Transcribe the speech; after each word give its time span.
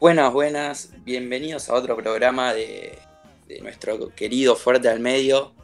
Buenas, 0.00 0.32
buenas, 0.32 0.92
bienvenidos 1.04 1.68
a 1.68 1.74
otro 1.74 1.96
programa 1.96 2.54
de, 2.54 3.00
nuestro 3.60 4.10
querido 4.14 4.54
Fuerte 4.54 4.88
al 4.88 5.00
Medio. 5.00 5.56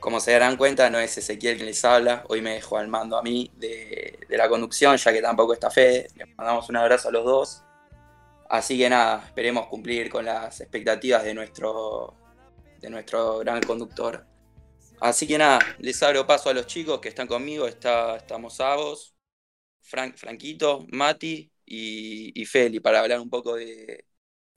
Como 0.00 0.20
se 0.20 0.32
darán 0.32 0.58
cuenta, 0.58 0.90
no 0.90 0.98
es 0.98 1.16
Ezequiel 1.16 1.56
quien 1.56 1.64
les 1.68 1.82
habla, 1.82 2.24
hoy 2.28 2.42
me 2.42 2.52
dejó 2.52 2.76
al 2.76 2.88
mando 2.88 3.16
a 3.16 3.22
mí 3.22 3.50
de, 3.56 4.18
la 4.28 4.50
conducción, 4.50 4.98
ya 4.98 5.14
que 5.14 5.22
tampoco 5.22 5.54
está 5.54 5.70
Fede. 5.70 6.08
Les 6.14 6.28
mandamos 6.36 6.68
un 6.68 6.76
abrazo 6.76 7.08
a 7.08 7.12
los 7.12 7.24
dos. 7.24 7.62
Así 8.50 8.76
que 8.76 8.90
nada, 8.90 9.24
esperemos 9.28 9.66
cumplir 9.68 10.10
con 10.10 10.26
las 10.26 10.60
expectativas 10.60 11.24
de 11.24 11.32
nuestro, 11.32 12.14
de 12.82 12.90
nuestro 12.90 13.38
gran 13.38 13.62
conductor. 13.62 14.26
Así 15.00 15.26
que 15.26 15.38
nada, 15.38 15.60
les 15.78 16.02
abro 16.02 16.26
paso 16.26 16.50
a 16.50 16.54
los 16.54 16.66
chicos 16.66 17.00
que 17.00 17.08
están 17.08 17.26
conmigo. 17.26 17.66
Está, 17.66 18.16
estamos 18.16 18.60
Agos, 18.60 19.16
Frank, 19.80 20.16
Franquito, 20.16 20.84
Mati 20.92 21.50
y, 21.66 22.44
Feli 22.46 22.80
para 22.80 23.00
hablar 23.00 23.20
un 23.20 23.30
poco 23.30 23.56
de, 23.56 24.06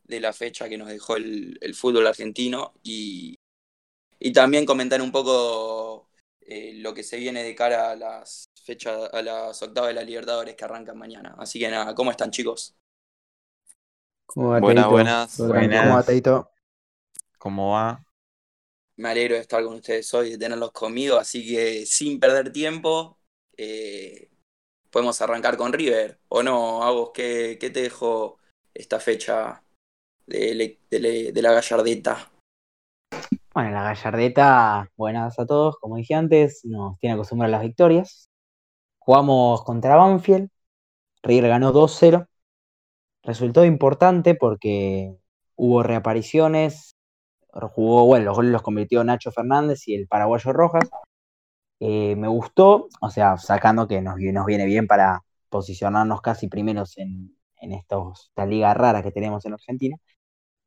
la 0.05 0.33
fecha 0.33 0.69
que 0.69 0.77
nos 0.77 0.87
dejó 0.87 1.15
el, 1.17 1.75
fútbol 1.75 2.07
argentino 2.07 2.73
y, 2.83 3.39
también 4.33 4.65
comentar 4.65 5.01
un 5.01 5.11
poco 5.11 6.09
eh, 6.41 6.73
lo 6.75 6.93
que 6.93 7.03
se 7.03 7.17
viene 7.17 7.43
de 7.43 7.55
cara 7.55 7.91
a 7.91 7.95
las 7.95 8.49
fechas, 8.63 9.09
a 9.13 9.21
las 9.21 9.61
octavas 9.61 9.89
de 9.89 9.93
la 9.93 10.03
Libertadores 10.03 10.55
que 10.55 10.65
arrancan 10.65 10.97
mañana. 10.97 11.35
Así 11.37 11.59
que 11.59 11.69
nada, 11.69 11.93
¿cómo 11.95 12.11
están 12.11 12.31
chicos? 12.31 12.75
¿Cómo 14.25 14.49
va, 14.49 14.59
buenas, 14.59 14.89
buenas, 14.89 15.37
buenas. 15.37 15.81
¿Cómo 15.83 15.95
va, 15.95 16.03
Teito? 16.03 16.51
¿Cómo 17.37 17.71
va? 17.71 18.03
Me 18.97 19.09
alegro 19.09 19.35
de 19.35 19.41
estar 19.41 19.63
con 19.63 19.75
ustedes 19.75 20.11
hoy, 20.13 20.31
de 20.31 20.37
tenerlos 20.37 20.71
conmigo, 20.71 21.17
así 21.17 21.47
que 21.47 21.85
sin 21.85 22.19
perder 22.19 22.51
tiempo, 22.51 23.19
eh, 23.55 24.29
podemos 24.91 25.21
arrancar 25.21 25.57
con 25.57 25.73
River, 25.73 26.19
¿o 26.29 26.43
no? 26.43 26.83
A 26.83 26.91
vos, 26.91 27.11
¿qué, 27.13 27.57
te 27.59 27.81
dejó 27.81 28.37
esta 28.73 28.99
fecha 28.99 29.63
de, 30.25 30.79
la 31.33 31.51
Gallardeta? 31.51 32.31
Bueno, 33.53 33.71
la 33.71 33.83
Gallardeta, 33.83 34.91
buenas 34.95 35.39
a 35.39 35.45
todos, 35.45 35.77
como 35.79 35.97
dije 35.97 36.13
antes, 36.13 36.61
nos 36.63 36.97
tiene 36.99 37.15
acostumbrados 37.15 37.53
a 37.53 37.57
las 37.57 37.65
victorias. 37.65 38.29
Jugamos 38.99 39.63
contra 39.63 39.95
Banfield, 39.95 40.49
River 41.23 41.49
ganó 41.49 41.73
2-0. 41.73 42.27
Resultó 43.23 43.65
importante 43.65 44.35
porque 44.35 45.17
hubo 45.55 45.83
reapariciones, 45.83 46.95
jugó, 47.51 48.05
bueno, 48.05 48.25
los 48.25 48.35
goles 48.35 48.51
los 48.51 48.61
convirtió 48.61 49.03
Nacho 49.03 49.31
Fernández 49.31 49.87
y 49.87 49.95
el 49.95 50.07
paraguayo 50.07 50.53
Rojas. 50.53 50.89
Eh, 51.79 52.15
me 52.15 52.27
gustó, 52.27 52.87
o 53.01 53.09
sea, 53.09 53.37
sacando 53.37 53.87
que 53.87 54.01
nos, 54.01 54.15
viene 54.15 54.65
bien 54.65 54.87
para 54.87 55.23
posicionarnos 55.49 56.21
casi 56.21 56.47
primeros 56.47 56.97
en, 56.97 57.37
en 57.57 57.73
estos, 57.73 58.27
esta 58.29 58.45
liga 58.45 58.73
rara 58.73 59.03
que 59.03 59.11
tenemos 59.11 59.45
en 59.45 59.53
Argentina. 59.53 59.97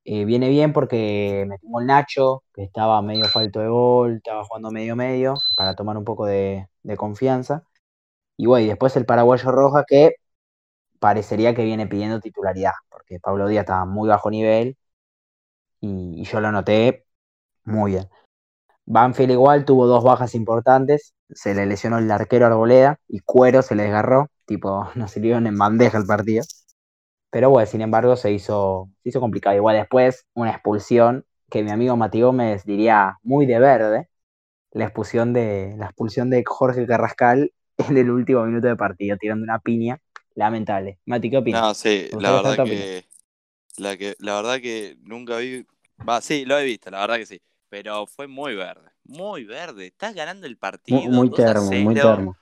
Eh, 0.04 0.24
viene 0.24 0.48
bien 0.48 0.72
porque 0.72 1.44
metimos 1.48 1.82
el 1.82 1.86
Nacho, 1.86 2.42
que 2.54 2.62
estaba 2.64 3.02
medio 3.02 3.26
falto 3.28 3.60
de 3.60 3.68
gol, 3.68 4.16
estaba 4.16 4.44
jugando 4.44 4.70
medio 4.70 4.96
medio, 4.96 5.34
para 5.56 5.74
tomar 5.74 5.96
un 5.96 6.04
poco 6.04 6.26
de, 6.26 6.68
confianza. 6.96 7.64
Y 8.36 8.46
bueno, 8.46 8.66
y 8.66 8.68
después 8.68 8.96
el 8.96 9.06
paraguayo 9.06 9.50
Rojas 9.52 9.84
que 9.88 10.14
parecería 11.00 11.54
que 11.54 11.64
viene 11.64 11.86
pidiendo 11.86 12.20
titularidad, 12.20 12.72
porque 12.90 13.20
Pablo 13.20 13.48
Díaz 13.48 13.62
estaba 13.64 13.86
muy 13.86 14.08
bajo 14.08 14.30
nivel 14.30 14.78
y, 15.80 16.24
yo 16.24 16.40
lo 16.40 16.52
noté 16.52 17.06
muy 17.64 17.92
bien. 17.92 18.08
Banfield 18.90 19.30
igual 19.30 19.64
tuvo 19.64 19.86
dos 19.86 20.02
bajas 20.02 20.34
importantes, 20.34 21.14
se 21.30 21.54
le 21.54 21.64
lesionó 21.64 21.98
el 21.98 22.10
arquero 22.10 22.46
Arboleda 22.46 22.98
y 23.06 23.20
Cuero 23.20 23.62
se 23.62 23.76
le 23.76 23.84
desgarró, 23.84 24.28
tipo, 24.46 24.90
nos 24.96 25.12
sirvieron 25.12 25.46
en 25.46 25.56
bandeja 25.56 25.96
el 25.96 26.06
partido. 26.06 26.44
Pero 27.30 27.50
bueno, 27.50 27.70
sin 27.70 27.82
embargo, 27.82 28.16
se 28.16 28.32
hizo, 28.32 28.90
se 29.04 29.10
hizo 29.10 29.20
complicado. 29.20 29.54
Igual 29.54 29.76
después, 29.76 30.26
una 30.34 30.50
expulsión 30.50 31.24
que 31.48 31.62
mi 31.62 31.70
amigo 31.70 31.96
Mati 31.96 32.22
Gómez 32.22 32.64
diría 32.64 33.18
muy 33.22 33.46
de 33.46 33.60
verde, 33.60 34.08
la 34.72 34.86
expulsión 34.86 35.32
de, 35.32 35.76
la 35.78 35.86
expulsión 35.86 36.28
de 36.28 36.42
Jorge 36.44 36.84
Carrascal 36.84 37.52
en 37.78 37.96
el 37.96 38.10
último 38.10 38.44
minuto 38.44 38.66
de 38.66 38.74
partido, 38.74 39.16
tirando 39.18 39.44
una 39.44 39.60
piña 39.60 40.00
lamentable. 40.34 40.98
Mati, 41.06 41.30
¿qué 41.30 41.36
opinas? 41.36 41.62
No, 41.62 41.74
sí, 41.74 42.08
la 42.18 42.32
verdad 42.32 42.64
que 42.64 43.04
la 43.76 43.96
que, 43.96 44.16
la 44.18 44.34
verdad 44.34 44.60
que 44.60 44.96
nunca 45.02 45.36
vi. 45.36 45.64
Va, 46.08 46.20
sí, 46.20 46.44
lo 46.44 46.58
he 46.58 46.64
visto, 46.64 46.90
la 46.90 47.00
verdad 47.00 47.18
que 47.18 47.26
sí. 47.26 47.40
Pero 47.70 48.06
fue 48.06 48.26
muy 48.26 48.54
verde. 48.54 48.90
Muy 49.04 49.44
verde. 49.44 49.86
Estás 49.86 50.14
ganando 50.14 50.46
el 50.46 50.58
partido. 50.58 51.00
Muy, 51.02 51.30
termo, 51.30 51.70
muy 51.70 51.94
termo. 51.94 52.36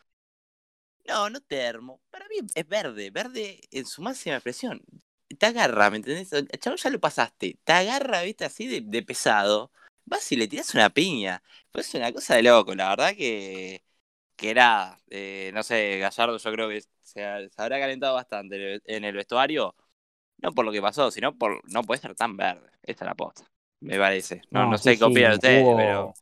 No, 1.07 1.31
no 1.31 1.41
termo. 1.41 2.01
Para 2.11 2.27
mí 2.29 2.37
es 2.55 2.67
verde. 2.67 3.11
Verde 3.11 3.61
en 3.71 3.87
su 3.87 4.03
máxima 4.03 4.37
expresión. 4.37 4.83
Te 5.39 5.47
agarra, 5.47 5.91
¿me 5.91 5.99
entendés? 5.99 6.31
Chavo, 6.59 6.77
ya 6.77 6.91
lo 6.91 6.99
pasaste. 6.99 7.59
Te 7.63 7.73
agarra, 7.73 8.23
viste, 8.23 8.47
así 8.47 8.81
de, 8.81 9.03
pesado. 9.03 9.71
Vas 10.07 10.33
y 10.33 10.37
le 10.37 10.49
tiras 10.49 10.75
una 10.75 10.91
piña. 10.91 11.43
Pues 11.71 11.89
es 11.89 11.95
una 11.95 12.13
cosa 12.13 12.35
de 12.35 12.43
loco. 12.43 12.75
La 12.75 12.89
verdad 12.89 13.15
que. 13.15 13.85
Que 14.35 14.51
era. 14.51 14.99
Eh, 15.11 15.51
no 15.55 15.63
sé, 15.63 15.99
Gallardo, 15.99 16.39
yo 16.39 16.53
creo 16.53 16.69
que 16.69 16.83
se, 17.03 17.25
habrá 17.25 17.79
calentado 17.79 18.15
bastante 18.15 18.81
en 18.85 19.05
el 19.05 19.15
vestuario 19.15 19.77
no 20.39 20.53
por 20.53 20.65
lo 20.65 20.73
que 20.73 20.81
pasó, 20.81 21.11
sino 21.11 21.37
por 21.37 21.61
no 21.71 21.83
puede 21.83 22.01
ser 22.01 22.15
tan 22.15 22.37
verde. 22.37 22.71
Esta 22.83 23.05
es 23.05 23.09
la 23.09 23.15
posta, 23.15 23.45
me 23.81 23.99
parece. 23.99 24.43
No, 24.51 24.71
no, 24.71 24.79
sé 24.79 24.99
qué 24.99 25.05
opinan 25.05 25.33
ustedes, 25.33 25.65
pero. 25.77 26.15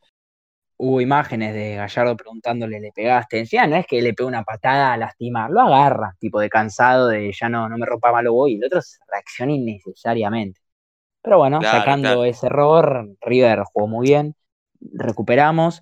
Hubo 0.79 1.01
imágenes 1.01 1.55
de 1.55 1.75
Gallardo 1.75 2.15
preguntándole, 2.15 2.79
¿le 2.79 2.91
pegaste? 2.91 3.39
Encima 3.39 3.65
no 3.65 3.77
es 3.77 3.87
que 3.87 3.99
le 3.99 4.13
pega 4.13 4.27
una 4.27 4.43
patada 4.43 4.93
a 4.93 4.97
lastimar, 4.97 5.49
lo 5.49 5.61
agarra, 5.61 6.15
tipo 6.19 6.39
de 6.39 6.49
cansado, 6.49 7.07
de 7.07 7.31
ya 7.31 7.49
no, 7.49 7.67
no 7.67 7.79
me 7.79 7.85
rompa 7.87 8.11
malo 8.11 8.31
voy, 8.31 8.53
y 8.53 8.55
el 8.57 8.65
otro 8.65 8.81
reacciona 9.11 9.53
innecesariamente. 9.53 10.61
Pero 11.23 11.39
bueno, 11.39 11.59
sacando 11.63 12.23
ese 12.23 12.45
error, 12.45 13.09
River 13.21 13.63
jugó 13.73 13.87
muy 13.87 14.07
bien, 14.07 14.35
recuperamos. 14.93 15.81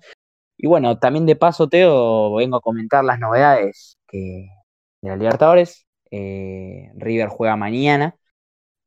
Y 0.56 0.66
bueno, 0.66 0.98
también 0.98 1.26
de 1.26 1.36
paso, 1.36 1.68
Teo, 1.68 2.34
vengo 2.34 2.56
a 2.56 2.60
comentar 2.62 3.04
las 3.04 3.18
novedades 3.18 3.98
que, 4.08 4.48
de 5.02 5.08
la 5.10 5.16
Libertadores. 5.16 5.86
Eh, 6.10 6.90
River 6.96 7.28
juega 7.28 7.56
mañana 7.56 8.16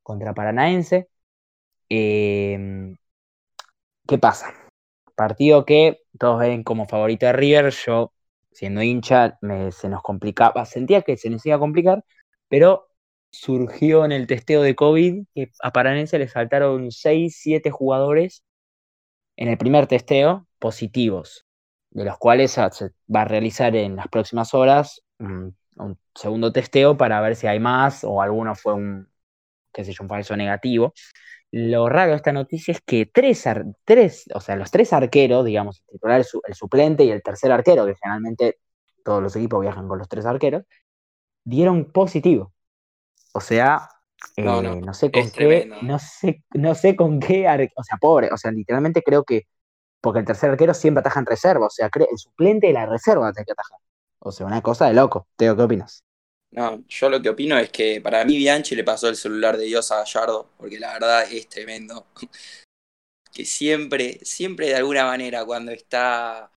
contra 0.02 0.34
Paranaense. 0.34 1.08
Em, 1.90 2.96
¿Qué 4.06 4.18
pasa? 4.18 4.54
Partido 5.14 5.64
que 5.64 6.00
todos 6.18 6.40
ven 6.40 6.62
como 6.64 6.86
favorito 6.86 7.26
de 7.26 7.32
River. 7.32 7.72
Yo, 7.86 8.12
siendo 8.52 8.82
hincha, 8.82 9.38
se 9.70 9.88
nos 9.88 10.02
complicaba. 10.02 10.64
Sentía 10.64 11.02
que 11.02 11.16
se 11.16 11.30
nos 11.30 11.44
iba 11.46 11.56
a 11.56 11.58
complicar, 11.58 12.04
pero 12.48 12.88
surgió 13.30 14.04
en 14.04 14.12
el 14.12 14.26
testeo 14.26 14.62
de 14.62 14.74
COVID 14.74 15.24
que 15.34 15.50
a 15.62 15.72
Paranaense 15.72 16.18
le 16.18 16.28
saltaron 16.28 16.90
6, 16.90 17.38
7 17.40 17.70
jugadores 17.70 18.42
en 19.36 19.48
el 19.48 19.58
primer 19.58 19.86
testeo 19.86 20.46
positivos, 20.58 21.46
de 21.90 22.04
los 22.04 22.18
cuales 22.18 22.52
se 22.52 22.62
va 23.14 23.22
a 23.22 23.24
realizar 23.24 23.76
en 23.76 23.96
las 23.96 24.08
próximas 24.08 24.54
horas 24.54 25.02
un, 25.18 25.56
un 25.76 25.98
segundo 26.14 26.52
testeo 26.52 26.96
para 26.96 27.20
ver 27.20 27.36
si 27.36 27.46
hay 27.46 27.60
más 27.60 28.04
o 28.04 28.22
alguno 28.22 28.54
fue 28.54 28.74
un, 28.74 29.08
qué 29.72 29.84
sé 29.84 29.92
yo, 29.92 30.02
un 30.04 30.08
falso 30.08 30.36
negativo. 30.36 30.94
Lo 31.52 31.88
raro 31.88 32.10
de 32.12 32.16
esta 32.16 32.32
noticia 32.32 32.72
es 32.72 32.80
que 32.80 33.06
tres, 33.06 33.44
tres 33.84 34.24
o 34.34 34.40
sea, 34.40 34.54
los 34.56 34.70
tres 34.70 34.92
arqueros, 34.92 35.44
digamos, 35.44 35.80
el 35.80 35.94
titular, 35.94 36.20
el, 36.20 36.54
suplente 36.54 37.04
y 37.04 37.10
el 37.10 37.22
tercer 37.22 37.50
arquero, 37.50 37.86
que 37.86 37.96
generalmente 37.96 38.58
todos 39.04 39.22
los 39.22 39.34
equipos 39.34 39.60
viajan 39.60 39.88
con 39.88 39.98
los 39.98 40.08
tres 40.08 40.26
arqueros, 40.26 40.64
dieron 41.44 41.90
positivo. 41.90 42.52
O 43.32 43.40
sea, 43.40 43.88
no, 44.36 44.60
eh, 44.62 44.94
sé 44.94 45.10
con 45.10 45.30
qué, 45.30 45.70
no 45.82 45.98
sé, 45.98 46.44
no 46.54 46.74
sé 46.74 46.94
con 46.94 47.18
qué, 47.18 47.46
o 47.76 47.82
sea, 47.82 47.96
pobre, 48.00 48.28
o 48.32 48.36
sea, 48.36 48.52
literalmente 48.52 49.02
creo 49.02 49.24
que, 49.24 49.48
porque 50.00 50.20
el 50.20 50.24
tercer 50.24 50.50
arquero 50.50 50.74
siempre 50.74 51.00
ataja 51.00 51.20
en 51.20 51.26
reserva, 51.26 51.66
o 51.66 51.70
sea, 51.70 51.90
el 51.92 52.18
suplente 52.18 52.68
de 52.68 52.74
la 52.74 52.86
reserva 52.86 53.32
tiene 53.32 53.46
que 53.46 53.52
atajar. 53.52 53.78
O 54.20 54.30
sea, 54.30 54.46
una 54.46 54.60
cosa 54.60 54.86
de 54.86 54.94
loco. 54.94 55.26
Teo, 55.36 55.56
¿qué 55.56 55.62
opinas? 55.62 56.04
No, 56.52 56.84
yo 56.88 57.08
lo 57.08 57.22
que 57.22 57.28
opino 57.28 57.56
es 57.58 57.70
que 57.70 58.00
para 58.00 58.24
mí 58.24 58.36
Bianchi 58.36 58.74
le 58.74 58.82
pasó 58.82 59.08
el 59.08 59.16
celular 59.16 59.56
de 59.56 59.66
Dios 59.66 59.92
a 59.92 59.98
Gallardo, 59.98 60.50
porque 60.56 60.80
la 60.80 60.94
verdad 60.94 61.30
es 61.30 61.48
tremendo. 61.48 62.06
que 63.32 63.44
siempre, 63.44 64.18
siempre 64.24 64.68
de 64.68 64.74
alguna 64.74 65.04
manera 65.04 65.44
cuando 65.44 65.70
está 65.70 66.50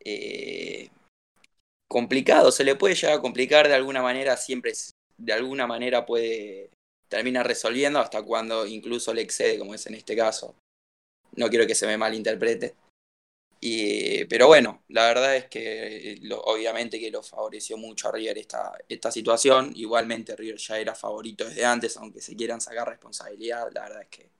eh, 0.00 0.88
complicado, 1.88 2.50
se 2.50 2.64
le 2.64 2.76
puede 2.76 2.94
llegar 2.94 3.18
a 3.18 3.20
complicar 3.20 3.68
de 3.68 3.74
alguna 3.74 4.02
manera, 4.02 4.36
siempre 4.36 4.72
de 5.18 5.32
alguna 5.32 5.66
manera 5.66 6.06
puede 6.06 6.70
terminar 7.08 7.46
resolviendo 7.46 7.98
hasta 7.98 8.22
cuando 8.22 8.66
incluso 8.66 9.12
le 9.12 9.22
excede, 9.22 9.58
como 9.58 9.74
es 9.74 9.86
en 9.86 9.94
este 9.94 10.16
caso. 10.16 10.54
No 11.36 11.48
quiero 11.48 11.66
que 11.66 11.74
se 11.74 11.86
me 11.86 11.98
malinterprete. 11.98 12.74
Y, 13.60 14.24
pero 14.26 14.46
bueno, 14.46 14.82
la 14.88 15.06
verdad 15.06 15.36
es 15.36 15.46
que 15.46 16.12
eh, 16.12 16.20
obviamente 16.44 17.00
que 17.00 17.10
lo 17.10 17.22
favoreció 17.22 17.76
mucho 17.76 18.08
a 18.08 18.12
River 18.12 18.38
esta, 18.38 18.72
esta 18.88 19.10
situación. 19.10 19.72
Igualmente 19.74 20.36
River 20.36 20.56
ya 20.56 20.78
era 20.78 20.94
favorito 20.94 21.44
desde 21.44 21.64
antes, 21.64 21.96
aunque 21.96 22.20
se 22.20 22.36
quieran 22.36 22.60
sacar 22.60 22.88
responsabilidad, 22.88 23.68
la 23.72 23.82
verdad 23.82 24.02
es 24.02 24.08
que 24.08 24.30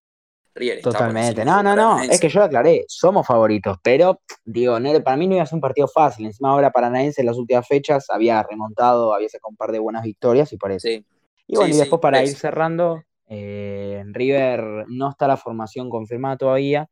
River 0.54 0.78
está 0.78 0.90
Totalmente, 0.90 1.44
no, 1.44 1.62
no, 1.62 1.74
no, 1.74 2.02
es 2.02 2.20
que 2.20 2.28
yo 2.28 2.42
aclaré, 2.42 2.84
somos 2.88 3.26
favoritos, 3.26 3.78
pero 3.82 4.20
digo, 4.44 4.76
para 5.04 5.16
mí 5.16 5.26
no 5.26 5.34
iba 5.34 5.42
a 5.42 5.46
ser 5.46 5.56
un 5.56 5.60
partido 5.60 5.88
fácil. 5.88 6.26
Encima 6.26 6.50
ahora 6.50 6.70
Paranaense 6.70 7.20
en 7.20 7.26
las 7.26 7.36
últimas 7.36 7.66
fechas 7.66 8.06
había 8.10 8.42
remontado, 8.42 9.14
había 9.14 9.28
sacado 9.28 9.50
un 9.50 9.56
par 9.56 9.72
de 9.72 9.78
buenas 9.78 10.02
victorias 10.02 10.52
y 10.52 10.56
parece. 10.56 11.04
Y 11.46 11.56
bueno, 11.56 11.74
y 11.74 11.78
después 11.78 12.00
para 12.00 12.22
ir 12.22 12.36
cerrando, 12.36 13.02
Eh, 13.30 14.02
River 14.06 14.86
no 14.88 15.10
está 15.10 15.28
la 15.28 15.36
formación 15.36 15.90
confirmada 15.90 16.38
todavía. 16.38 16.88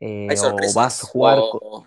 Eh, 0.00 0.26
o 0.52 0.56
vas 0.74 1.04
a 1.04 1.06
jugar. 1.06 1.38
o- 1.38 1.86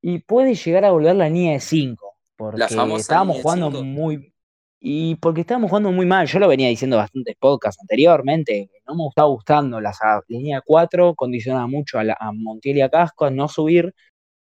Y 0.00 0.20
puede 0.20 0.54
llegar 0.54 0.84
a 0.84 0.90
volver 0.92 1.16
la 1.16 1.28
línea 1.28 1.52
de 1.52 1.60
5. 1.60 2.14
Porque 2.36 2.58
estábamos 3.00 3.42
jugando 3.42 3.70
cinco. 3.70 3.84
muy. 3.84 4.32
Y 4.80 5.16
porque 5.16 5.40
estábamos 5.40 5.70
jugando 5.70 5.90
muy 5.90 6.06
mal. 6.06 6.26
Yo 6.28 6.38
lo 6.38 6.46
venía 6.46 6.68
diciendo 6.68 6.96
bastantes 6.96 7.34
podcasts 7.36 7.80
anteriormente. 7.82 8.70
No 8.86 8.94
me 8.94 9.08
estaba 9.08 9.28
gustando. 9.28 9.80
La 9.80 9.92
línea 10.28 10.62
4 10.64 11.14
condicionaba 11.16 11.66
mucho 11.66 11.98
a, 11.98 12.04
la- 12.04 12.16
a 12.18 12.30
Montiel 12.32 12.76
y 12.76 12.80
a 12.82 12.88
Casco 12.88 13.24
a 13.24 13.30
no 13.30 13.48
subir. 13.48 13.92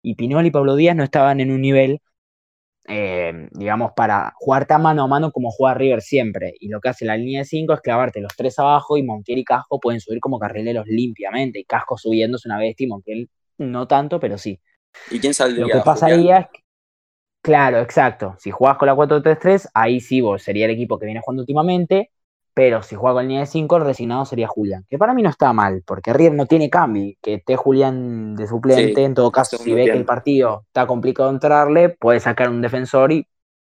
Y 0.01 0.15
Pinol 0.15 0.45
y 0.45 0.51
Pablo 0.51 0.75
Díaz 0.77 0.95
no 0.95 1.03
estaban 1.03 1.41
en 1.41 1.51
un 1.51 1.61
nivel, 1.61 1.99
eh, 2.87 3.47
digamos, 3.51 3.91
para 3.95 4.33
jugar 4.35 4.65
tan 4.65 4.81
mano 4.81 5.03
a 5.03 5.07
mano 5.07 5.31
como 5.31 5.51
juega 5.51 5.75
River 5.75 6.01
siempre. 6.01 6.53
Y 6.59 6.67
lo 6.69 6.79
que 6.79 6.89
hace 6.89 7.05
la 7.05 7.17
línea 7.17 7.41
de 7.41 7.45
5 7.45 7.73
es 7.73 7.81
clavarte 7.81 8.21
los 8.21 8.35
tres 8.35 8.57
abajo 8.59 8.97
y 8.97 9.03
Montiel 9.03 9.39
y 9.39 9.43
Casco 9.43 9.79
pueden 9.79 10.01
subir 10.01 10.19
como 10.19 10.39
carrileros 10.39 10.87
limpiamente. 10.87 11.59
Y 11.59 11.65
Casco 11.65 11.97
subiendo 11.97 12.37
es 12.37 12.45
una 12.45 12.57
bestia 12.57 12.85
y 12.85 12.87
Montiel 12.87 13.29
no 13.57 13.87
tanto, 13.87 14.19
pero 14.19 14.37
sí. 14.37 14.59
¿Y 15.09 15.19
quién 15.19 15.33
saldría? 15.33 15.67
Lo 15.67 15.71
que 15.71 15.79
pasaría 15.85 16.37
es 16.39 16.47
que, 16.47 16.59
claro, 17.41 17.79
exacto. 17.79 18.35
Si 18.39 18.51
jugás 18.51 18.77
con 18.77 18.87
la 18.87 18.95
4-3-3, 18.95 19.69
ahí 19.73 19.99
sí 19.99 20.21
vos 20.21 20.41
sería 20.41 20.65
el 20.65 20.71
equipo 20.71 20.97
que 20.97 21.05
viene 21.05 21.21
jugando 21.23 21.43
últimamente. 21.43 22.11
Pero 22.53 22.83
si 22.83 22.95
juega 22.95 23.15
con 23.15 23.27
línea 23.27 23.41
de 23.41 23.45
5, 23.45 23.77
el 23.77 23.85
resignado 23.85 24.25
sería 24.25 24.47
Julián. 24.47 24.85
Que 24.89 24.97
para 24.97 25.13
mí 25.13 25.21
no 25.21 25.29
está 25.29 25.53
mal, 25.53 25.83
porque 25.85 26.11
River 26.11 26.33
no 26.33 26.45
tiene 26.45 26.69
cambio. 26.69 27.15
Que 27.21 27.35
esté 27.35 27.55
Julián 27.55 28.35
de 28.35 28.47
suplente, 28.47 28.95
Sí, 28.95 29.01
en 29.01 29.13
todo 29.13 29.31
caso, 29.31 29.57
si 29.57 29.73
ve 29.73 29.85
que 29.85 29.91
el 29.91 30.05
partido 30.05 30.63
está 30.67 30.85
complicado 30.85 31.29
entrarle, 31.29 31.89
puede 31.89 32.19
sacar 32.19 32.49
un 32.49 32.61
defensor 32.61 33.11
y 33.13 33.25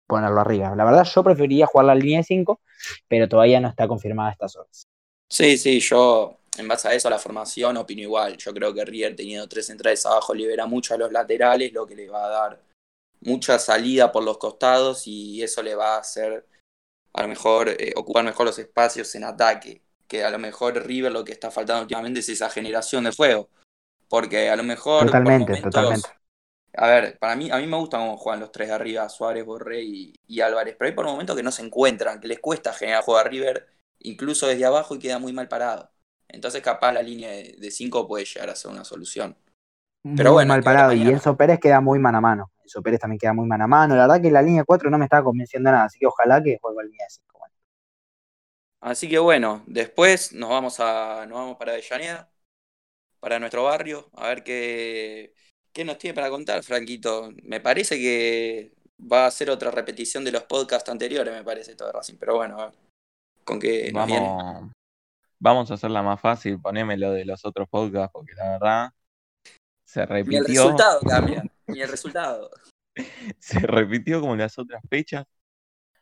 ponerlo 0.08 0.42
arriba. 0.42 0.76
La 0.76 0.86
verdad, 0.86 1.04
yo 1.04 1.24
preferiría 1.24 1.68
jugar 1.68 1.86
la 1.86 1.96
línea 1.96 2.20
de 2.20 2.24
5, 2.24 2.62
pero 3.08 3.28
todavía 3.28 3.60
no 3.60 3.68
está 3.68 3.88
confirmada 3.88 4.32
estas 4.32 4.56
horas. 4.56 4.88
Sí, 5.30 5.58
sí, 5.58 5.80
yo 5.80 6.38
en 6.58 6.68
base 6.68 6.88
a 6.88 6.94
eso, 6.94 7.08
a 7.08 7.12
la 7.12 7.20
formación, 7.20 7.78
opino 7.78 8.02
igual. 8.02 8.38
Yo 8.38 8.54
creo 8.54 8.74
que 8.74 8.86
River 8.86 9.16
teniendo 9.16 9.48
tres 9.48 9.68
centrales 9.68 10.06
abajo 10.06 10.34
libera 10.34 10.66
mucho 10.66 10.94
a 10.94 10.98
los 10.98 11.12
laterales, 11.12 11.74
lo 11.74 11.86
que 11.86 11.96
le 11.96 12.10
va 12.10 12.26
a 12.26 12.30
dar 12.30 12.62
mucha 13.22 13.58
salida 13.58 14.12
por 14.12 14.24
los 14.24 14.38
costados 14.38 15.08
y 15.08 15.42
eso 15.42 15.64
le 15.64 15.76
va 15.76 15.96
a 15.96 16.00
hacer 16.00 16.46
a 17.14 17.22
lo 17.22 17.28
mejor 17.28 17.70
eh, 17.70 17.94
ocupar 17.96 18.24
mejor 18.24 18.46
los 18.46 18.60
espacios 18.60 19.14
en 19.16 19.24
ataque. 19.24 19.82
Que 20.08 20.24
a 20.24 20.30
lo 20.30 20.38
mejor 20.40 20.76
River 20.86 21.12
lo 21.12 21.24
que 21.24 21.32
está 21.32 21.50
faltando 21.52 21.82
últimamente 21.84 22.20
es 22.20 22.30
esa 22.30 22.50
generación 22.50 23.04
de 23.06 23.12
juego. 23.16 23.50
Porque 24.10 24.50
a 24.50 24.56
lo 24.56 24.64
mejor. 24.64 25.00
por 25.00 25.08
Totalmente, 25.08 25.54
momentos- 25.54 25.72
totalmente. 25.72 26.10
A 26.76 26.88
ver, 26.88 27.20
para 27.20 27.36
mí, 27.36 27.52
a 27.52 27.58
mí 27.58 27.68
me 27.68 27.78
gusta 27.78 27.98
cómo 28.00 28.18
juegan 28.18 28.40
los 28.40 28.52
tres 28.52 28.68
de 28.70 28.74
arriba, 28.74 29.08
Suárez, 29.08 29.46
Borré 29.46 29.84
y, 29.84 30.14
y 30.28 30.42
Álvarez, 30.42 30.76
pero 30.78 30.90
hay 30.90 30.96
por 30.96 31.06
momentos 31.06 31.36
que 31.36 31.44
no 31.44 31.52
se 31.52 31.62
encuentran, 31.64 32.20
que 32.20 32.28
les 32.28 32.40
cuesta 32.40 32.74
generar 32.74 33.04
juego 33.04 33.20
a 33.20 33.24
River, 33.24 33.68
incluso 34.00 34.48
desde 34.48 34.66
abajo 34.66 34.96
y 34.96 35.00
queda 35.00 35.20
muy 35.20 35.34
mal 35.34 35.48
parado. 35.48 35.92
Entonces 36.28 36.64
capaz 36.64 36.92
la 36.94 37.04
línea 37.04 37.30
de 37.30 37.70
5 37.70 38.08
puede 38.08 38.26
llegar 38.26 38.50
a 38.50 38.56
ser 38.56 38.72
una 38.72 38.84
solución. 38.84 39.38
Pero 40.02 40.32
muy 40.32 40.34
bueno, 40.38 40.54
mal 40.54 40.64
parado. 40.64 40.94
Y. 40.94 41.08
Enzo 41.08 41.38
Pérez 41.38 41.60
queda 41.60 41.80
muy 41.80 42.00
mano 42.00 42.18
a 42.18 42.22
mano. 42.22 42.52
Enzo 42.64 42.82
Pérez 42.82 43.00
también 43.00 43.20
queda 43.20 43.34
muy 43.34 43.48
mano 43.48 43.66
a 43.66 43.68
mano. 43.68 43.96
La 43.96 44.08
verdad 44.08 44.22
que 44.22 44.32
la 44.32 44.42
línea 44.42 44.64
4 44.64 44.90
no 44.90 44.98
me 44.98 45.06
estaba 45.06 45.24
convenciendo 45.24 45.72
nada, 45.72 45.86
así 45.86 46.00
que 46.00 46.08
ojalá 46.08 46.42
que 46.42 46.58
juegue 46.62 46.76
con 46.76 46.86
línea 46.86 47.06
de 47.06 47.10
5. 47.10 47.40
Bueno. 47.40 47.56
Así 48.82 49.10
que 49.10 49.20
bueno, 49.20 49.64
después 49.68 50.34
nos 50.34 50.50
vamos 50.50 50.80
a 50.80 51.26
nos 51.28 51.38
vamos 51.38 51.58
para 51.58 51.74
Avellaneda, 51.74 52.30
para 53.20 53.40
nuestro 53.40 53.64
barrio, 53.64 54.10
a 54.14 54.28
ver 54.28 54.44
qué, 54.44 55.34
qué 55.72 55.86
nos 55.86 55.98
tiene 55.98 56.14
para 56.14 56.30
contar, 56.30 56.64
Franquito. 56.64 57.32
Me 57.44 57.60
parece 57.60 57.98
que 57.98 58.74
va 59.00 59.26
a 59.26 59.32
ser 59.32 59.50
otra 59.50 59.72
repetición 59.72 60.24
de 60.24 60.32
los 60.32 60.44
podcasts 60.44 60.90
anteriores, 60.90 61.34
me 61.34 61.44
parece, 61.44 61.76
todo 61.76 61.88
de 61.88 61.94
Racing, 61.94 62.18
pero 62.20 62.36
bueno, 62.36 62.60
a 62.60 62.66
ver, 62.68 62.76
con 63.44 63.60
qué 63.60 63.92
nos 63.92 64.08
viene. 64.08 64.28
Vamos, 64.28 64.72
vamos 65.40 65.72
a 65.72 65.74
hacerla 65.74 66.02
más 66.02 66.20
fácil, 66.20 66.60
poneme 66.60 66.98
lo 66.98 67.12
de 67.12 67.26
los 67.26 67.46
otros 67.46 67.68
podcasts, 67.70 68.12
porque 68.14 68.34
la 68.34 68.50
verdad 68.50 68.94
se 69.86 70.00
Ni 70.00 70.04
el 70.04 70.10
repitió, 70.10 70.64
resultado 70.64 71.02
cambia, 71.02 71.44
ni 71.68 71.82
el 71.82 71.90
resultado. 71.90 72.50
se 73.40 73.60
repitió 73.60 74.22
como 74.22 74.36
las 74.36 74.58
otras 74.58 74.82
fechas. 74.90 75.26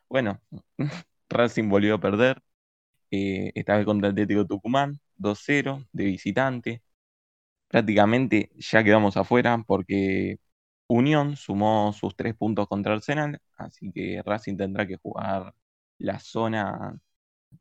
Bueno, 0.08 0.40
Racing 1.28 1.68
volvió 1.68 1.94
a 1.94 2.00
perder, 2.00 2.42
eh, 3.10 3.52
esta 3.54 3.76
vez 3.76 3.86
contra 3.86 4.08
el 4.08 4.12
Atlético 4.12 4.46
Tucumán, 4.46 5.00
2-0 5.18 5.86
de 5.92 6.04
visitante. 6.04 6.82
Prácticamente 7.68 8.50
ya 8.56 8.84
quedamos 8.84 9.16
afuera 9.16 9.62
porque 9.66 10.38
Unión 10.88 11.36
sumó 11.36 11.92
sus 11.92 12.14
tres 12.16 12.34
puntos 12.34 12.68
contra 12.68 12.94
Arsenal, 12.94 13.40
así 13.56 13.90
que 13.92 14.22
Racing 14.22 14.56
tendrá 14.56 14.86
que 14.86 14.96
jugar 14.96 15.54
la 15.98 16.18
zona 16.18 16.98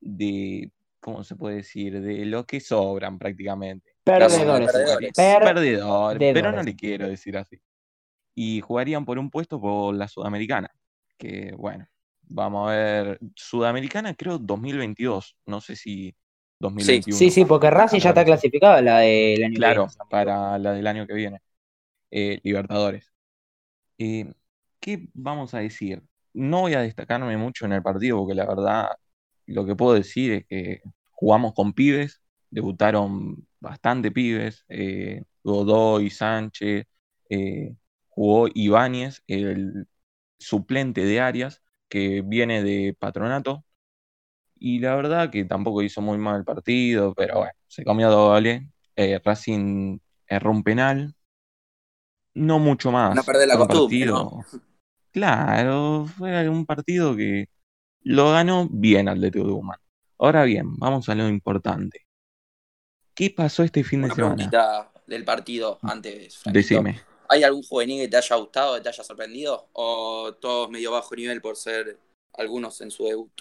de, 0.01 0.69
¿cómo 0.99 1.23
se 1.23 1.35
puede 1.35 1.57
decir? 1.57 2.01
De 2.01 2.25
los 2.25 2.45
que 2.45 2.59
sobran 2.59 3.17
prácticamente. 3.17 3.95
Perdedores. 4.03 4.71
perdedores. 4.71 5.11
Perdedor, 5.15 6.17
pero 6.17 6.51
no 6.51 6.63
le 6.63 6.75
quiero 6.75 7.07
decir 7.07 7.37
así. 7.37 7.57
Y 8.33 8.61
jugarían 8.61 9.05
por 9.05 9.19
un 9.19 9.29
puesto 9.29 9.59
por 9.59 9.93
la 9.95 10.07
Sudamericana, 10.07 10.71
que 11.17 11.53
bueno, 11.57 11.85
vamos 12.21 12.69
a 12.69 12.75
ver, 12.75 13.19
Sudamericana 13.35 14.13
creo 14.15 14.37
2022, 14.37 15.35
no 15.45 15.59
sé 15.61 15.75
si 15.75 16.15
2021. 16.59 17.17
Sí, 17.17 17.29
sí, 17.31 17.45
porque 17.45 17.69
Racing 17.69 17.99
ya 17.99 18.09
está 18.09 18.23
clasificado 18.23 18.73
a 18.75 18.81
la 18.81 18.99
del 18.99 19.43
año 19.43 19.53
que 19.53 19.57
Claro, 19.57 19.87
viene. 19.87 20.09
para 20.09 20.57
la 20.59 20.71
del 20.73 20.87
año 20.87 21.07
que 21.07 21.13
viene. 21.13 21.39
Eh, 22.11 22.39
Libertadores. 22.43 23.11
Eh, 23.97 24.31
¿qué 24.79 25.07
vamos 25.13 25.53
a 25.53 25.59
decir? 25.59 26.01
No 26.33 26.61
voy 26.61 26.73
a 26.73 26.81
destacarme 26.81 27.35
mucho 27.37 27.65
en 27.65 27.73
el 27.73 27.83
partido 27.83 28.17
porque 28.19 28.35
la 28.35 28.45
verdad 28.45 28.89
lo 29.45 29.65
que 29.65 29.75
puedo 29.75 29.93
decir 29.93 30.31
es 30.33 30.45
que 30.47 30.81
jugamos 31.11 31.53
con 31.53 31.73
pibes, 31.73 32.21
debutaron 32.49 33.47
bastante 33.59 34.11
pibes, 34.11 34.65
eh, 34.69 35.23
Godoy, 35.43 36.09
Sánchez, 36.09 36.85
eh, 37.29 37.75
jugó 38.11 38.47
Ibáñez, 38.53 39.23
el 39.27 39.87
suplente 40.37 41.03
de 41.03 41.19
Arias, 41.19 41.61
que 41.89 42.21
viene 42.21 42.63
de 42.63 42.95
Patronato, 42.97 43.65
y 44.59 44.79
la 44.79 44.95
verdad 44.95 45.31
que 45.31 45.43
tampoco 45.45 45.81
hizo 45.81 46.01
muy 46.01 46.17
mal 46.19 46.37
el 46.37 46.45
partido, 46.45 47.13
pero 47.15 47.39
bueno, 47.39 47.53
se 47.67 47.83
comió 47.83 48.09
doble. 48.11 48.69
Eh, 48.95 49.19
Racing 49.23 49.97
erró 50.27 50.51
un 50.51 50.63
penal. 50.63 51.15
No 52.33 52.59
mucho 52.59 52.91
más. 52.91 53.15
No 53.15 53.23
perder 53.23 53.47
la 53.47 53.57
costumbre, 53.57 54.05
partido- 54.11 54.45
Claro, 55.11 56.05
fue 56.05 56.47
un 56.47 56.65
partido 56.65 57.15
que 57.15 57.49
lo 58.03 58.31
ganó 58.31 58.67
bien 58.69 59.09
Atlético 59.09 59.45
Tucumán. 59.45 59.79
Ahora 60.19 60.43
bien, 60.43 60.77
vamos 60.77 61.09
a 61.09 61.15
lo 61.15 61.27
importante. 61.27 62.05
¿Qué 63.13 63.29
pasó 63.29 63.63
este 63.63 63.83
fin 63.83 64.03
de 64.03 64.11
semana? 64.11 64.49
del 65.07 65.25
partido 65.25 65.79
antes, 65.81 66.37
Franquito. 66.37 66.59
Decime. 66.59 67.10
¿Hay 67.31 67.43
algún 67.43 67.63
juvenil 67.63 68.01
que 68.01 68.09
te 68.09 68.17
haya 68.17 68.35
gustado, 68.35 68.75
que 68.75 68.81
te 68.81 68.89
haya 68.89 69.05
sorprendido? 69.05 69.69
¿O 69.71 70.33
todos 70.41 70.69
medio 70.69 70.91
bajo 70.91 71.15
nivel 71.15 71.41
por 71.41 71.55
ser 71.55 71.97
algunos 72.33 72.81
en 72.81 72.91
su 72.91 73.05
debut? 73.05 73.31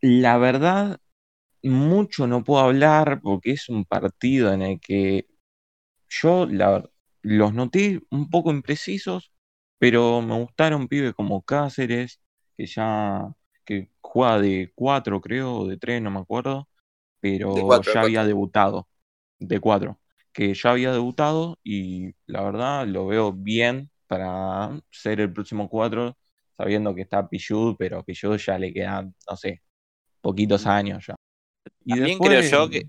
La 0.00 0.38
verdad, 0.38 0.98
mucho 1.62 2.26
no 2.26 2.42
puedo 2.42 2.64
hablar 2.64 3.20
porque 3.22 3.52
es 3.52 3.68
un 3.68 3.84
partido 3.84 4.52
en 4.52 4.62
el 4.62 4.80
que 4.80 5.28
yo 6.08 6.46
la 6.46 6.84
los 7.22 7.54
noté 7.54 8.00
un 8.10 8.28
poco 8.28 8.50
imprecisos, 8.50 9.30
pero 9.78 10.20
me 10.20 10.34
gustaron 10.34 10.88
pibes 10.88 11.14
como 11.14 11.42
Cáceres, 11.42 12.20
que 12.56 12.66
ya 12.66 13.32
que 13.64 13.88
juega 14.00 14.40
de 14.40 14.72
4 14.74 15.20
creo, 15.20 15.54
o 15.58 15.66
de 15.68 15.76
3, 15.76 16.02
no 16.02 16.10
me 16.10 16.20
acuerdo, 16.20 16.68
pero 17.20 17.52
cuatro, 17.66 17.94
ya 17.94 18.00
había 18.00 18.24
debutado, 18.24 18.88
de 19.38 19.60
4, 19.60 20.00
que 20.36 20.52
ya 20.52 20.70
había 20.72 20.92
debutado 20.92 21.58
y 21.64 22.12
la 22.26 22.42
verdad 22.42 22.86
lo 22.86 23.06
veo 23.06 23.32
bien 23.32 23.90
para 24.06 24.78
ser 24.90 25.20
el 25.20 25.32
próximo 25.32 25.66
4, 25.70 26.18
sabiendo 26.56 26.94
que 26.94 27.00
está 27.02 27.26
Pichud, 27.26 27.76
pero 27.78 28.04
Pichud 28.04 28.36
ya 28.36 28.58
le 28.58 28.70
quedan, 28.72 29.14
no 29.30 29.36
sé, 29.36 29.62
poquitos 30.20 30.66
años 30.66 31.06
ya. 31.06 31.14
Y 31.86 31.90
También 31.94 32.18
después- 32.18 32.30
creo 32.50 32.66
yo 32.66 32.70
que 32.70 32.86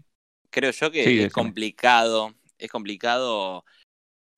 creo 0.49 0.71
yo 0.71 0.91
que 0.91 1.03
Sí, 1.05 1.09
es 1.11 1.15
decime. 1.23 1.31
complicado, 1.31 2.33
es 2.57 2.69
complicado 2.69 3.63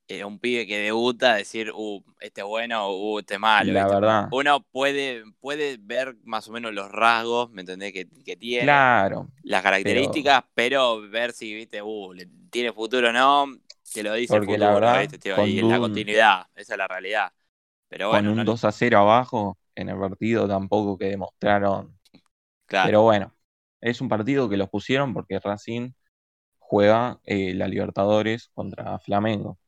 eh, 0.10 0.26
un 0.26 0.40
pibe 0.40 0.68
que 0.68 0.80
debuta 0.80 1.36
decir, 1.36 1.72
uh, 1.76 2.04
este 2.22 2.42
es 2.44 2.48
bueno, 2.48 2.92
uh, 2.94 3.20
este 3.20 3.36
es 3.36 3.42
malo. 3.42 3.76
La 3.76 3.88
verdad. 3.88 4.32
Uno 4.32 4.64
puede, 4.64 5.24
puede 5.42 5.78
ver 5.82 6.18
más 6.26 6.50
o 6.50 6.54
menos 6.54 6.74
los 6.74 6.92
rasgos, 6.92 7.52
¿me 7.52 7.62
entendés? 7.64 7.94
Que, 7.94 8.10
que 8.26 8.38
tiene, 8.38 8.88
Claro, 9.04 9.32
las 9.44 9.64
características, 9.64 10.44
pero... 10.56 11.02
ver 11.10 11.34
si, 11.34 11.54
viste, 11.56 11.82
uh, 11.84 12.14
le- 12.14 12.28
tiene 12.52 12.74
futuro 12.74 13.10
o 13.10 13.14
no, 13.14 13.48
te 13.94 14.04
lo 14.04 14.14
dice 14.16 14.36
Porque 14.36 14.58
el 14.58 14.58
la 14.58 14.72
futuro, 14.72 14.74
verdad, 14.74 15.00
¿viste? 15.00 15.20
Tío, 15.20 15.42
con 15.42 15.50
y 15.50 15.64
la 15.64 15.80
continuidad, 15.80 16.48
esa 16.56 16.74
es 16.76 16.78
la 16.80 16.88
realidad. 16.90 17.34
Pero 17.90 18.10
bueno, 18.10 18.28
con 18.28 18.28
un 18.28 18.44
no- 18.44 18.46
2 18.46 18.64
a 18.66 18.72
0 18.72 19.00
abajo 19.00 19.58
en 19.76 19.90
el 19.90 20.00
partido 20.00 20.48
tampoco 20.48 20.98
que 20.98 21.06
demostraron. 21.06 21.98
claro. 22.66 22.96
Pero 22.96 23.04
bueno, 23.04 23.36
es 23.82 24.02
un 24.02 24.10
partido 24.10 24.50
que 24.50 24.58
los 24.58 24.70
pusieron 24.70 25.14
porque 25.14 25.40
Racing 25.40 25.92
juega 26.60 27.20
eh, 27.26 27.54
la 27.56 27.68
Libertadores 27.68 28.50
contra 28.54 29.00
Flamengo. 29.00 29.60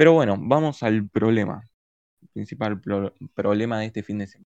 Pero 0.00 0.14
bueno, 0.14 0.38
vamos 0.40 0.82
al 0.82 1.10
problema. 1.10 1.62
El 2.22 2.28
principal 2.28 2.80
pro- 2.80 3.12
problema 3.34 3.78
de 3.80 3.84
este 3.86 4.02
fin 4.02 4.16
de 4.16 4.28
semana. 4.28 4.48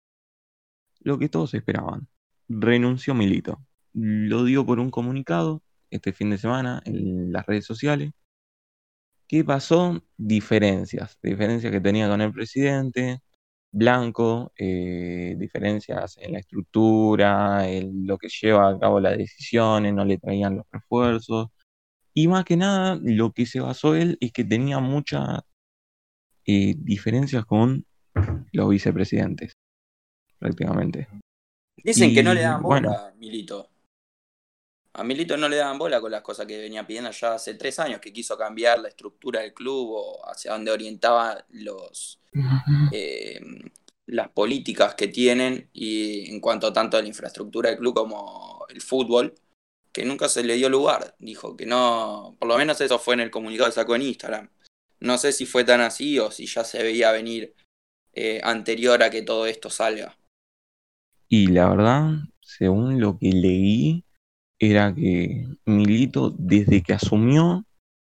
Lo 1.01 1.19
que 1.19 1.27
todos 1.27 1.53
esperaban. 1.53 2.07
Renunció 2.47 3.13
Milito. 3.13 3.59
lo 3.93 4.45
dio 4.45 4.65
por 4.65 4.79
un 4.79 4.89
comunicado 4.89 5.61
este 5.89 6.13
fin 6.13 6.29
de 6.29 6.37
semana 6.37 6.81
en 6.85 7.33
las 7.33 7.45
redes 7.45 7.65
sociales. 7.65 8.11
¿Qué 9.27 9.43
pasó? 9.45 10.01
Diferencias, 10.17 11.17
diferencias 11.23 11.71
que 11.71 11.79
tenía 11.81 12.09
con 12.09 12.21
el 12.21 12.33
presidente, 12.33 13.19
Blanco, 13.71 14.51
eh, 14.57 15.35
diferencias 15.37 16.17
en 16.17 16.33
la 16.33 16.39
estructura, 16.39 17.69
en 17.69 18.05
lo 18.07 18.17
que 18.17 18.27
lleva 18.29 18.69
a 18.71 18.79
cabo 18.79 18.99
las 18.99 19.17
decisiones, 19.17 19.93
no 19.93 20.05
le 20.05 20.17
traían 20.17 20.57
los 20.57 20.65
refuerzos. 20.71 21.49
Y 22.13 22.27
más 22.27 22.43
que 22.45 22.57
nada, 22.57 22.99
lo 23.01 23.31
que 23.31 23.45
se 23.45 23.59
basó 23.59 23.95
él 23.95 24.17
es 24.19 24.31
que 24.33 24.43
tenía 24.43 24.79
muchas 24.79 25.41
eh, 26.45 26.75
diferencias 26.77 27.45
con 27.45 27.85
los 28.51 28.69
vicepresidentes, 28.69 29.53
prácticamente. 30.37 31.07
Dicen 31.77 32.13
que 32.13 32.23
no 32.23 32.33
le 32.33 32.41
daban 32.41 32.61
bola 32.61 32.81
bueno. 32.81 32.91
a 32.91 33.11
Milito. 33.13 33.69
A 34.93 35.03
Milito 35.03 35.37
no 35.37 35.47
le 35.47 35.55
daban 35.55 35.77
bola 35.77 36.01
con 36.01 36.11
las 36.11 36.21
cosas 36.21 36.45
que 36.45 36.57
venía 36.57 36.85
pidiendo 36.85 37.11
ya 37.11 37.35
hace 37.35 37.53
tres 37.53 37.79
años, 37.79 38.01
que 38.01 38.11
quiso 38.11 38.37
cambiar 38.37 38.79
la 38.79 38.89
estructura 38.89 39.39
del 39.39 39.53
club 39.53 39.91
o 39.91 40.29
hacia 40.29 40.51
dónde 40.51 40.71
orientaba 40.71 41.45
los, 41.49 42.19
eh, 42.91 43.39
las 44.07 44.29
políticas 44.29 44.95
que 44.95 45.07
tienen 45.07 45.69
y 45.71 46.29
en 46.29 46.41
cuanto 46.41 46.73
tanto 46.73 46.97
a 46.97 47.01
la 47.01 47.07
infraestructura 47.07 47.69
del 47.69 47.79
club 47.79 47.93
como 47.93 48.65
el 48.67 48.81
fútbol, 48.81 49.33
que 49.91 50.05
nunca 50.05 50.29
se 50.29 50.43
le 50.43 50.55
dio 50.55 50.69
lugar. 50.69 51.15
Dijo 51.19 51.55
que 51.55 51.65
no, 51.65 52.35
por 52.39 52.47
lo 52.47 52.57
menos 52.57 52.79
eso 52.81 52.99
fue 52.99 53.13
en 53.15 53.21
el 53.21 53.31
comunicado 53.31 53.69
que 53.69 53.75
sacó 53.75 53.95
en 53.95 54.03
Instagram. 54.03 54.49
No 54.99 55.17
sé 55.17 55.31
si 55.31 55.45
fue 55.45 55.63
tan 55.63 55.81
así 55.81 56.19
o 56.19 56.31
si 56.31 56.45
ya 56.45 56.63
se 56.63 56.83
veía 56.83 57.11
venir 57.11 57.55
eh, 58.13 58.39
anterior 58.43 59.01
a 59.03 59.09
que 59.09 59.21
todo 59.21 59.45
esto 59.45 59.69
salga. 59.69 60.17
Y 61.27 61.47
la 61.47 61.69
verdad, 61.69 62.11
según 62.41 62.99
lo 62.99 63.17
que 63.17 63.31
leí, 63.31 64.03
era 64.59 64.93
que 64.93 65.47
Milito 65.65 66.29
desde 66.37 66.83
que 66.83 66.93
asumió 66.93 67.65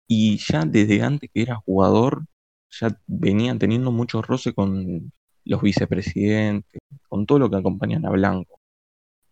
y 0.08 0.38
ya 0.38 0.66
desde 0.66 1.02
antes 1.02 1.30
que 1.34 1.44
era 1.44 1.56
jugador, 1.56 2.26
ya 2.70 3.00
venía 3.08 3.58
teniendo 3.58 3.92
mucho 3.92 4.22
roce 4.22 4.54
con 4.54 5.14
los 5.46 5.62
vicepresidentes, 5.62 6.82
con 7.08 7.26
todo 7.26 7.40
lo 7.40 7.50
que 7.50 7.58
acompañan 7.58 8.06
a 8.06 8.10
Blanco. 8.10 8.60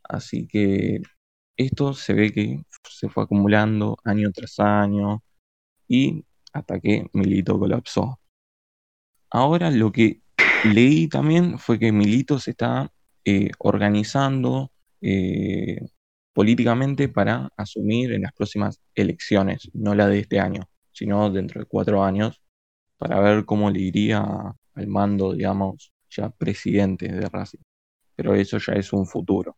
Así 0.03 0.47
que 0.47 1.01
esto 1.59 1.93
se 1.93 2.13
ve 2.13 2.31
que 2.31 2.63
se 2.89 3.09
fue 3.09 3.23
acumulando 3.23 3.97
año 4.05 4.31
tras 4.31 4.59
año 4.59 5.21
y 5.89 6.23
hasta 6.53 6.79
que 6.79 7.09
Milito 7.11 7.59
colapsó. 7.59 8.19
Ahora 9.29 9.69
lo 9.69 9.91
que 9.91 10.21
leí 10.63 11.09
también 11.09 11.59
fue 11.59 11.77
que 11.77 11.91
Milito 11.91 12.39
se 12.39 12.51
está 12.51 12.91
eh, 13.25 13.51
organizando 13.59 14.71
eh, 15.01 15.81
políticamente 16.33 17.09
para 17.09 17.49
asumir 17.57 18.13
en 18.13 18.21
las 18.21 18.31
próximas 18.31 18.79
elecciones, 18.95 19.69
no 19.73 19.95
la 19.95 20.07
de 20.07 20.19
este 20.19 20.39
año, 20.39 20.69
sino 20.93 21.29
dentro 21.29 21.59
de 21.59 21.67
cuatro 21.67 22.03
años, 22.05 22.41
para 22.97 23.19
ver 23.19 23.43
cómo 23.43 23.69
le 23.69 23.81
iría 23.81 24.23
al 24.75 24.87
mando, 24.87 25.33
digamos, 25.33 25.91
ya 26.09 26.29
presidente 26.29 27.09
de 27.09 27.27
Racing. 27.27 27.59
Pero 28.15 28.33
eso 28.35 28.57
ya 28.59 28.73
es 28.73 28.93
un 28.93 29.05
futuro, 29.05 29.57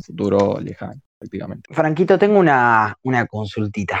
futuro 0.00 0.60
lejano, 0.60 1.00
prácticamente. 1.18 1.74
Franquito, 1.74 2.18
tengo 2.18 2.38
una, 2.38 2.96
una 3.02 3.26
consultita. 3.26 4.00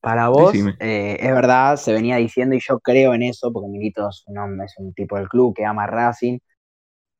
Para 0.00 0.28
vos, 0.28 0.54
eh, 0.78 1.16
es 1.20 1.34
verdad, 1.34 1.76
se 1.76 1.92
venía 1.92 2.16
diciendo 2.16 2.54
y 2.54 2.60
yo 2.60 2.78
creo 2.78 3.14
en 3.14 3.22
eso, 3.24 3.52
porque 3.52 3.68
Milito 3.68 4.08
es 4.08 4.22
un, 4.26 4.38
hombre, 4.38 4.66
es 4.66 4.74
un 4.78 4.94
tipo 4.94 5.16
del 5.16 5.28
club 5.28 5.54
que 5.56 5.64
ama 5.64 5.86
Racing. 5.86 6.38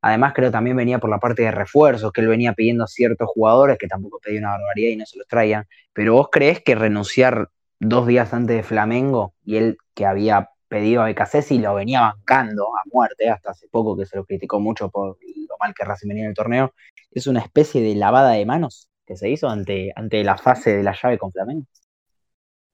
Además, 0.00 0.32
creo 0.32 0.52
también 0.52 0.76
venía 0.76 1.00
por 1.00 1.10
la 1.10 1.18
parte 1.18 1.42
de 1.42 1.50
refuerzos, 1.50 2.12
que 2.12 2.20
él 2.20 2.28
venía 2.28 2.52
pidiendo 2.52 2.84
a 2.84 2.86
ciertos 2.86 3.28
jugadores 3.34 3.78
que 3.78 3.88
tampoco 3.88 4.20
pedía 4.22 4.38
una 4.38 4.50
barbaridad 4.50 4.90
y 4.90 4.96
no 4.96 5.06
se 5.06 5.18
los 5.18 5.26
traían. 5.26 5.64
Pero 5.92 6.14
vos 6.14 6.28
crees 6.30 6.62
que 6.62 6.76
renunciar 6.76 7.48
dos 7.80 8.06
días 8.06 8.32
antes 8.32 8.56
de 8.56 8.62
Flamengo 8.62 9.34
y 9.44 9.56
él 9.56 9.78
que 9.94 10.06
había 10.06 10.50
pedido 10.68 11.02
a 11.02 11.06
Becasesi 11.06 11.58
lo 11.58 11.74
venía 11.74 12.00
bancando 12.00 12.66
a 12.76 12.82
muerte, 12.92 13.28
hasta 13.28 13.50
hace 13.50 13.68
poco 13.68 13.96
que 13.96 14.06
se 14.06 14.16
lo 14.16 14.24
criticó 14.24 14.60
mucho 14.60 14.90
por 14.90 15.18
lo 15.20 15.56
mal 15.58 15.74
que 15.74 15.84
Racing 15.84 16.08
venía 16.08 16.24
en 16.24 16.30
el 16.30 16.36
torneo, 16.36 16.74
es 17.10 17.26
una 17.26 17.40
especie 17.40 17.80
de 17.82 17.94
lavada 17.94 18.32
de 18.32 18.46
manos 18.46 18.88
que 19.06 19.16
se 19.16 19.30
hizo 19.30 19.48
ante, 19.48 19.92
ante 19.96 20.22
la 20.22 20.36
fase 20.36 20.76
de 20.76 20.82
la 20.82 20.94
llave 21.00 21.18
con 21.18 21.32
Flamengo. 21.32 21.66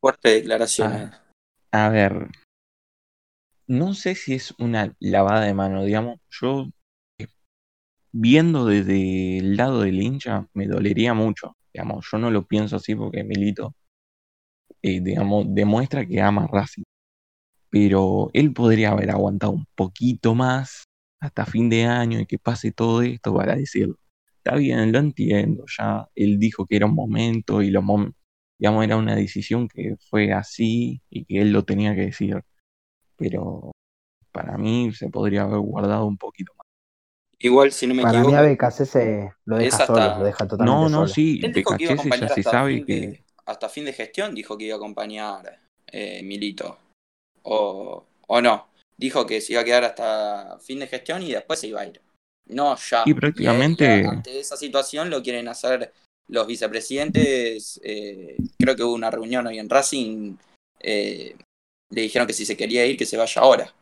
Fuerte 0.01 0.31
declaración. 0.31 1.13
A 1.71 1.89
ver, 1.89 2.29
no 3.67 3.95
sé 3.95 4.15
si 4.15 4.35
es 4.35 4.55
una 4.59 4.95
lavada 5.01 5.43
de 5.45 5.55
mano, 5.55 5.85
digamos, 5.85 6.21
yo 6.29 6.67
eh, 7.19 7.29
viendo 8.13 8.67
desde 8.67 9.39
el 9.39 9.57
lado 9.57 9.83
del 9.83 10.03
hincha 10.03 10.47
me 10.53 10.67
dolería 10.67 11.15
mucho, 11.15 11.57
digamos, 11.73 12.07
yo 12.11 12.19
no 12.19 12.31
lo 12.31 12.47
pienso 12.47 12.77
así 12.77 12.95
porque 12.95 13.25
Milito, 13.25 13.75
eh, 14.83 15.01
digamos, 15.01 15.47
demuestra 15.49 16.05
que 16.05 16.21
ama 16.21 16.45
a 16.45 16.47
Racing, 16.49 16.85
pero 17.75 18.31
él 18.35 18.53
podría 18.55 18.93
haber 18.93 19.11
aguantado 19.11 19.51
un 19.51 19.67
poquito 19.75 20.37
más 20.37 20.85
hasta 21.21 21.45
fin 21.45 21.69
de 21.69 21.87
año 21.87 22.21
y 22.21 22.27
que 22.27 22.39
pase 22.39 22.71
todo 22.71 23.03
esto 23.03 23.35
para 23.35 23.57
decirlo. 23.57 23.97
Está 24.39 24.55
bien, 24.55 24.93
lo 24.93 25.01
entiendo, 25.01 25.65
ya 25.77 26.07
él 26.15 26.39
dijo 26.39 26.67
que 26.67 26.77
era 26.77 26.87
un 26.87 26.95
momento 26.95 27.63
y 27.63 27.73
lo 27.73 27.83
mom- 27.83 28.15
digamos, 28.61 28.85
era 28.85 28.97
una 28.97 29.17
decisión 29.17 29.67
que 29.67 29.97
fue 30.09 30.33
así 30.33 31.03
y 31.11 31.25
que 31.25 31.41
él 31.41 31.51
lo 31.53 31.65
tenía 31.65 31.97
que 31.97 32.03
decir. 32.03 32.41
Pero 33.17 33.73
para 34.31 34.57
mí 34.57 34.93
se 34.93 35.09
podría 35.11 35.43
haber 35.43 35.59
guardado 35.59 36.07
un 36.07 36.17
poquito 36.17 36.53
más. 36.57 36.67
Igual, 37.41 37.73
si 37.73 37.89
no 37.89 37.95
me 37.95 38.03
Para 38.05 38.21
mí 38.21 38.27
equivoco, 38.27 38.39
a 38.39 38.43
Becasese 38.43 39.33
lo 39.47 39.57
deja 39.59 39.79
hasta- 39.79 39.87
solo, 39.87 40.19
lo 40.21 40.25
deja 40.27 40.47
totalmente 40.47 40.87
No, 40.87 40.89
no, 40.89 41.09
solo. 41.09 41.13
sí, 41.13 41.41
ya 42.21 42.29
se 42.29 42.43
hasta 42.43 42.53
sabe 42.53 42.77
fin, 42.77 42.87
que 42.87 43.01
de, 43.01 43.25
hasta 43.47 43.69
fin 43.69 43.85
de 43.85 43.93
gestión, 43.93 44.33
dijo 44.33 44.57
que 44.57 44.65
iba 44.67 44.75
a 44.75 44.79
acompañar 44.79 45.59
eh, 45.89 46.23
Milito. 46.23 46.79
O, 47.45 48.05
o 48.27 48.41
no, 48.41 48.69
dijo 48.97 49.27
que 49.27 49.41
se 49.41 49.53
iba 49.53 49.63
a 49.63 49.65
quedar 49.65 49.85
hasta 49.85 50.59
fin 50.61 50.81
de 50.81 50.87
gestión 50.87 51.23
y 51.23 51.33
después 51.33 51.61
se 51.61 51.69
iba 51.69 51.81
a 51.81 51.87
ir. 51.87 52.01
No 52.47 52.77
ya. 52.77 53.03
Y 53.07 53.15
prácticamente- 53.15 54.01
Y, 54.03 54.07
ante 54.07 54.41
esa 54.41 54.57
situación 54.57 55.11
lo 55.11 55.23
quieren 55.23 55.49
hacer 55.49 55.93
los 56.29 56.47
vicepresidentes. 56.47 57.81
eh, 57.85 58.37
creo 58.59 58.75
que 58.77 58.83
hubo 58.83 58.95
una 58.95 59.11
reunión 59.11 59.47
hoy 59.47 59.59
en 59.59 59.69
Racing. 59.71 60.37
eh, 60.87 61.35
le 61.91 62.03
dijeron 62.03 62.27
que 62.27 62.35
si 62.35 62.45
se 62.45 62.57
quería 62.57 62.85
ir, 62.87 62.97
que 62.99 63.07
se 63.07 63.17
vaya 63.17 63.41
ahora. 63.43 63.75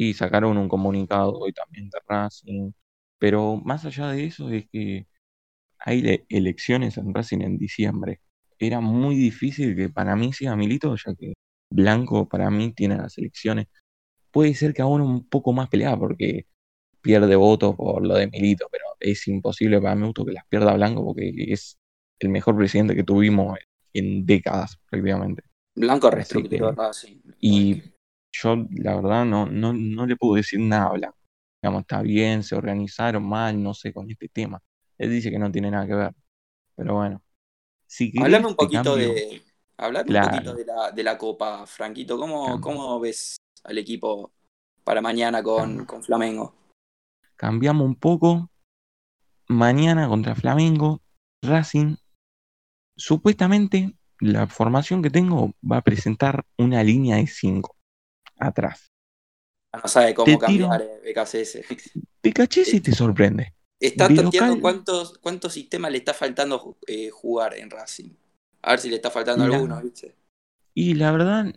y 0.00 0.14
sacaron 0.14 0.56
un 0.58 0.68
comunicado 0.68 1.32
hoy 1.32 1.52
también 1.52 1.90
de 1.90 1.98
Racing. 2.06 2.70
Pero 3.18 3.56
más 3.56 3.84
allá 3.84 4.08
de 4.12 4.26
eso 4.26 4.48
es 4.50 4.68
que 4.70 5.06
hay 5.80 6.02
le- 6.02 6.24
elecciones 6.28 6.96
en 6.98 7.12
Racing 7.12 7.40
en 7.40 7.58
diciembre. 7.58 8.20
Era 8.60 8.80
muy 8.80 9.16
difícil 9.16 9.74
que 9.74 9.88
para 9.88 10.14
mí 10.16 10.32
siga 10.32 10.54
Milito, 10.54 10.94
ya 10.94 11.14
que 11.14 11.32
Blanco 11.70 12.28
para 12.28 12.50
mí 12.50 12.72
tiene 12.72 12.96
las 12.96 13.18
elecciones. 13.18 13.66
Puede 14.30 14.54
ser 14.54 14.74
que 14.74 14.82
aún 14.82 15.00
un 15.00 15.28
poco 15.28 15.52
más 15.52 15.68
peleada 15.68 15.96
porque 15.96 16.46
pierde 17.00 17.36
votos 17.36 17.76
por 17.76 18.04
lo 18.06 18.14
de 18.14 18.26
Milito, 18.26 18.68
pero 18.70 18.84
es 19.00 19.26
imposible 19.28 19.80
para 19.80 19.94
mi 19.94 20.06
gusto 20.06 20.24
que 20.24 20.32
las 20.32 20.46
pierda 20.46 20.74
Blanco 20.74 21.04
porque 21.04 21.32
es 21.48 21.78
el 22.18 22.28
mejor 22.30 22.56
presidente 22.56 22.94
que 22.94 23.04
tuvimos 23.04 23.58
en 23.92 24.26
décadas 24.26 24.78
prácticamente. 24.90 25.42
Blanco 25.74 26.10
que- 26.10 26.16
Racing. 26.72 27.20
Y 27.40 27.82
yo, 28.32 28.66
la 28.70 28.96
verdad, 28.96 29.24
no, 29.24 29.46
no, 29.46 29.72
no 29.72 30.06
le 30.06 30.16
puedo 30.16 30.34
decir 30.34 30.60
nada 30.60 30.86
a 30.88 30.92
Blanco. 30.92 31.18
Digamos, 31.62 31.80
está 31.82 32.02
bien, 32.02 32.42
se 32.42 32.54
organizaron 32.54 33.24
mal, 33.26 33.60
no 33.62 33.74
sé, 33.74 33.92
con 33.92 34.10
este 34.10 34.28
tema. 34.28 34.60
Él 34.96 35.10
dice 35.10 35.30
que 35.30 35.38
no 35.38 35.50
tiene 35.50 35.70
nada 35.70 35.86
que 35.86 35.94
ver. 35.94 36.14
Pero 36.76 36.94
bueno. 36.94 37.22
Si 37.86 38.12
Hablame 38.20 38.46
un 38.48 38.54
poquito 38.54 38.82
cambio. 38.82 39.14
de. 39.14 39.42
Hablame 39.78 40.06
Claro. 40.06 40.26
un 40.26 40.32
poquito 40.32 40.54
de 40.54 40.64
la, 40.64 40.90
de 40.90 41.02
la 41.02 41.16
Copa, 41.16 41.66
Franquito. 41.66 42.18
¿Cómo, 42.18 42.44
Claro. 42.44 42.60
¿Cómo 42.60 43.00
ves 43.00 43.36
al 43.64 43.78
equipo 43.78 44.32
para 44.82 45.00
mañana 45.00 45.42
con, 45.42 45.86
Flamengo? 46.02 46.54
Cambiamos 47.36 47.86
un 47.86 47.94
poco. 47.94 48.50
Mañana 49.46 50.08
contra 50.08 50.34
Flamengo, 50.34 51.00
Racing. 51.42 51.96
Supuestamente, 52.96 53.94
la 54.20 54.48
formación 54.48 55.00
que 55.00 55.10
tengo 55.10 55.54
va 55.62 55.78
a 55.78 55.82
presentar 55.82 56.44
una 56.58 56.82
línea 56.82 57.16
de 57.16 57.26
5 57.28 57.74
atrás. 58.36 58.88
No 59.72 59.88
sabe 59.88 60.12
cómo 60.12 60.26
Te 60.26 60.38
cambiar 60.38 60.82
eh, 60.82 61.12
BKCS. 61.14 61.60
Te 62.20 62.32
caché 62.32 62.64
si 62.64 62.80
te 62.80 62.92
sorprende. 62.92 63.54
Está 63.80 64.08
tanteando 64.12 64.60
cuántos, 64.60 65.18
cuántos 65.18 65.52
sistemas 65.52 65.92
le 65.92 65.98
está 65.98 66.12
faltando 66.12 66.76
eh, 66.86 67.10
jugar 67.10 67.54
en 67.54 67.70
Racing. 67.70 68.10
A 68.62 68.70
ver 68.70 68.80
si 68.80 68.88
le 68.88 68.96
está 68.96 69.10
faltando 69.10 69.42
La- 69.42 69.56
alguno, 69.56 69.82
¿viste? 69.82 70.14
Y 70.74 70.94
la 70.94 71.12
verdad, 71.12 71.54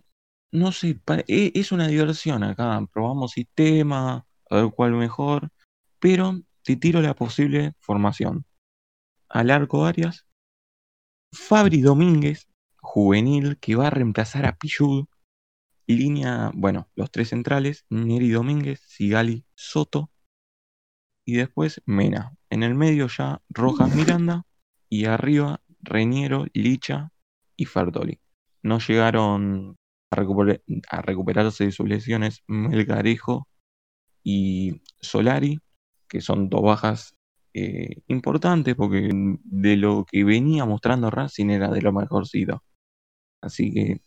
no 0.52 0.72
sé, 0.72 1.00
e- 1.28 1.52
es 1.56 1.72
una 1.72 1.88
diversión 1.88 2.44
acá. 2.44 2.86
Probamos 2.94 3.32
sistema, 3.32 4.26
a 4.50 4.56
ver 4.56 4.72
cuál 4.76 4.94
mejor, 4.94 5.50
pero 6.00 6.42
te 6.64 6.76
tiro 6.78 7.02
la 7.02 7.16
posible 7.16 7.74
formación. 7.80 8.46
Al 9.30 9.52
arco 9.52 9.86
Arias, 9.86 10.26
Fabri 11.34 11.82
Domínguez, 11.82 12.48
juvenil, 12.82 13.58
que 13.60 13.76
va 13.76 13.88
a 13.88 13.90
reemplazar 13.90 14.46
a 14.46 14.56
Pichud. 14.58 15.06
Línea, 15.88 16.52
bueno, 16.56 16.90
los 16.96 17.12
tres 17.12 17.30
centrales, 17.30 17.86
Neri 17.90 18.30
Domínguez, 18.32 18.82
Sigali, 18.88 19.46
Soto. 19.56 20.12
Y 21.26 21.36
después 21.36 21.82
Mena. 21.86 22.36
En 22.50 22.62
el 22.64 22.76
medio 22.76 23.08
ya 23.08 23.42
Rojas 23.50 23.90
Miranda 23.96 24.44
Y 24.90 25.06
arriba, 25.06 25.61
Reñero, 25.82 26.46
Licha 26.54 27.12
y 27.56 27.66
Fertoli. 27.66 28.20
No 28.64 28.80
llegaron 28.80 29.78
a, 30.12 30.16
recuper- 30.18 30.62
a 30.90 31.02
recuperarse 31.02 31.66
de 31.66 31.72
sus 31.72 31.88
lesiones 31.88 32.44
Melgarejo 32.48 33.48
y 34.24 34.82
Solari, 35.00 35.60
que 36.08 36.22
son 36.22 36.50
dos 36.50 36.62
bajas 36.62 37.16
eh, 37.54 37.98
importantes 38.08 38.76
porque 38.76 39.10
de 39.12 39.78
lo 39.78 40.06
que 40.10 40.24
venía 40.24 40.66
mostrando 40.66 41.10
Racing 41.10 41.50
era 41.50 41.70
de 41.70 41.82
lo 41.82 41.92
mejorcito. 41.92 42.64
Así 43.42 43.74
que 43.74 44.02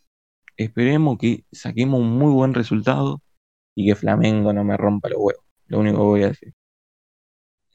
esperemos 0.57 1.17
que 1.17 1.43
saquemos 1.51 1.99
un 1.99 2.17
muy 2.17 2.31
buen 2.31 2.53
resultado 2.53 3.21
y 3.75 3.87
que 3.87 3.95
Flamengo 3.95 4.53
no 4.53 4.63
me 4.63 4.77
rompa 4.77 5.09
los 5.09 5.19
huevos. 5.19 5.43
Lo 5.67 5.79
único 5.79 5.97
que 5.97 6.03
voy 6.03 6.23
a 6.23 6.27
decir. 6.29 6.53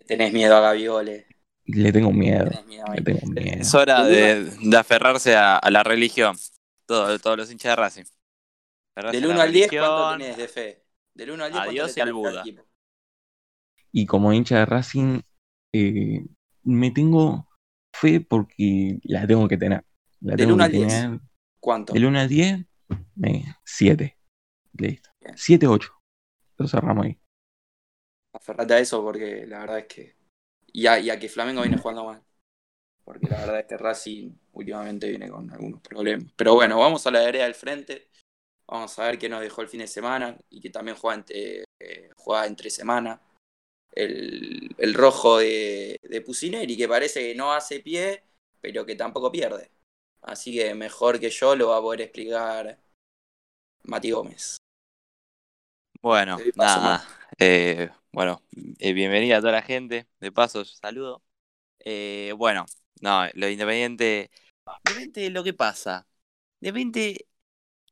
Tenés 0.07 0.33
miedo 0.33 0.57
a 0.57 0.61
Gaviole. 0.61 1.27
Le 1.73 1.93
tengo 1.93 2.13
miedo. 2.13 2.51
Le 2.95 3.03
tengo 3.03 3.27
miedo. 3.27 3.61
Es 3.61 3.75
hora 3.75 4.05
de, 4.05 4.45
de 4.45 4.77
aferrarse 4.77 5.37
a, 5.37 5.57
a 5.57 5.71
la 5.71 5.83
religión. 5.83 6.37
Todo- 6.87 7.19
todos 7.19 7.37
los 7.37 7.51
hinchas 7.51 7.73
de 7.73 7.77
Racing. 7.77 8.05
Aferrarse 8.95 9.21
Del 9.21 9.25
a 9.25 9.29
la 9.29 9.35
1 9.35 9.43
al 9.43 9.53
10, 9.53 9.71
¿cuánto 9.71 10.19
tenés 10.19 10.37
de 10.37 10.49
fe? 10.49 10.85
Del 11.15 11.31
1 11.33 11.45
al 11.45 11.51
10, 11.53 11.61
A 11.61 11.65
¿cuánto 11.65 11.73
Dios 11.73 11.89
le 11.89 11.95
y 11.97 12.01
al 12.03 12.13
Buda. 12.13 12.41
equipo? 12.41 12.63
Y 13.93 14.07
como 14.07 14.33
hincha 14.33 14.59
de 14.59 14.67
Racing, 14.67 15.21
eh, 15.73 16.25
me 16.65 16.91
tengo 16.91 17.49
fe 17.93 18.21
porque 18.21 18.99
la 19.05 19.27
tengo 19.27 19.47
que 19.49 19.57
tener. 19.57 19.85
La 20.21 20.35
Del 20.37 20.47
tengo 20.47 20.55
1 20.55 20.59
que 20.59 20.65
al 20.65 20.73
10. 20.73 20.89
tener. 20.89 21.21
¿Cuánto? 21.61 21.93
Del 21.93 22.05
1 22.07 22.19
al 22.21 22.29
10, 22.29 22.67
7. 23.65 24.19
Listo. 24.75 25.11
Bien. 25.21 25.35
7, 25.37 25.67
8. 25.67 25.93
Lo 26.59 26.69
cerramos 26.69 27.07
ahí. 27.07 27.19
Aferrate 28.33 28.75
a 28.75 28.79
eso 28.79 29.03
porque 29.03 29.45
la 29.47 29.61
verdad 29.61 29.79
es 29.81 29.87
que. 29.87 30.20
Y 30.73 30.87
a, 30.87 30.99
y 30.99 31.11
a 31.11 31.19
que 31.19 31.29
Flamengo 31.29 31.63
viene 31.63 31.79
jugando 31.79 32.05
mal. 32.05 32.23
Porque 33.05 33.29
la 33.29 33.41
verdad 33.41 33.61
es 33.61 33.67
que 33.67 33.77
Racing 33.77 34.33
últimamente 34.53 35.09
viene 35.09 35.29
con 35.29 35.51
algunos 35.51 35.81
problemas. 35.81 36.33
Pero 36.37 36.55
bueno, 36.55 36.79
vamos 36.79 37.07
a 37.07 37.11
la 37.11 37.21
vereda 37.21 37.45
del 37.45 37.55
frente. 37.55 38.09
Vamos 38.67 38.97
a 38.99 39.07
ver 39.07 39.19
qué 39.19 39.29
nos 39.29 39.41
dejó 39.41 39.63
el 39.63 39.69
fin 39.69 39.81
de 39.81 39.89
semana 39.89 40.39
y 40.49 40.61
que 40.61 40.71
también 40.71 40.97
juega 40.97 41.17
entre, 41.17 41.65
eh, 41.81 42.11
juega 42.17 42.47
entre 42.47 42.71
semana. 42.71 43.21
El, 43.93 44.73
el 44.79 44.95
rojo 44.95 45.39
de, 45.39 45.99
de 46.03 46.21
Pusineri, 46.21 46.77
que 46.77 46.87
parece 46.87 47.21
que 47.21 47.35
no 47.35 47.53
hace 47.53 47.81
pie, 47.81 48.23
pero 48.61 48.87
que 48.87 48.95
tampoco 48.95 49.33
pierde. 49.33 49.71
Así 50.23 50.55
que 50.55 50.75
mejor 50.75 51.19
que 51.19 51.31
yo 51.31 51.57
lo 51.57 51.69
va 51.71 51.79
a 51.79 51.83
poder 51.83 52.03
explicar 52.03 52.79
Mati 53.85 54.13
Gómez. 54.13 54.57
Bueno, 56.01 56.39
nada. 56.55 57.05
Eh, 57.41 57.91
bueno, 58.13 58.43
eh, 58.79 58.93
bienvenida 58.93 59.39
a 59.39 59.41
toda 59.41 59.53
la 59.53 59.63
gente. 59.63 60.07
De 60.21 60.31
paso, 60.33 60.65
saludo. 60.65 61.23
Eh, 61.81 62.35
bueno, 62.37 62.67
no, 63.01 63.27
lo 63.35 63.47
de 63.47 63.53
Independiente. 63.53 64.31
Independiente, 64.67 65.31
lo 65.31 65.45
que 65.45 65.55
pasa. 65.55 66.07
Independiente 66.61 67.27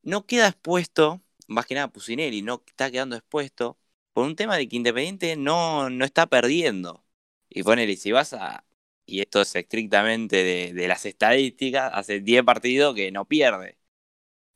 no 0.03 0.27
queda 0.27 0.49
expuesto, 0.49 1.23
más 1.49 1.67
que 1.67 1.75
nada 1.75 1.89
Pusineri, 1.89 2.43
no 2.43 2.63
está 2.67 2.91
quedando 2.91 3.17
expuesto 3.17 3.79
por 4.13 4.27
un 4.27 4.37
tema 4.37 4.57
de 4.57 4.69
que 4.69 4.77
Independiente 4.77 5.37
no, 5.37 5.91
no 5.91 6.05
está 6.05 6.27
perdiendo. 6.27 7.05
Y 7.49 7.63
ponele, 7.63 7.97
si 7.97 8.13
vas 8.13 8.35
a. 8.35 8.65
Y 9.07 9.21
esto 9.23 9.41
es 9.43 9.57
estrictamente 9.57 10.37
de, 10.45 10.75
de 10.75 10.89
las 10.89 11.07
estadísticas, 11.07 11.91
hace 11.95 12.21
10 12.21 12.45
partidos 12.45 12.95
que 12.95 13.11
no 13.13 13.27
pierde. 13.27 13.79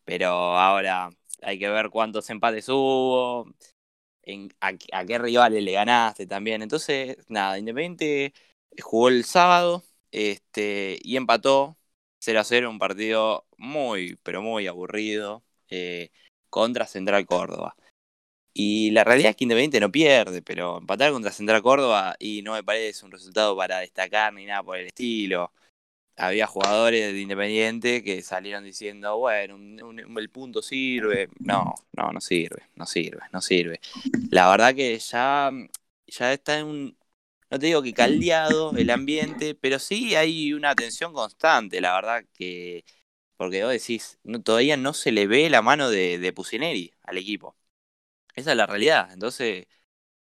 Pero 0.04 0.28
ahora 0.58 1.10
hay 1.42 1.58
que 1.58 1.68
ver 1.68 1.90
cuántos 1.90 2.28
empates 2.30 2.68
hubo, 2.68 3.46
a, 4.60 5.04
qué 5.06 5.18
rivales 5.18 5.62
le 5.62 5.72
ganaste 5.72 6.26
también. 6.26 6.62
Entonces, 6.62 7.16
nada, 7.28 7.58
Independiente 7.58 8.32
jugó 8.82 9.08
el 9.08 9.24
sábado 9.24 9.84
este, 10.10 10.98
y 11.02 11.16
empató 11.16 11.76
0 12.20 12.40
a 12.40 12.44
0, 12.44 12.70
un 12.70 12.78
partido 12.78 13.46
muy, 13.56 14.16
pero 14.22 14.42
muy 14.42 14.66
aburrido 14.66 15.42
eh, 15.68 16.10
contra 16.50 16.86
Central 16.86 17.26
Córdoba. 17.26 17.76
Y 18.54 18.90
la 18.90 19.04
realidad 19.04 19.30
es 19.30 19.36
que 19.36 19.44
Independiente 19.44 19.80
no 19.80 19.90
pierde, 19.90 20.42
pero 20.42 20.78
empatar 20.78 21.12
contra 21.12 21.32
Central 21.32 21.62
Córdoba 21.62 22.16
y 22.18 22.42
no 22.42 22.52
me 22.52 22.62
parece 22.64 23.04
un 23.06 23.12
resultado 23.12 23.56
para 23.56 23.78
destacar 23.80 24.32
ni 24.34 24.44
nada 24.46 24.62
por 24.62 24.76
el 24.78 24.88
estilo. 24.88 25.52
Había 26.16 26.46
jugadores 26.46 27.12
de 27.12 27.20
Independiente 27.20 28.04
que 28.04 28.22
salieron 28.22 28.64
diciendo, 28.64 29.16
bueno, 29.18 29.56
el 30.18 30.30
punto 30.30 30.62
sirve. 30.62 31.28
No, 31.40 31.74
no, 31.92 32.12
no 32.12 32.20
sirve, 32.20 32.64
no 32.76 32.86
sirve, 32.86 33.20
no 33.32 33.40
sirve. 33.40 33.80
La 34.30 34.50
verdad 34.50 34.74
que 34.74 34.98
ya, 34.98 35.50
ya 36.06 36.32
está 36.32 36.58
en 36.58 36.66
un, 36.66 36.96
no 37.50 37.58
te 37.58 37.66
digo 37.66 37.82
que 37.82 37.92
caldeado 37.94 38.72
el 38.76 38.90
ambiente, 38.90 39.54
pero 39.54 39.78
sí 39.78 40.14
hay 40.14 40.52
una 40.52 40.74
tensión 40.74 41.12
constante, 41.12 41.80
la 41.80 41.94
verdad 41.94 42.24
que, 42.34 42.84
porque 43.36 43.62
vos 43.64 43.72
decís, 43.72 44.18
todavía 44.44 44.76
no 44.76 44.94
se 44.94 45.12
le 45.12 45.26
ve 45.26 45.50
la 45.50 45.62
mano 45.62 45.90
de, 45.90 46.18
de 46.18 46.32
Pusineri 46.32 46.92
al 47.02 47.18
equipo. 47.18 47.56
Esa 48.34 48.52
es 48.52 48.56
la 48.56 48.66
realidad. 48.66 49.12
Entonces, 49.12 49.66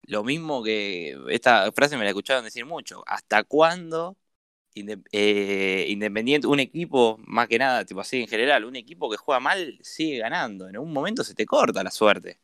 lo 0.03 0.23
mismo 0.23 0.63
que 0.63 1.17
esta 1.29 1.71
frase 1.73 1.97
me 1.97 2.03
la 2.03 2.11
escucharon 2.11 2.43
decir 2.45 2.65
mucho. 2.65 3.03
¿Hasta 3.07 3.43
cuándo 3.43 4.17
eh, 5.11 5.85
Independiente, 5.89 6.47
un 6.47 6.59
equipo, 6.59 7.17
más 7.25 7.47
que 7.47 7.57
nada, 7.59 7.85
tipo 7.85 8.01
así 8.01 8.21
en 8.21 8.27
general, 8.27 8.65
un 8.65 8.75
equipo 8.75 9.09
que 9.09 9.17
juega 9.17 9.39
mal 9.39 9.77
sigue 9.81 10.19
ganando? 10.19 10.67
En 10.69 10.75
algún 10.75 10.93
momento 10.93 11.23
se 11.23 11.35
te 11.35 11.45
corta 11.45 11.83
la 11.83 11.91
suerte. 11.91 12.39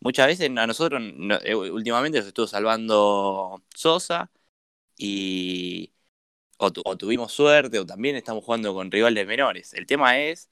Muchas 0.00 0.26
veces 0.28 0.50
a 0.56 0.66
nosotros, 0.66 1.02
no- 1.16 1.38
eh, 1.44 1.54
últimamente 1.56 2.18
nos 2.18 2.28
estuvo 2.28 2.46
salvando 2.48 3.62
Sosa 3.74 4.30
y 4.98 5.92
o, 6.58 6.72
tu- 6.72 6.82
o 6.84 6.96
tuvimos 6.96 7.32
suerte 7.32 7.78
o 7.78 7.86
también 7.86 8.16
estamos 8.16 8.44
jugando 8.44 8.74
con 8.74 8.90
rivales 8.90 9.26
menores. 9.26 9.74
El 9.74 9.86
tema 9.86 10.18
es 10.20 10.48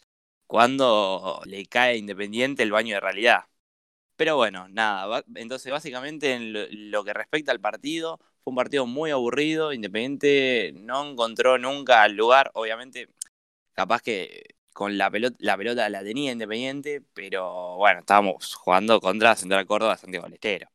cuando 0.46 1.42
le 1.46 1.66
cae 1.66 1.96
Independiente 1.98 2.62
el 2.62 2.72
baño 2.72 2.94
de 2.96 3.00
realidad. 3.00 3.44
Pero 4.16 4.37
bueno, 4.37 4.68
nada, 4.68 5.24
entonces 5.34 5.72
básicamente 5.72 6.34
en 6.34 6.90
lo 6.92 7.04
que 7.04 7.12
respecta 7.12 7.50
al 7.52 7.60
partido, 7.60 8.20
fue 8.44 8.50
un 8.52 8.57
partido 8.57 8.87
muy 8.87 9.11
aburrido, 9.11 9.72
Independiente 9.72 10.72
no 10.76 11.11
encontró 11.11 11.59
nunca 11.59 12.04
el 12.07 12.14
lugar, 12.16 12.50
obviamente, 12.54 13.09
capaz 13.74 14.02
que 14.02 14.57
con 14.72 14.98
la 14.98 15.11
pelota, 15.11 15.88
la 15.88 16.04
tenía 16.04 16.33
Independiente, 16.33 17.02
pero 17.14 17.76
bueno, 17.76 18.00
estábamos 18.00 18.54
jugando 18.54 19.00
contra 19.00 19.37
Central 19.37 19.66
Córdoba, 19.66 19.96
Santiago 19.96 20.26
del 20.26 20.35
Estero. 20.35 20.68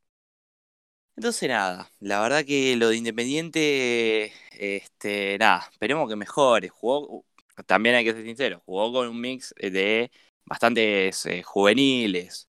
Entonces 1.16 1.50
nada, 1.50 1.92
la 2.00 2.22
verdad 2.22 2.46
que 2.46 2.76
lo 2.78 2.90
de 2.90 2.96
Independiente, 2.98 4.32
este, 4.52 5.38
nada, 5.38 5.68
esperemos 5.72 6.10
que 6.10 6.16
mejore. 6.16 6.70
Jugó, 6.70 7.26
también 7.66 7.96
hay 7.96 8.06
que 8.06 8.14
ser 8.14 8.24
sincero, 8.24 8.62
jugó 8.66 8.92
con 8.94 9.08
un 9.10 9.20
mix 9.20 9.54
de 9.58 10.12
bastantes 10.46 11.26
eh, 11.26 11.44
juveniles, 11.44 12.50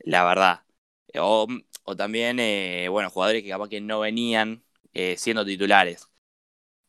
la 0.00 0.24
verdad. 0.24 0.62
O, 1.14 1.46
o 1.84 1.96
también, 1.96 2.38
eh, 2.40 2.88
bueno, 2.90 3.10
jugadores 3.10 3.42
que 3.42 3.48
capaz 3.48 3.68
que 3.68 3.80
no 3.80 4.00
venían 4.00 4.62
eh, 4.92 5.16
siendo 5.16 5.44
titulares. 5.44 6.08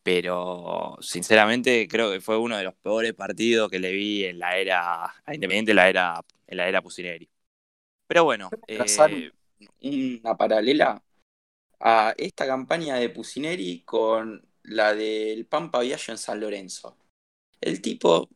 Pero 0.02 0.96
sinceramente 1.00 1.86
creo 1.88 2.10
que 2.10 2.20
fue 2.20 2.38
uno 2.38 2.56
de 2.56 2.64
los 2.64 2.74
peores 2.74 3.14
partidos 3.14 3.70
que 3.70 3.78
le 3.78 3.92
vi 3.92 4.24
en 4.24 4.38
la 4.38 4.56
era 4.56 5.04
a 5.04 5.34
Independiente, 5.34 5.72
en 5.72 5.76
la 5.76 5.88
era, 5.88 6.24
en 6.46 6.56
la 6.56 6.68
era 6.68 6.82
Pusineri. 6.82 7.28
Pero 8.06 8.24
bueno, 8.24 8.50
trazar 8.66 9.10
eh, 9.12 9.30
una 9.82 10.36
paralela 10.36 11.02
a 11.78 12.14
esta 12.16 12.46
campaña 12.46 12.96
de 12.96 13.10
Pusineri 13.10 13.82
con 13.82 14.42
la 14.64 14.94
del 14.94 15.46
Pampa 15.46 15.80
Viaggio 15.80 16.12
en 16.12 16.18
San 16.18 16.40
Lorenzo. 16.40 16.96
El 17.60 17.80
tipo 17.80 18.28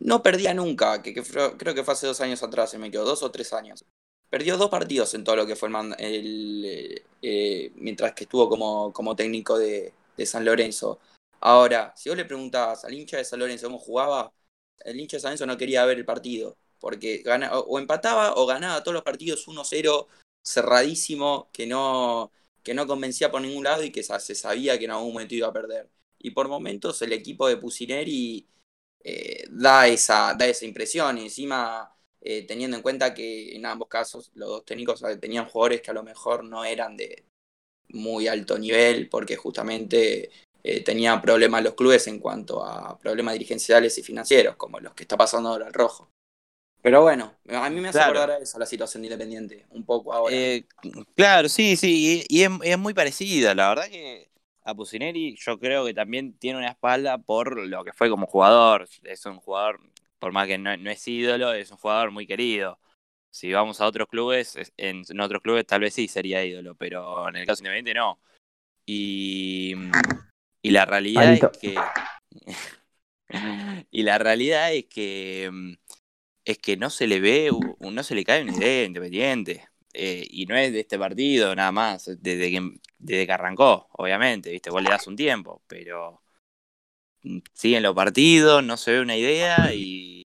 no 0.00 0.22
perdía 0.22 0.54
nunca, 0.54 1.02
que, 1.02 1.14
creo 1.14 1.74
que 1.74 1.84
fue 1.84 1.94
hace 1.94 2.06
dos 2.06 2.20
años 2.20 2.42
atrás, 2.42 2.70
se 2.70 2.78
me 2.78 2.90
quedó, 2.90 3.04
dos 3.04 3.22
o 3.22 3.30
tres 3.30 3.52
años. 3.52 3.84
Perdió 4.30 4.56
dos 4.56 4.70
partidos 4.70 5.12
en 5.14 5.24
todo 5.24 5.36
lo 5.36 5.46
que 5.46 5.56
fue 5.56 5.68
el, 5.68 5.94
el, 5.98 7.04
eh, 7.20 7.72
mientras 7.74 8.12
que 8.14 8.24
estuvo 8.24 8.48
como, 8.48 8.92
como 8.92 9.16
técnico 9.16 9.58
de, 9.58 9.92
de 10.16 10.26
San 10.26 10.44
Lorenzo. 10.44 11.00
Ahora, 11.40 11.92
si 11.96 12.08
vos 12.10 12.16
le 12.16 12.24
preguntabas 12.24 12.84
al 12.84 12.94
hincha 12.94 13.16
de 13.16 13.24
San 13.24 13.40
Lorenzo 13.40 13.66
cómo 13.66 13.78
jugaba, 13.78 14.32
el 14.84 15.00
hincha 15.00 15.16
de 15.16 15.20
San 15.22 15.30
Lorenzo 15.30 15.46
no 15.46 15.56
quería 15.58 15.84
ver 15.84 15.98
el 15.98 16.04
partido, 16.04 16.56
porque 16.78 17.18
gana, 17.18 17.58
o, 17.58 17.78
empataba 17.78 18.34
o 18.36 18.46
ganaba 18.46 18.82
todos 18.82 18.94
los 18.94 19.02
partidos 19.02 19.48
1-0, 19.48 20.06
cerradísimo, 20.44 21.50
que 21.52 21.66
no, 21.66 22.30
que 22.62 22.74
no 22.74 22.86
convencía 22.86 23.30
por 23.30 23.40
ningún 23.42 23.64
lado 23.64 23.82
y 23.82 23.90
que 23.90 24.02
se 24.02 24.34
sabía 24.34 24.78
que 24.78 24.84
en 24.84 24.92
algún 24.92 25.12
momento 25.12 25.34
iba 25.34 25.48
a 25.48 25.52
perder. 25.52 25.90
Y 26.18 26.30
por 26.32 26.48
momentos 26.48 27.02
el 27.02 27.12
equipo 27.12 27.48
de 27.48 27.56
Pusineri 27.56 28.46
eh, 29.04 29.44
da, 29.50 29.88
esa, 29.88 30.34
da 30.34 30.46
esa 30.46 30.66
impresión, 30.66 31.18
y 31.18 31.22
encima 31.24 31.96
eh, 32.20 32.46
teniendo 32.46 32.76
en 32.76 32.82
cuenta 32.82 33.14
que 33.14 33.54
en 33.56 33.66
ambos 33.66 33.88
casos 33.88 34.30
los 34.34 34.48
dos 34.48 34.64
técnicos 34.64 35.02
tenían 35.20 35.46
jugadores 35.46 35.80
que 35.82 35.90
a 35.90 35.94
lo 35.94 36.02
mejor 36.02 36.44
no 36.44 36.64
eran 36.64 36.96
de 36.96 37.24
muy 37.90 38.28
alto 38.28 38.58
nivel, 38.58 39.08
porque 39.08 39.36
justamente 39.36 40.30
eh, 40.62 40.84
tenían 40.84 41.20
problemas 41.20 41.62
los 41.64 41.74
clubes 41.74 42.06
en 42.06 42.18
cuanto 42.18 42.64
a 42.64 42.98
problemas 42.98 43.34
dirigenciales 43.34 43.96
y 43.98 44.02
financieros, 44.02 44.56
como 44.56 44.78
los 44.80 44.94
que 44.94 45.04
está 45.04 45.16
pasando 45.16 45.48
ahora 45.50 45.66
el 45.68 45.72
rojo. 45.72 46.08
Pero 46.82 47.02
bueno, 47.02 47.34
a 47.48 47.68
mí 47.68 47.80
me 47.80 47.88
hace 47.88 47.98
Claro. 47.98 48.18
acordar 48.18 48.30
a 48.30 48.38
eso 48.38 48.58
la 48.58 48.66
situación 48.66 49.02
de 49.02 49.08
Independiente, 49.08 49.66
un 49.70 49.84
poco 49.84 50.12
ahora. 50.14 50.34
Eh, 50.34 50.64
claro, 51.14 51.48
sí, 51.48 51.76
sí, 51.76 52.24
y, 52.28 52.38
y 52.38 52.42
es, 52.44 52.50
es 52.62 52.78
muy 52.78 52.94
parecida, 52.94 53.54
la 53.54 53.68
verdad 53.68 53.88
que, 53.88 54.30
a 54.62 54.70
a 54.70 54.74
Pusineri 54.74 55.36
yo 55.36 55.58
creo 55.58 55.84
que 55.84 55.94
también 55.94 56.34
tiene 56.38 56.58
una 56.58 56.68
espalda 56.70 57.18
por 57.18 57.58
lo 57.66 57.84
que 57.84 57.92
fue 57.92 58.08
como 58.08 58.26
jugador. 58.26 58.88
Es 59.02 59.26
un 59.26 59.38
jugador, 59.38 59.80
por 60.20 60.32
más 60.32 60.46
que 60.46 60.58
no, 60.58 60.76
no 60.76 60.90
es 60.90 61.08
ídolo, 61.08 61.52
es 61.52 61.70
un 61.72 61.78
jugador 61.78 62.12
muy 62.12 62.26
querido. 62.26 62.78
Si 63.32 63.52
vamos 63.52 63.80
a 63.80 63.86
otros 63.86 64.08
clubes, 64.08 64.56
en, 64.76 65.02
en, 65.08 65.20
otros 65.20 65.42
clubes 65.42 65.66
tal 65.66 65.80
vez 65.80 65.94
sí 65.94 66.08
sería 66.08 66.44
ídolo, 66.44 66.74
pero 66.76 67.28
en 67.28 67.36
el 67.36 67.46
caso 67.46 67.62
independiente 67.62 67.94
no. 67.94 68.20
Y, 68.86 69.74
y 70.62 70.70
la 70.70 70.84
realidad 70.84 71.32
es 71.32 71.40
que. 71.60 71.74
y 73.90 74.02
la 74.02 74.18
realidad 74.18 74.72
es 74.72 74.86
que 74.86 75.76
es 76.44 76.58
que 76.58 76.76
no 76.76 76.90
se 76.90 77.06
le 77.06 77.20
ve, 77.20 77.50
no 77.78 78.02
se 78.02 78.14
le 78.14 78.24
cae 78.24 78.42
una 78.42 78.56
idea 78.56 78.84
independiente. 78.84 79.68
Eh, 79.92 80.26
y 80.30 80.46
no 80.46 80.56
es 80.56 80.72
de 80.72 80.80
este 80.80 80.98
partido 80.98 81.54
nada 81.54 81.72
más, 81.72 82.06
desde 82.20 82.50
que, 82.50 82.70
desde 82.98 83.26
que 83.26 83.32
arrancó, 83.32 83.88
obviamente, 83.92 84.50
¿viste? 84.50 84.70
Vos 84.70 84.82
le 84.82 84.90
das 84.90 85.06
un 85.08 85.16
tiempo, 85.16 85.62
pero 85.66 86.22
siguen 87.52 87.82
los 87.82 87.94
partidos, 87.94 88.62
no 88.64 88.76
se 88.76 88.92
ve 88.92 89.00
una 89.00 89.16
idea 89.16 89.74
y, 89.74 90.26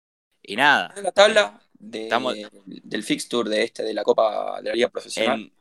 y 0.44 0.56
nada. 0.56 0.94
En 0.96 1.04
la 1.04 1.12
tabla 1.12 1.62
de, 1.74 2.04
Estamos- 2.04 2.36
del 2.66 3.04
fixture 3.04 3.50
de 3.50 3.64
este 3.64 3.84
de 3.84 3.94
la 3.94 4.04
Copa 4.04 4.58
de 4.62 4.70
la 4.70 4.76
Liga 4.76 4.90
Profesional. 4.90 5.40
En, 5.42 5.52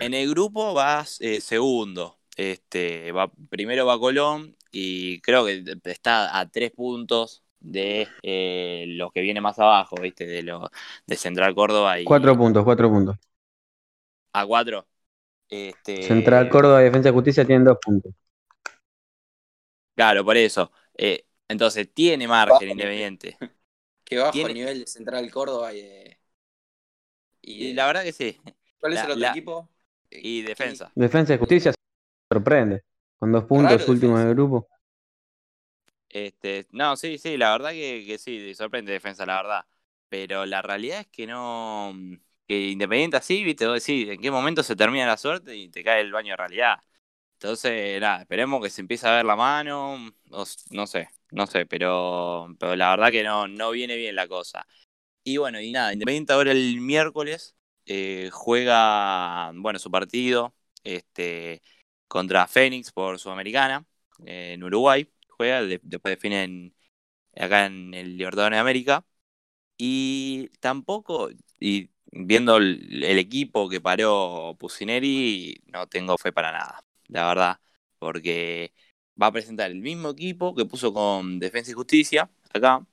en 0.00 0.14
el 0.14 0.28
grupo 0.30 0.74
vas 0.74 1.20
eh, 1.20 1.40
segundo. 1.40 2.18
Este, 2.36 3.12
va, 3.12 3.30
primero 3.48 3.86
va 3.86 3.98
Colón 3.98 4.56
y 4.70 5.20
creo 5.22 5.46
que 5.46 5.64
está 5.84 6.38
a 6.38 6.48
tres 6.50 6.70
puntos 6.72 7.42
de 7.60 8.08
eh, 8.22 8.84
los 8.88 9.10
que 9.12 9.22
viene 9.22 9.40
más 9.40 9.58
abajo, 9.58 9.96
¿viste? 10.00 10.26
De, 10.26 10.42
lo, 10.42 10.70
de 11.06 11.16
Central 11.16 11.54
Córdoba 11.54 11.98
y 11.98 12.04
Cuatro 12.04 12.36
puntos, 12.36 12.64
cuatro 12.64 12.90
puntos. 12.90 13.16
a 14.32 14.46
cuatro. 14.46 14.86
Este, 15.48 16.02
Central 16.02 16.48
Córdoba 16.48 16.80
y 16.80 16.84
Defensa 16.84 17.08
y 17.08 17.12
Justicia 17.12 17.44
tienen 17.44 17.64
dos 17.64 17.78
puntos. 17.82 18.12
Claro, 19.96 20.24
por 20.24 20.36
eso. 20.36 20.70
Eh, 20.94 21.26
entonces, 21.48 21.92
tiene 21.92 22.28
margen 22.28 22.52
Bajo 22.54 22.64
Independiente. 22.64 23.36
que 24.04 24.18
bajo 24.18 24.30
tiene- 24.32 24.50
el 24.50 24.54
nivel 24.54 24.80
de 24.80 24.86
Central 24.86 25.30
Córdoba 25.32 25.72
y 25.74 25.82
de- 25.82 26.18
y 27.42 27.52
Y 27.64 27.68
de- 27.68 27.74
la 27.74 27.86
verdad 27.86 28.04
que 28.04 28.12
sí. 28.12 28.40
¿Cuál 28.78 28.92
es 28.92 28.98
la- 29.00 29.04
el 29.06 29.10
otro 29.12 29.20
la- 29.20 29.30
equipo? 29.30 29.68
Eh, 30.10 30.20
Y 30.22 30.42
¿qué- 30.42 30.48
defensa. 30.50 30.92
Defensa 30.94 31.34
y 31.34 31.38
Justicia 31.38 31.72
sorprende. 32.30 32.82
Con 33.18 33.32
dos 33.32 33.44
puntos 33.44 33.88
últimos 33.88 34.18
Defensa. 34.20 34.26
del 34.26 34.34
grupo. 34.34 34.68
Este, 36.08 36.66
no, 36.70 36.96
sí, 36.96 37.18
sí, 37.18 37.36
la 37.36 37.52
verdad 37.52 37.70
que, 37.70 38.04
que 38.06 38.18
sí, 38.18 38.54
sorprende 38.54 38.92
defensa, 38.92 39.26
la 39.26 39.36
verdad. 39.42 39.64
Pero 40.08 40.46
la 40.46 40.62
realidad 40.62 41.00
es 41.00 41.06
que 41.08 41.26
no. 41.26 41.94
Que 42.46 42.68
Independiente 42.68 43.16
así, 43.16 43.42
viste, 43.42 43.66
vos 43.66 43.84
decís, 43.84 44.08
en 44.08 44.20
qué 44.20 44.30
momento 44.30 44.62
se 44.62 44.76
termina 44.76 45.04
la 45.06 45.16
suerte 45.16 45.56
y 45.56 45.68
te 45.68 45.82
cae 45.82 46.00
el 46.00 46.12
baño 46.12 46.32
de 46.32 46.36
realidad. 46.36 46.76
Entonces, 47.36 48.00
nada, 48.00 48.22
esperemos 48.22 48.62
que 48.62 48.70
se 48.70 48.80
empiece 48.80 49.06
a 49.06 49.16
ver 49.16 49.24
la 49.26 49.36
mano. 49.36 49.98
No, 50.70 50.86
sé, 50.86 51.08
no 51.30 51.46
sé, 51.46 51.66
pero, 51.66 52.48
pero 52.58 52.74
la 52.76 52.90
verdad 52.90 53.10
que 53.10 53.22
no, 53.22 53.46
no 53.46 53.70
viene 53.70 53.96
bien 53.96 54.14
la 54.16 54.26
cosa. 54.28 54.66
Y 55.24 55.38
bueno, 55.38 55.60
y 55.60 55.72
nada, 55.72 55.92
Independiente 55.92 56.32
ahora 56.34 56.52
el 56.52 56.80
miércoles 56.80 57.56
eh, 57.86 58.30
juega, 58.32 59.52
bueno, 59.56 59.78
su 59.78 59.90
partido 59.90 60.54
este, 60.84 61.62
contra 62.08 62.46
Fénix 62.48 62.92
por 62.92 63.18
Sudamericana 63.20 63.86
eh, 64.26 64.54
en 64.54 64.64
Uruguay. 64.64 65.10
Juega, 65.30 65.62
de- 65.62 65.80
después 65.82 66.12
definen 66.16 66.74
acá 67.36 67.66
en 67.66 67.94
el 67.94 68.16
Libertadores 68.18 68.56
de 68.56 68.60
América. 68.60 69.06
Y 69.78 70.48
tampoco, 70.60 71.30
y 71.60 71.90
viendo 72.12 72.56
el, 72.58 73.04
el 73.04 73.18
equipo 73.18 73.68
que 73.68 73.80
paró 73.80 74.56
Pusineri, 74.58 75.62
no 75.66 75.86
tengo 75.88 76.16
fe 76.18 76.32
para 76.32 76.52
nada, 76.52 76.85
la 77.08 77.26
verdad. 77.28 77.60
Porque 77.98 78.72
va 79.20 79.26
a 79.28 79.32
presentar 79.32 79.70
el 79.70 79.80
mismo 79.80 80.10
equipo 80.10 80.54
que 80.54 80.64
puso 80.66 80.92
con 80.92 81.38
Defensa 81.38 81.70
y 81.70 81.74
Justicia 81.74 82.30
acá. 82.52 82.86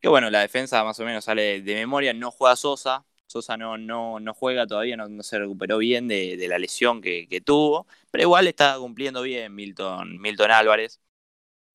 Que 0.00 0.08
bueno, 0.08 0.30
la 0.30 0.40
defensa 0.40 0.84
más 0.84 0.98
o 1.00 1.04
menos 1.04 1.24
sale 1.24 1.60
de 1.62 1.74
memoria, 1.74 2.12
no 2.14 2.30
juega 2.30 2.56
Sosa. 2.56 3.04
Sosa 3.26 3.56
no, 3.56 3.76
no, 3.78 4.20
no 4.20 4.34
juega 4.34 4.66
todavía, 4.66 4.96
no, 4.96 5.22
se 5.22 5.38
recuperó 5.38 5.78
bien 5.78 6.08
de, 6.08 6.46
la 6.48 6.58
lesión 6.58 7.00
que, 7.02 7.42
tuvo. 7.44 7.86
Pero 8.10 8.22
igual 8.24 8.46
está 8.48 8.76
cumpliendo 8.78 9.22
bien 9.22 9.54
Milton, 9.54 10.20
Milton 10.20 10.50
Álvarez. 10.50 11.00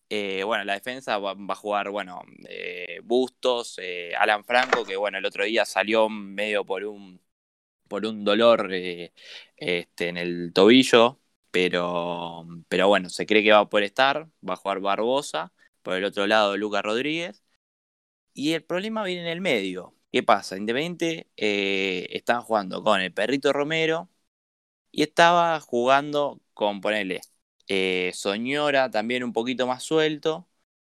Eh, 0.10 0.43
bueno, 0.43 0.63
la 0.63 0.73
defensa 0.73 1.17
va, 1.17 1.32
a 1.32 1.56
jugar, 1.56 1.89
bueno, 1.89 2.21
eh, 2.47 2.99
Bustos, 3.03 3.79
eh, 3.82 4.13
Alan 4.15 4.43
Franco, 4.45 4.86
que 4.86 4.95
bueno, 4.95 5.17
el 5.17 5.25
otro 5.25 5.43
día 5.43 5.65
salió 5.65 6.08
medio 6.10 6.63
por 6.65 6.84
un, 6.86 7.19
por 7.88 8.06
un 8.06 8.23
dolor 8.23 8.69
este, 9.58 10.08
en 10.10 10.17
el 10.17 10.53
tobillo, 10.53 11.19
pero, 11.54 12.48
pero 12.70 12.89
bueno, 12.89 13.10
se 13.12 13.28
cree 13.28 13.44
que 13.46 13.54
va 13.54 13.62
a 13.62 13.70
poder 13.70 13.86
estar, 13.86 14.30
va 14.50 14.56
a 14.56 14.58
jugar 14.58 14.82
Barbosa, 14.82 15.54
por 15.84 15.96
el 15.96 16.06
otro 16.06 16.28
lado 16.28 16.58
Lucas 16.58 16.84
Rodríguez, 16.84 17.44
y 18.34 18.54
el 18.54 18.63
problema 18.63 19.04
viene 19.04 19.24
en 19.24 19.28
el 19.30 19.42
medio. 19.42 19.96
¿Qué 20.12 20.24
pasa? 20.24 20.58
Independiente 20.58 21.30
eh, 21.38 22.08
estaba 22.12 22.42
jugando 22.42 22.84
con 22.84 23.02
el 23.02 23.13
Perrito 23.13 23.54
Romero 23.54 24.10
y 24.92 25.04
estaba 25.04 25.60
jugando 25.62 26.42
con, 26.54 26.82
ponele, 26.82 27.22
eh, 27.68 28.12
Soñora 28.16 28.92
también 28.92 29.24
un 29.24 29.34
poquito 29.34 29.68
más 29.68 29.84
suelto. 29.84 30.48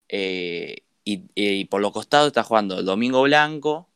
eh, 0.09 0.83
y, 1.05 1.29
y 1.35 1.65
por 1.65 1.81
los 1.81 1.91
costados 1.93 2.27
está 2.27 2.43
jugando 2.43 2.83
Domingo 2.83 3.23
Blanco. 3.23 3.89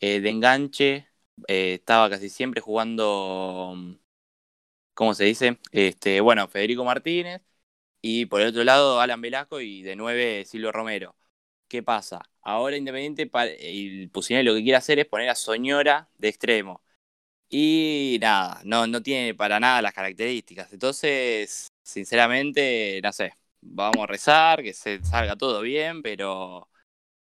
eh, 0.00 0.20
de 0.20 0.30
enganche 0.30 1.08
estaba 1.48 2.10
casi 2.10 2.28
siempre 2.30 2.60
jugando. 2.60 3.76
¿Cómo 5.02 5.14
se 5.14 5.24
dice? 5.24 5.58
Este, 5.72 6.20
bueno, 6.20 6.46
Federico 6.46 6.84
Martínez. 6.84 7.42
Y 8.00 8.26
por 8.26 8.40
el 8.40 8.50
otro 8.50 8.62
lado, 8.62 9.00
Alan 9.00 9.20
Velasco 9.20 9.60
y 9.60 9.82
de 9.82 9.96
9 9.96 10.44
Silvio 10.44 10.70
Romero. 10.70 11.16
¿Qué 11.66 11.82
pasa? 11.82 12.22
Ahora 12.40 12.76
Independiente 12.76 13.28
y 13.58 14.06
Pusineri 14.06 14.46
lo 14.46 14.54
que 14.54 14.62
quiere 14.62 14.76
hacer 14.76 15.00
es 15.00 15.06
poner 15.06 15.28
a 15.28 15.34
Soñora 15.34 16.08
de 16.18 16.28
extremo. 16.28 16.84
Y 17.48 18.18
nada, 18.20 18.60
no, 18.62 18.86
no 18.86 19.02
tiene 19.02 19.34
para 19.34 19.58
nada 19.58 19.82
las 19.82 19.92
características. 19.92 20.72
Entonces, 20.72 21.66
sinceramente, 21.82 23.00
no 23.02 23.12
sé. 23.12 23.32
Vamos 23.60 24.04
a 24.04 24.06
rezar, 24.06 24.62
que 24.62 24.72
se 24.72 25.02
salga 25.02 25.34
todo 25.34 25.62
bien, 25.62 26.02
pero, 26.02 26.68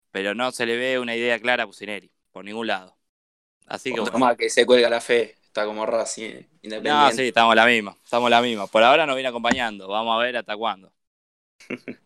pero 0.09 0.33
no 0.33 0.51
se 0.51 0.65
le 0.65 0.75
ve 0.75 0.97
una 0.97 1.15
idea 1.15 1.39
clara 1.39 1.65
a 1.65 1.67
Pusineri, 1.67 2.11
por 2.31 2.43
ningún 2.43 2.65
lado. 2.65 2.97
Así 3.67 3.93
que 3.93 3.99
bueno. 3.99 4.17
más 4.17 4.37
que 4.37 4.49
se 4.49 4.65
cuelga 4.65 4.89
la 4.89 5.01
fe. 5.01 5.38
Está 5.59 5.67
como 5.67 5.85
Racing 5.85 6.35
No, 6.35 6.41
Independiente. 6.61 7.15
sí, 7.17 7.27
estamos 7.27 7.53
la 7.53 7.65
misma, 7.65 7.97
estamos 8.01 8.29
la 8.29 8.41
misma. 8.41 8.67
Por 8.67 8.81
ahora 8.81 9.05
nos 9.05 9.17
viene 9.17 9.27
acompañando, 9.27 9.89
vamos 9.89 10.15
a 10.15 10.23
ver 10.23 10.37
hasta 10.37 10.55
cuándo. 10.55 10.93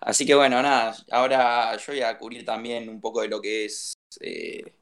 Así 0.00 0.26
que 0.26 0.34
bueno, 0.34 0.60
nada, 0.60 0.96
ahora 1.12 1.76
yo 1.76 1.92
voy 1.92 2.02
a 2.02 2.18
cubrir 2.18 2.44
también 2.44 2.88
un 2.88 3.00
poco 3.00 3.20
de 3.20 3.28
lo 3.28 3.40
que 3.40 3.64
es 3.66 3.94
eh, 4.20 4.74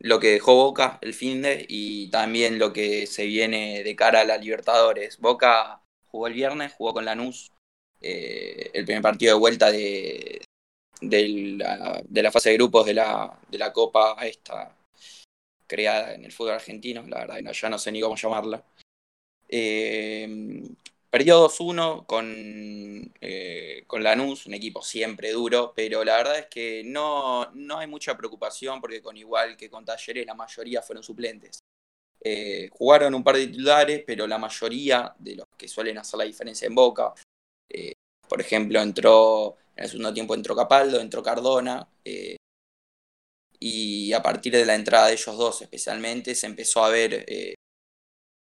lo 0.00 0.20
que 0.20 0.32
dejó 0.32 0.54
Boca 0.54 0.98
el 1.00 1.14
fin 1.14 1.40
de 1.40 1.64
y 1.66 2.10
también 2.10 2.58
lo 2.58 2.74
que 2.74 3.06
se 3.06 3.24
viene 3.24 3.82
de 3.82 3.96
cara 3.96 4.20
a 4.20 4.24
la 4.24 4.36
Libertadores. 4.36 5.18
Boca 5.18 5.80
jugó 6.08 6.26
el 6.26 6.34
viernes, 6.34 6.74
jugó 6.74 6.92
con 6.92 7.06
Lanús, 7.06 7.50
eh, 8.02 8.70
el 8.74 8.84
primer 8.84 9.02
partido 9.02 9.32
de 9.34 9.40
vuelta 9.40 9.72
de, 9.72 10.42
de, 11.00 11.28
la, 11.56 12.02
de 12.06 12.22
la 12.22 12.30
fase 12.30 12.50
de 12.50 12.56
grupos 12.56 12.84
de 12.84 12.92
la, 12.92 13.38
de 13.48 13.56
la 13.56 13.72
Copa 13.72 14.14
esta 14.26 14.76
creada 15.66 16.14
en 16.14 16.24
el 16.24 16.32
fútbol 16.32 16.54
argentino, 16.54 17.04
la 17.06 17.26
verdad 17.26 17.52
ya 17.52 17.68
no 17.68 17.78
sé 17.78 17.92
ni 17.92 18.00
cómo 18.00 18.16
llamarla. 18.16 18.64
Eh, 19.48 20.62
Perdió 21.16 21.40
2-1 21.40 22.04
con, 22.04 23.14
eh, 23.22 23.84
con 23.86 24.02
Lanús, 24.02 24.44
un 24.44 24.52
equipo 24.52 24.82
siempre 24.82 25.32
duro, 25.32 25.72
pero 25.74 26.04
la 26.04 26.18
verdad 26.18 26.40
es 26.40 26.46
que 26.46 26.82
no, 26.84 27.50
no 27.54 27.78
hay 27.78 27.86
mucha 27.86 28.16
preocupación 28.18 28.82
porque 28.82 29.00
con 29.00 29.16
igual 29.16 29.56
que 29.56 29.70
con 29.70 29.84
Talleres 29.84 30.26
la 30.26 30.34
mayoría 30.34 30.82
fueron 30.82 31.02
suplentes. 31.02 31.60
Eh, 32.20 32.68
jugaron 32.70 33.14
un 33.14 33.24
par 33.24 33.36
de 33.36 33.46
titulares, 33.46 34.02
pero 34.06 34.26
la 34.26 34.36
mayoría 34.36 35.14
de 35.18 35.36
los 35.36 35.46
que 35.56 35.68
suelen 35.68 35.96
hacer 35.96 36.18
la 36.18 36.24
diferencia 36.24 36.66
en 36.66 36.74
Boca, 36.74 37.14
eh, 37.70 37.94
por 38.28 38.40
ejemplo, 38.40 38.82
entró 38.82 39.56
en 39.74 39.84
el 39.84 39.90
segundo 39.90 40.12
tiempo 40.12 40.34
entró 40.34 40.54
Capaldo, 40.54 41.00
entró 41.00 41.22
Cardona, 41.22 41.88
y 43.68 44.12
a 44.12 44.22
partir 44.22 44.52
de 44.52 44.64
la 44.64 44.76
entrada 44.76 45.08
de 45.08 45.14
ellos 45.14 45.36
dos 45.36 45.60
especialmente 45.62 46.34
se 46.36 46.46
empezó 46.46 46.84
a 46.84 46.90
ver 46.90 47.24
eh, 47.26 47.54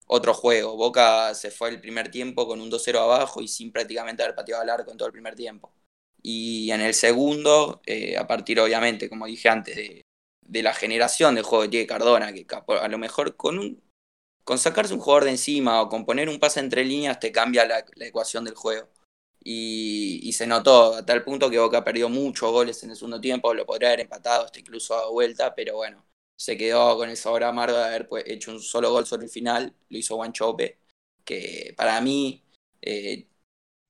otro 0.06 0.34
juego. 0.34 0.76
Boca 0.76 1.34
se 1.34 1.50
fue 1.50 1.68
el 1.68 1.80
primer 1.80 2.10
tiempo 2.10 2.46
con 2.46 2.60
un 2.60 2.70
2-0 2.70 2.98
abajo 2.98 3.40
y 3.40 3.48
sin 3.48 3.72
prácticamente 3.72 4.22
haber 4.22 4.34
pateado 4.34 4.62
al 4.62 4.70
arco 4.70 4.90
en 4.90 4.96
todo 4.96 5.06
el 5.06 5.12
primer 5.12 5.36
tiempo. 5.36 5.72
Y 6.22 6.70
en 6.72 6.80
el 6.80 6.94
segundo, 6.94 7.82
eh, 7.86 8.16
a 8.16 8.26
partir 8.26 8.58
obviamente, 8.60 9.08
como 9.08 9.26
dije 9.26 9.48
antes, 9.48 9.76
de, 9.76 10.02
de, 10.40 10.62
la 10.62 10.74
generación 10.74 11.34
del 11.36 11.44
juego 11.44 11.70
tiene 11.70 11.86
Cardona, 11.86 12.32
que 12.32 12.46
a 12.50 12.88
lo 12.88 12.98
mejor 12.98 13.36
con, 13.36 13.58
un, 13.58 13.82
con 14.44 14.58
sacarse 14.58 14.94
un 14.94 15.00
jugador 15.00 15.24
de 15.24 15.30
encima 15.30 15.82
o 15.82 15.88
con 15.88 16.04
poner 16.04 16.28
un 16.28 16.40
pase 16.40 16.60
entre 16.60 16.84
líneas 16.84 17.20
te 17.20 17.32
cambia 17.32 17.64
la 17.66 18.06
ecuación 18.06 18.44
del 18.44 18.54
juego. 18.54 18.88
Y, 19.44 20.20
y, 20.22 20.32
se 20.32 20.46
notó 20.46 20.94
a 20.96 21.04
tal 21.06 21.24
punto 21.24 21.50
que 21.50 21.58
Boca 21.58 21.82
perdió 21.84 22.08
muchos 22.08 22.52
goles 22.52 22.82
en 22.84 22.90
el 22.90 22.96
segundo 22.96 23.20
tiempo, 23.20 23.52
lo 23.54 23.66
podría 23.66 23.88
haber 23.88 24.00
empatado 24.00 24.44
hasta 24.44 24.60
incluso 24.60 24.94
a 24.94 25.10
vuelta, 25.10 25.54
pero 25.54 25.76
bueno, 25.76 26.04
se 26.36 26.56
quedó 26.56 26.96
con 26.96 27.08
el 27.10 27.16
sabor 27.16 27.44
amargo 27.44 27.76
de 27.76 27.84
haber 27.84 28.08
pues, 28.08 28.24
hecho 28.26 28.52
un 28.52 28.60
solo 28.60 28.90
gol 28.92 29.06
sobre 29.06 29.24
el 29.24 29.30
final, 29.30 29.74
lo 29.88 29.98
hizo 29.98 30.24
Chope, 30.32 30.78
que 31.24 31.74
para 31.76 32.00
mí 32.00 32.44
eh, 32.82 33.26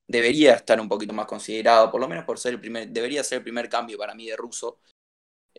debería 0.08 0.54
estar 0.54 0.80
un 0.80 0.88
poquito 0.88 1.12
más 1.12 1.26
considerado, 1.26 1.90
por 1.90 2.00
lo 2.00 2.08
menos 2.08 2.24
por 2.24 2.38
ser 2.38 2.54
el 2.54 2.60
primer, 2.60 2.88
debería 2.90 3.24
ser 3.24 3.38
el 3.38 3.44
primer 3.44 3.68
cambio 3.68 3.98
para 3.98 4.14
mí 4.14 4.26
de 4.26 4.36
Russo, 4.36 4.80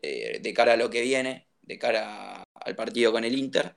eh, 0.01 0.39
de 0.41 0.53
cara 0.53 0.73
a 0.73 0.77
lo 0.77 0.89
que 0.89 1.01
viene, 1.01 1.47
de 1.62 1.79
cara 1.79 2.43
al 2.56 2.75
partido 2.75 3.12
con 3.12 3.23
el 3.23 3.38
Inter. 3.38 3.75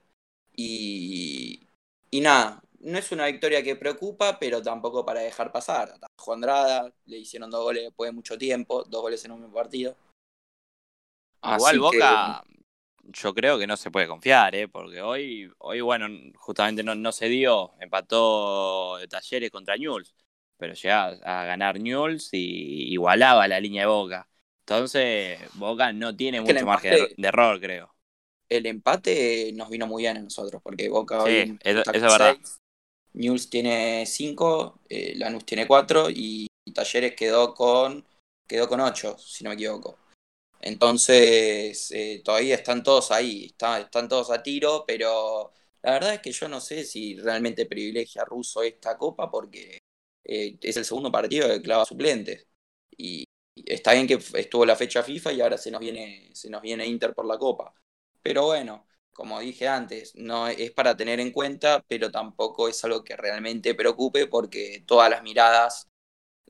Y, 0.55 1.67
y 2.11 2.21
nada, 2.21 2.61
no 2.79 2.97
es 2.97 3.11
una 3.11 3.25
victoria 3.27 3.63
que 3.63 3.75
preocupa, 3.75 4.37
pero 4.39 4.61
tampoco 4.61 5.05
para 5.05 5.21
dejar 5.21 5.51
pasar. 5.51 5.91
Atajó 5.91 6.33
Andrada, 6.33 6.91
le 7.05 7.17
hicieron 7.17 7.49
dos 7.49 7.63
goles 7.63 7.83
después 7.83 8.09
de 8.09 8.15
mucho 8.15 8.37
tiempo, 8.37 8.83
dos 8.83 9.01
goles 9.01 9.23
en 9.25 9.31
un 9.31 9.51
partido. 9.51 9.95
Igual 11.41 11.75
Así 11.75 11.79
Boca, 11.79 12.43
yo 13.03 13.33
creo 13.33 13.57
que 13.59 13.67
no 13.67 13.77
se 13.77 13.91
puede 13.91 14.07
confiar, 14.07 14.55
¿eh? 14.55 14.67
porque 14.67 15.01
hoy, 15.01 15.49
hoy 15.59 15.81
bueno, 15.81 16.07
justamente 16.35 16.83
no, 16.83 16.95
no 16.95 17.11
se 17.11 17.27
dio, 17.29 17.73
empató 17.79 18.97
Talleres 19.09 19.51
contra 19.51 19.77
Newell's, 19.77 20.13
pero 20.57 20.73
llegaba 20.73 21.11
a 21.23 21.45
ganar 21.45 21.79
Newell's 21.79 22.29
y 22.33 22.91
igualaba 22.93 23.47
la 23.47 23.59
línea 23.59 23.83
de 23.83 23.87
Boca. 23.87 24.29
Entonces, 24.61 25.39
Boca 25.55 25.93
no 25.93 26.15
tiene 26.15 26.41
Es 26.43 26.55
mucho 26.55 26.65
margen 26.65 27.07
de, 27.17 27.27
error, 27.27 27.59
creo. 27.61 27.93
el 28.49 28.65
empate 28.65 29.51
nos 29.53 29.69
vino 29.69 29.87
muy 29.87 30.03
bien 30.03 30.17
a 30.17 30.21
nosotros, 30.21 30.61
porque 30.61 30.89
Boca 30.89 31.23
Sí, 31.23 31.29
hoy 31.29 31.57
eso- 31.61 31.81
eso 31.91 32.05
es 32.05 32.11
verdad. 32.11 32.37
Newell's 33.17 33.49
tiene 33.49 34.05
5, 34.05 34.79
Lanús 35.15 35.45
tiene 35.45 35.67
4 35.67 36.09
y 36.09 36.47
Talleres 36.73 37.15
quedó 37.15 37.53
con 37.53 38.05
quedó 38.47 38.67
con 38.69 38.79
8, 38.81 39.17
si 39.17 39.43
no 39.43 39.49
me 39.49 39.55
equivoco. 39.55 39.97
Entonces, 40.59 41.91
eh, 41.91 42.21
todavía 42.25 42.55
están 42.55 42.83
todos 42.83 43.11
ahí, 43.11 43.45
está- 43.47 43.79
están 43.79 44.07
todos 44.09 44.31
a 44.31 44.41
tiro, 44.43 44.83
pero 44.87 45.51
la 45.83 45.91
verdad 45.93 46.15
es 46.15 46.21
que 46.21 46.31
yo 46.31 46.47
no 46.49 46.59
sé 46.61 46.83
si 46.83 47.15
realmente 47.17 47.65
privilegia 47.65 48.23
a 48.23 48.25
Russo 48.25 48.63
esta 48.63 48.97
copa 48.97 49.29
porque 49.31 49.79
eh, 50.25 50.57
es 50.61 50.77
el 50.77 50.85
segundo 50.85 51.11
partido 51.11 51.47
que 51.47 51.61
clava 51.61 51.85
suplentes. 51.85 52.47
Y 52.97 53.23
está 53.55 53.93
bien 53.93 54.07
que 54.07 54.19
estuvo 54.39 54.65
la 54.65 54.75
fecha 54.75 55.03
FIFA 55.03 55.33
y 55.33 55.41
ahora 55.41 55.57
se 55.57 55.71
nos 55.71 55.79
viene, 55.81 56.29
se 56.33 56.49
nos 56.49 56.61
viene 56.61 56.85
Inter 56.87 57.13
por 57.13 57.25
la 57.25 57.37
copa. 57.37 57.73
Pero 58.21 58.45
bueno, 58.47 58.87
como 59.17 59.39
dije 59.39 59.67
antes, 59.67 60.13
no 60.15 60.47
es 60.47 60.69
para 60.71 60.95
tener 60.95 61.19
en 61.19 61.31
cuenta, 61.31 61.83
pero 61.87 62.11
tampoco 62.11 62.69
es 62.69 62.83
algo 62.85 63.03
que 63.03 63.17
realmente 63.17 63.73
preocupe 63.73 64.27
porque 64.27 64.83
todas 64.85 65.09
las 65.09 65.23
miradas 65.23 65.87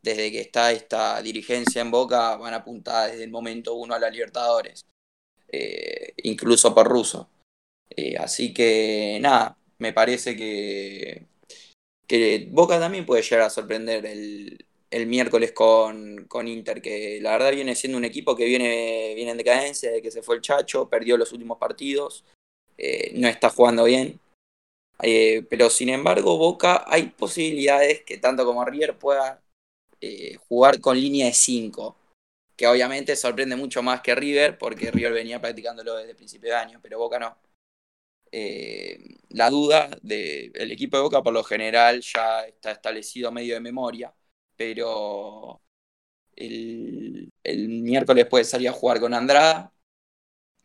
desde 0.01 0.29
que 0.33 0.41
está 0.41 0.73
esta 0.73 1.21
dirigencia 1.21 1.81
en 1.81 1.91
Boca 1.91 2.35
van 2.35 2.53
apuntadas 2.53 3.11
desde 3.11 3.23
el 3.23 3.31
momento 3.31 3.73
uno 3.75 3.95
a 3.95 3.99
la 3.99 4.09
Libertadores, 4.09 4.85
eh, 5.47 6.11
incluso 6.23 6.75
por 6.75 6.89
Russo. 6.89 7.29
Eh, 7.89 8.17
así 8.17 8.53
que 8.53 9.17
nada, 9.21 9.57
me 9.77 9.93
parece 9.93 10.35
que, 10.35 11.25
que 12.05 12.49
Boca 12.51 12.81
también 12.81 13.05
puede 13.05 13.21
llegar 13.21 13.43
a 13.43 13.49
sorprender 13.49 14.05
el, 14.05 14.65
el 14.91 15.07
miércoles 15.07 15.53
con, 15.53 16.25
con 16.27 16.49
Inter, 16.49 16.81
que 16.81 17.19
la 17.21 17.31
verdad 17.31 17.53
viene 17.53 17.75
siendo 17.75 17.97
un 17.97 18.03
equipo 18.03 18.35
que 18.35 18.43
viene, 18.43 19.13
viene 19.15 19.31
en 19.31 19.37
decadencia, 19.37 19.89
de 19.89 20.01
que 20.01 20.11
se 20.11 20.21
fue 20.21 20.35
el 20.35 20.41
Chacho, 20.41 20.89
perdió 20.89 21.15
los 21.15 21.31
últimos 21.31 21.57
partidos, 21.57 22.25
eh, 22.77 23.11
no 23.15 23.27
está 23.27 23.49
jugando 23.49 23.85
bien. 23.85 24.19
Eh, 25.03 25.43
pero 25.49 25.69
sin 25.69 25.89
embargo, 25.89 26.37
Boca 26.37 26.85
hay 26.87 27.09
posibilidades 27.09 28.03
que 28.03 28.17
tanto 28.17 28.45
como 28.45 28.65
River 28.65 28.97
pueda 28.97 29.41
eh, 30.01 30.37
jugar 30.49 30.81
con 30.81 30.99
línea 30.99 31.27
de 31.27 31.33
5, 31.33 31.97
que 32.55 32.67
obviamente 32.67 33.15
sorprende 33.15 33.55
mucho 33.55 33.83
más 33.83 34.01
que 34.01 34.15
River, 34.15 34.57
porque 34.57 34.91
River 34.91 35.13
venía 35.13 35.41
practicándolo 35.41 35.95
desde 35.97 36.11
el 36.11 36.17
principio 36.17 36.49
de 36.51 36.55
año, 36.57 36.79
pero 36.81 36.99
Boca 36.99 37.19
no. 37.19 37.37
La 39.29 39.49
duda 39.49 39.89
del 40.01 40.71
equipo 40.71 40.97
de 40.97 41.03
Boca 41.03 41.23
por 41.23 41.33
lo 41.33 41.43
general 41.43 42.01
ya 42.01 42.45
está 42.45 42.71
establecido 42.71 43.31
medio 43.31 43.55
de 43.55 43.59
memoria, 43.61 44.13
pero 44.55 45.61
el, 46.35 47.31
el 47.43 47.69
miércoles 47.69 48.27
puede 48.27 48.45
salir 48.45 48.69
a 48.69 48.73
jugar 48.73 48.99
con 48.99 49.13
Andrada, 49.13 49.73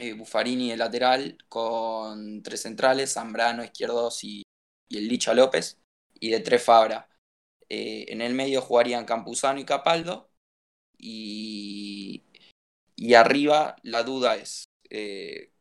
eh, 0.03 0.15
Buffarini 0.15 0.71
de 0.71 0.77
lateral, 0.77 1.39
con 1.49 2.43
tres 2.43 2.63
centrales, 2.63 3.13
Zambrano, 3.15 3.65
Izquierdos 3.65 4.25
y, 4.25 4.43
y 4.89 4.99
el 4.99 5.09
Licha 5.09 5.35
López, 5.35 5.79
y 6.21 6.31
de 6.31 6.41
tres 6.41 6.63
Fabra. 6.65 7.09
Eh, 7.69 8.07
en 8.09 8.21
el 8.23 8.35
medio 8.35 8.63
jugarían 8.63 9.05
Campuzano 9.07 9.61
y 9.61 9.65
Capaldo. 9.65 10.31
Y, 10.99 12.25
y 12.97 13.15
arriba 13.15 13.77
la 13.83 14.03
duda 14.05 14.37
es, 14.37 14.65
eh, 14.91 15.53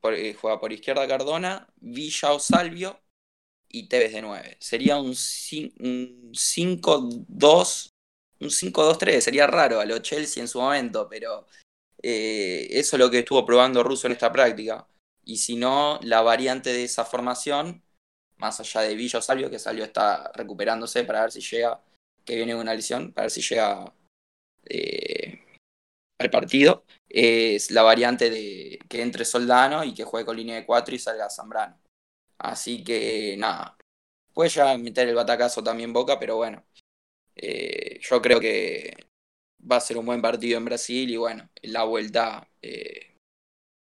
por- 0.00 0.14
eh, 0.14 0.34
juega 0.34 0.60
por 0.60 0.72
izquierda 0.72 1.06
Cardona, 1.08 1.68
Villa 1.76 2.32
o 2.32 2.40
Salvio 2.40 3.00
y 3.68 3.88
Tevez 3.88 4.12
de 4.12 4.22
9. 4.22 4.56
Sería 4.60 4.98
un 4.98 5.14
5-2, 6.34 7.90
un 8.40 8.50
5-2-3, 8.50 9.24
sería 9.24 9.46
raro 9.46 9.80
a 9.80 9.84
lo 9.86 9.98
Chelsea 9.98 10.42
en 10.42 10.48
su 10.48 10.60
momento, 10.60 11.08
pero 11.08 11.46
eh, 12.02 12.68
eso 12.70 12.96
es 12.96 13.00
lo 13.00 13.10
que 13.10 13.20
estuvo 13.20 13.44
probando 13.44 13.82
Russo 13.82 14.06
en 14.06 14.14
esta 14.14 14.32
práctica. 14.32 14.86
Y 15.24 15.36
si 15.36 15.56
no, 15.56 15.98
la 16.02 16.22
variante 16.22 16.72
de 16.72 16.84
esa 16.84 17.04
formación 17.04 17.82
más 18.40 18.58
allá 18.58 18.80
de 18.80 18.94
Villa 18.94 19.18
o 19.18 19.22
Salvio, 19.22 19.50
que 19.50 19.58
salió 19.58 19.84
está 19.84 20.32
recuperándose 20.34 21.04
para 21.04 21.22
ver 21.22 21.32
si 21.32 21.40
llega, 21.40 21.80
que 22.24 22.36
viene 22.36 22.54
una 22.54 22.74
lesión, 22.74 23.12
para 23.12 23.26
ver 23.26 23.30
si 23.30 23.42
llega 23.42 23.92
eh, 24.64 25.44
al 26.18 26.30
partido, 26.30 26.84
es 27.08 27.70
la 27.70 27.82
variante 27.82 28.30
de 28.30 28.78
que 28.88 29.02
entre 29.02 29.24
Soldano 29.24 29.84
y 29.84 29.94
que 29.94 30.04
juegue 30.04 30.26
con 30.26 30.36
línea 30.36 30.56
de 30.56 30.66
4 30.66 30.94
y 30.94 30.98
salga 30.98 31.30
Zambrano. 31.30 31.78
Así 32.38 32.82
que 32.82 33.36
nada, 33.38 33.76
puede 34.32 34.50
ya 34.50 34.76
meter 34.78 35.08
el 35.08 35.14
batacazo 35.14 35.62
también 35.62 35.92
Boca, 35.92 36.18
pero 36.18 36.36
bueno, 36.36 36.64
eh, 37.36 38.00
yo 38.00 38.22
creo 38.22 38.40
que 38.40 39.09
va 39.70 39.76
a 39.76 39.80
ser 39.80 39.98
un 39.98 40.06
buen 40.06 40.22
partido 40.22 40.58
en 40.58 40.64
Brasil 40.64 41.10
y 41.10 41.16
bueno, 41.16 41.48
en 41.56 41.72
la 41.72 41.84
vuelta 41.84 42.48
eh, 42.62 43.16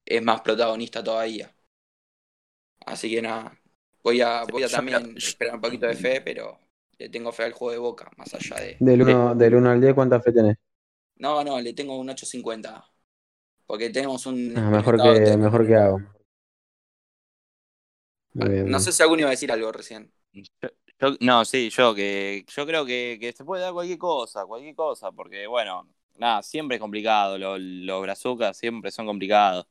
es 0.07 0.23
más 0.23 0.41
protagonista 0.43 1.05
todavía. 1.05 1.55
Así 2.87 3.11
que 3.11 3.21
nada, 3.23 3.59
voy 4.03 4.21
a, 4.21 4.45
voy 4.45 4.63
a 4.63 4.69
también 4.69 5.17
esperar 5.17 5.57
un 5.57 5.61
poquito 5.61 5.87
de 5.87 5.95
fe, 5.95 6.21
pero 6.23 6.59
le 6.99 7.09
tengo 7.09 7.33
fe 7.33 7.45
al 7.45 7.53
juego 7.53 7.73
de 7.73 7.79
Boca, 7.79 8.11
más 8.17 8.33
allá 8.35 8.57
de... 8.61 8.77
Del 8.81 9.03
1 9.03 9.35
del 9.35 9.55
uno 9.57 9.71
al 9.71 9.81
10, 9.81 9.95
¿cuánta 9.95 10.21
fe 10.21 10.33
tenés? 10.33 10.57
No, 11.17 11.43
no, 11.45 11.61
le 11.61 11.73
tengo 11.73 11.99
un 11.99 12.09
8.50. 12.09 12.85
Porque 13.67 13.91
tenemos 13.91 14.27
un... 14.27 14.57
Ah, 14.57 14.71
mejor 14.71 14.97
que, 15.03 15.37
mejor 15.37 15.67
que 15.67 15.75
hago. 15.77 16.01
Muy 18.35 18.49
bien, 18.51 18.65
No 18.71 18.79
bien. 18.79 18.85
sé 18.85 18.93
si 18.93 19.03
alguno 19.03 19.21
iba 19.21 19.29
a 19.29 19.33
decir 19.33 19.51
algo 19.51 19.73
recién. 19.73 20.13
Yo- 20.99 21.17
no, 21.21 21.45
sí, 21.45 21.69
yo 21.71 21.95
que 21.95 22.45
yo 22.49 22.67
creo 22.67 22.87
que, 22.87 23.19
que 23.21 23.33
se 23.33 23.45
puede 23.45 23.63
dar 23.63 23.73
cualquier 23.75 23.99
cosa, 23.99 24.47
cualquier 24.47 24.75
cosa, 24.75 25.13
porque 25.13 25.47
bueno, 25.47 25.87
nada, 26.17 26.43
siempre 26.43 26.77
es 26.77 26.81
complicado, 26.81 27.37
los, 27.39 27.61
los 27.61 28.01
brazucas 28.03 28.57
siempre 28.57 28.91
son 28.91 29.07
complicados. 29.07 29.67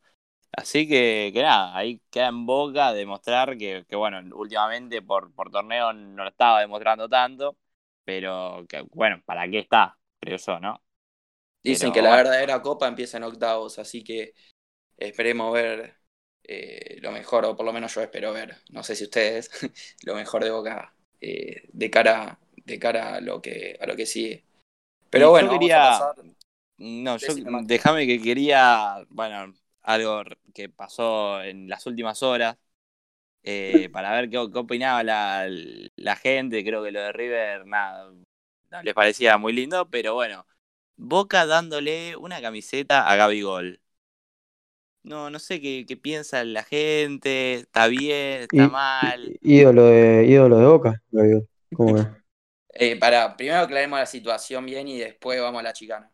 Así 0.54 0.88
que, 0.88 1.32
que 1.34 1.42
nada, 1.44 1.76
ahí 1.78 2.02
queda 2.12 2.28
en 2.30 2.46
boca 2.46 2.94
demostrar 2.94 3.58
que, 3.58 3.86
que 3.90 3.96
bueno, 3.96 4.22
últimamente 4.38 5.02
por, 5.02 5.34
por 5.34 5.52
torneo 5.52 5.94
no 5.94 6.24
lo 6.24 6.30
estaba 6.30 6.62
demostrando 6.62 7.10
tanto, 7.10 7.58
pero 8.06 8.66
que 8.70 8.82
bueno, 8.92 9.22
¿para 9.26 9.50
qué 9.50 9.60
está? 9.60 9.98
Creo 10.20 10.38
yo, 10.38 10.60
¿no? 10.60 10.84
Dicen 11.64 11.92
Pero, 11.92 11.94
que 11.94 12.02
la 12.02 12.12
bueno. 12.12 12.16
verdadera 12.16 12.62
copa 12.62 12.88
empieza 12.88 13.18
en 13.18 13.24
octavos, 13.24 13.80
así 13.80 14.04
que 14.04 14.34
esperemos 14.98 15.54
ver 15.54 15.98
eh, 16.44 17.00
lo 17.02 17.12
mejor, 17.12 17.46
o 17.46 17.56
por 17.58 17.66
lo 17.66 17.74
menos 17.74 17.94
yo 17.96 18.02
espero 18.02 18.34
ver, 18.34 18.58
no 18.72 18.84
sé 18.84 18.96
si 18.96 19.06
ustedes, 19.06 19.52
lo 20.06 20.16
mejor 20.16 20.44
de 20.46 20.52
Boca 20.52 20.95
eh, 21.22 21.70
de 21.74 21.90
cara, 21.92 22.40
de 22.66 22.80
cara 22.80 23.16
a 23.16 23.22
lo 23.22 23.42
que, 23.42 23.78
a 23.82 23.86
lo 23.88 23.96
que 23.96 24.06
sigue. 24.06 24.44
Pero 25.10 25.30
Y 25.30 25.32
bueno, 25.32 25.48
yo 25.48 25.50
quería-. 25.50 26.14
No, 26.78 27.18
yo 27.18 27.34
déjame 27.66 28.06
que 28.08 28.22
quería, 28.22 29.06
bueno, 29.10 29.54
algo 29.82 30.24
que 30.54 30.70
pasó 30.70 31.42
en 31.44 31.70
las 31.70 31.86
últimas 31.86 32.22
horas, 32.24 32.58
eh, 33.44 33.90
para 33.94 34.12
ver 34.14 34.30
qué, 34.30 34.48
qué 34.52 34.60
opinaba 34.60 35.04
la, 35.04 35.48
la 35.96 36.16
gente. 36.16 36.64
Creo 36.64 36.84
que 36.84 36.92
lo 36.92 37.02
de 37.02 37.12
River, 37.14 37.66
nada, 37.68 38.12
no 38.72 38.84
les 38.84 38.94
parecía 38.94 39.38
muy 39.38 39.54
lindo, 39.54 39.90
pero 39.90 40.14
bueno, 40.16 40.48
Boca 40.98 41.46
dándole 41.46 42.16
una 42.18 42.42
camiseta 42.42 43.10
a 43.10 43.16
Gabigol. 43.16 43.82
No, 45.06 45.30
no 45.30 45.38
sé 45.38 45.62
qué, 45.62 45.86
qué 45.88 45.96
piensa 45.96 46.44
la 46.44 46.64
gente, 46.64 47.54
está 47.54 47.86
bien, 47.86 48.42
está 48.42 48.68
mal. 48.68 49.38
Ídolo 49.40 49.86
de, 49.86 50.26
ídolo 50.26 50.58
de 50.58 50.66
Boca, 50.66 51.04
lo 51.12 51.22
digo. 51.22 51.42
¿Cómo 51.74 51.94
ves? 51.94 52.08
Eh, 52.78 52.98
para, 52.98 53.38
primero 53.38 53.60
aclaremos 53.60 53.98
la 53.98 54.06
situación 54.06 54.66
bien 54.66 54.86
y 54.90 54.98
después 54.98 55.40
vamos 55.40 55.62
a 55.62 55.64
la 55.64 55.72
chicana. 55.72 56.12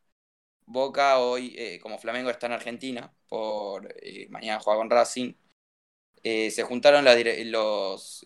Boca 0.68 1.18
hoy, 1.18 1.56
eh, 1.58 1.80
como 1.80 1.98
Flamengo 1.98 2.30
está 2.30 2.46
en 2.46 2.52
Argentina, 2.52 3.12
por 3.28 3.92
eh, 4.00 4.28
mañana 4.30 4.60
juega 4.60 4.78
con 4.78 4.92
Racing, 4.92 5.34
eh, 6.22 6.52
se 6.52 6.62
juntaron 6.62 7.04
la 7.04 7.16
los, 7.46 8.24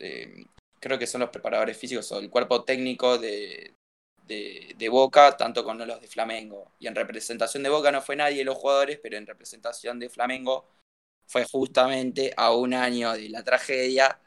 creo 0.82 1.00
que 1.00 1.08
son 1.08 1.22
los 1.22 1.30
preparadores 1.30 1.78
físicos 1.78 2.12
o 2.12 2.20
el 2.20 2.30
cuerpo 2.30 2.66
técnico 2.66 3.18
de, 3.18 3.75
de, 4.28 4.90
Boca, 4.90 5.36
tanto 5.38 5.64
con 5.64 5.78
los 5.78 6.02
de 6.02 6.08
Flamengo. 6.08 6.72
Y 6.80 6.88
en 6.88 6.96
representación 6.96 7.64
de 7.64 7.70
Boca 7.70 7.92
no 7.92 8.02
fue 8.02 8.16
nadie 8.16 8.40
de 8.40 8.44
los 8.46 8.58
jugadores, 8.58 9.00
pero 9.02 9.18
en 9.18 9.28
representación 9.28 10.00
de 10.00 10.10
Flamengo 10.10 10.68
fue 11.28 11.46
justamente 11.46 12.34
a 12.38 12.54
un 12.54 12.74
año 12.74 13.14
de 13.14 13.30
la 13.30 13.44
tragedia 13.44 14.20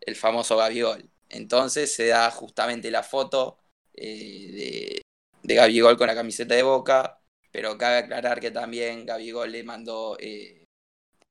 el 0.00 0.16
famoso 0.16 0.56
Gabigol. 0.56 1.08
Entonces 1.28 1.94
se 1.94 2.08
da 2.08 2.30
justamente 2.30 2.90
la 2.90 3.02
foto 3.02 3.58
eh, 3.94 4.50
de, 4.52 5.02
de 5.42 5.54
Gabigol 5.54 5.96
con 5.96 6.06
la 6.06 6.14
camiseta 6.14 6.54
de 6.54 6.62
Boca, 6.62 7.20
pero 7.50 7.78
cabe 7.78 7.98
aclarar 7.98 8.40
que 8.40 8.50
también 8.50 9.06
Gabigol 9.06 9.52
le 9.52 9.62
mandó, 9.64 10.16
eh, 10.20 10.64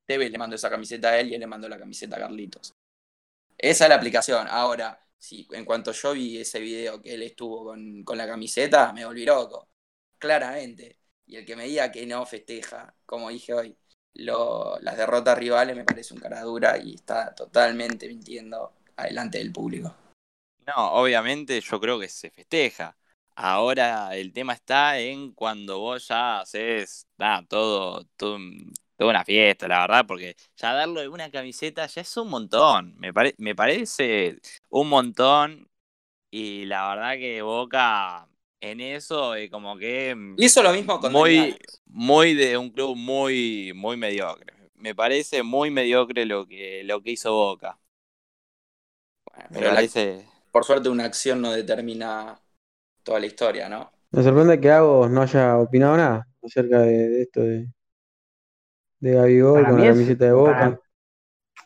le 0.08 0.38
mandó 0.38 0.56
esa 0.56 0.70
camiseta 0.70 1.10
a 1.10 1.20
él 1.20 1.30
y 1.30 1.36
él 1.36 1.42
le 1.42 1.48
mandó 1.48 1.70
la 1.70 1.78
camiseta 1.78 2.16
a 2.16 2.20
Carlitos. 2.20 2.72
Esa 3.58 3.86
es 3.86 3.90
la 3.90 3.96
aplicación. 3.96 4.48
Ahora, 4.50 5.03
si 5.24 5.48
en 5.52 5.66
cuanto 5.66 5.92
yo 5.94 6.14
vi 6.14 6.38
ese 6.40 6.60
video 6.60 7.02
que 7.02 7.14
él 7.14 7.24
estuvo 7.24 7.66
con, 7.66 8.04
con 8.04 8.18
la 8.18 8.28
camiseta, 8.28 8.92
me 8.94 9.06
volví 9.06 9.26
loco. 9.26 9.70
Claramente. 10.20 11.00
Y 11.26 11.38
el 11.38 11.46
que 11.46 11.56
me 11.56 11.66
diga 11.66 11.92
que 11.92 12.06
no 12.06 12.26
festeja, 12.26 12.94
como 13.06 13.30
dije 13.30 13.54
hoy, 13.54 13.78
lo- 14.16 14.78
las 14.82 14.98
derrotas 14.98 15.38
rivales 15.38 15.76
me 15.76 15.86
parece 15.86 16.14
un 16.14 16.20
cara 16.20 16.42
dura 16.42 16.78
y 16.78 16.96
está 16.96 17.34
totalmente 17.34 18.08
mintiendo 18.08 18.74
adelante 18.98 19.38
del 19.40 19.52
público. 19.54 19.96
No, 20.68 20.94
obviamente 20.94 21.60
yo 21.60 21.80
creo 21.80 22.00
que 22.00 22.08
se 22.10 22.30
festeja. 22.32 22.98
Ahora 23.36 24.16
el 24.16 24.32
tema 24.32 24.54
está 24.54 25.00
en 25.00 25.34
cuando 25.34 25.80
vos 25.80 26.08
ya 26.08 26.42
haces 26.42 27.08
todo, 27.50 28.06
todo 28.18 28.38
toda 28.98 29.10
una 29.12 29.26
fiesta, 29.26 29.68
la 29.68 29.82
verdad, 29.82 30.06
porque 30.08 30.36
ya 30.58 30.74
darle 30.74 31.08
una 31.10 31.30
camiseta 31.32 31.86
ya 31.88 32.02
es 32.02 32.18
un 32.18 32.30
montón. 32.30 32.96
Me, 32.98 33.14
pare- 33.14 33.36
me 33.38 33.56
parece 33.56 34.40
un 34.70 34.90
montón. 34.90 35.70
Y 36.32 36.66
la 36.66 36.90
verdad 36.90 37.14
que 37.16 37.42
Boca 37.44 38.28
en 38.62 38.82
eso 38.82 39.36
es 39.36 39.50
como 39.52 39.78
que 39.78 40.16
mm, 40.16 40.38
Hizo 40.38 40.64
lo 40.64 40.72
mismo 40.74 41.00
con 41.00 41.14
muy, 41.14 41.60
muy 41.86 42.34
de 42.36 42.58
un 42.58 42.70
club 42.72 42.96
muy, 42.98 43.72
muy 43.76 43.98
mediocre. 43.98 44.54
Me 44.76 44.96
parece 44.96 45.44
muy 45.44 45.72
mediocre 45.72 46.26
lo 46.26 46.46
que, 46.48 46.84
lo 46.86 47.02
que 47.04 47.12
hizo 47.12 47.34
Boca. 47.34 47.80
Bueno, 49.26 49.50
Me 49.50 49.60
pero 49.60 49.72
la- 49.72 49.86
por 50.52 50.66
suerte 50.66 50.90
una 50.90 51.06
acción 51.06 51.42
no 51.42 51.52
determina 51.52 52.40
toda 53.04 53.20
la 53.20 53.26
historia, 53.28 53.70
¿no? 53.70 53.92
Me 54.12 54.24
sorprende 54.24 54.60
que 54.62 54.72
Agos 54.72 55.10
no 55.12 55.22
haya 55.22 55.58
opinado 55.58 55.98
nada 55.98 56.28
acerca 56.42 56.80
de, 56.82 57.10
de 57.10 57.22
esto 57.24 57.42
de, 57.42 57.68
de 59.04 59.16
Gabigol 59.16 59.66
con 59.66 59.82
la 59.82 59.88
camiseta 59.88 60.26
de 60.26 60.32
para- 60.32 60.70
Boca. 60.70 60.80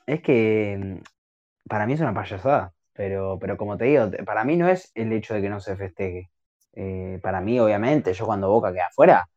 Es 0.07 0.21
que 0.21 0.77
mm, 0.79 1.69
para 1.69 1.85
mí 1.85 1.93
es 1.93 1.99
una 2.01 2.13
payasada, 2.13 2.73
pero, 2.93 3.37
pero 3.39 3.57
como 3.57 3.77
te 3.77 3.85
digo, 3.85 4.09
para 4.25 4.43
mí 4.43 4.57
no 4.57 4.67
es 4.67 4.91
el 4.95 5.11
hecho 5.13 5.35
de 5.35 5.41
que 5.41 5.49
no 5.49 5.59
se 5.59 5.75
festeje. 5.75 6.29
Eh, 6.73 7.19
para 7.21 7.39
mí, 7.41 7.59
obviamente, 7.59 8.13
yo 8.13 8.25
cuando 8.25 8.49
Boca 8.49 8.71
queda 8.73 8.87
afuera, 8.87 9.29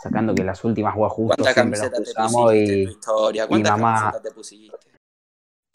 sacando 0.00 0.34
que 0.34 0.44
las 0.44 0.62
últimas 0.64 0.94
jugadas 0.94 1.14
justo 1.16 1.36
¿Cuántas 1.36 1.54
siempre 1.54 1.78
nos 1.80 1.90
camisetas 1.90 1.98
te 1.98 2.04
cruzamos 2.22 2.52
pusiste 2.52 2.72
en 2.74 2.80
y... 2.80 2.84
tu 2.84 2.90
historia? 2.90 3.46
¿Cuántas 3.48 3.72
mamá- 3.72 3.94
camisetas 4.00 4.22
te 4.22 4.30
pusiste? 4.32 4.76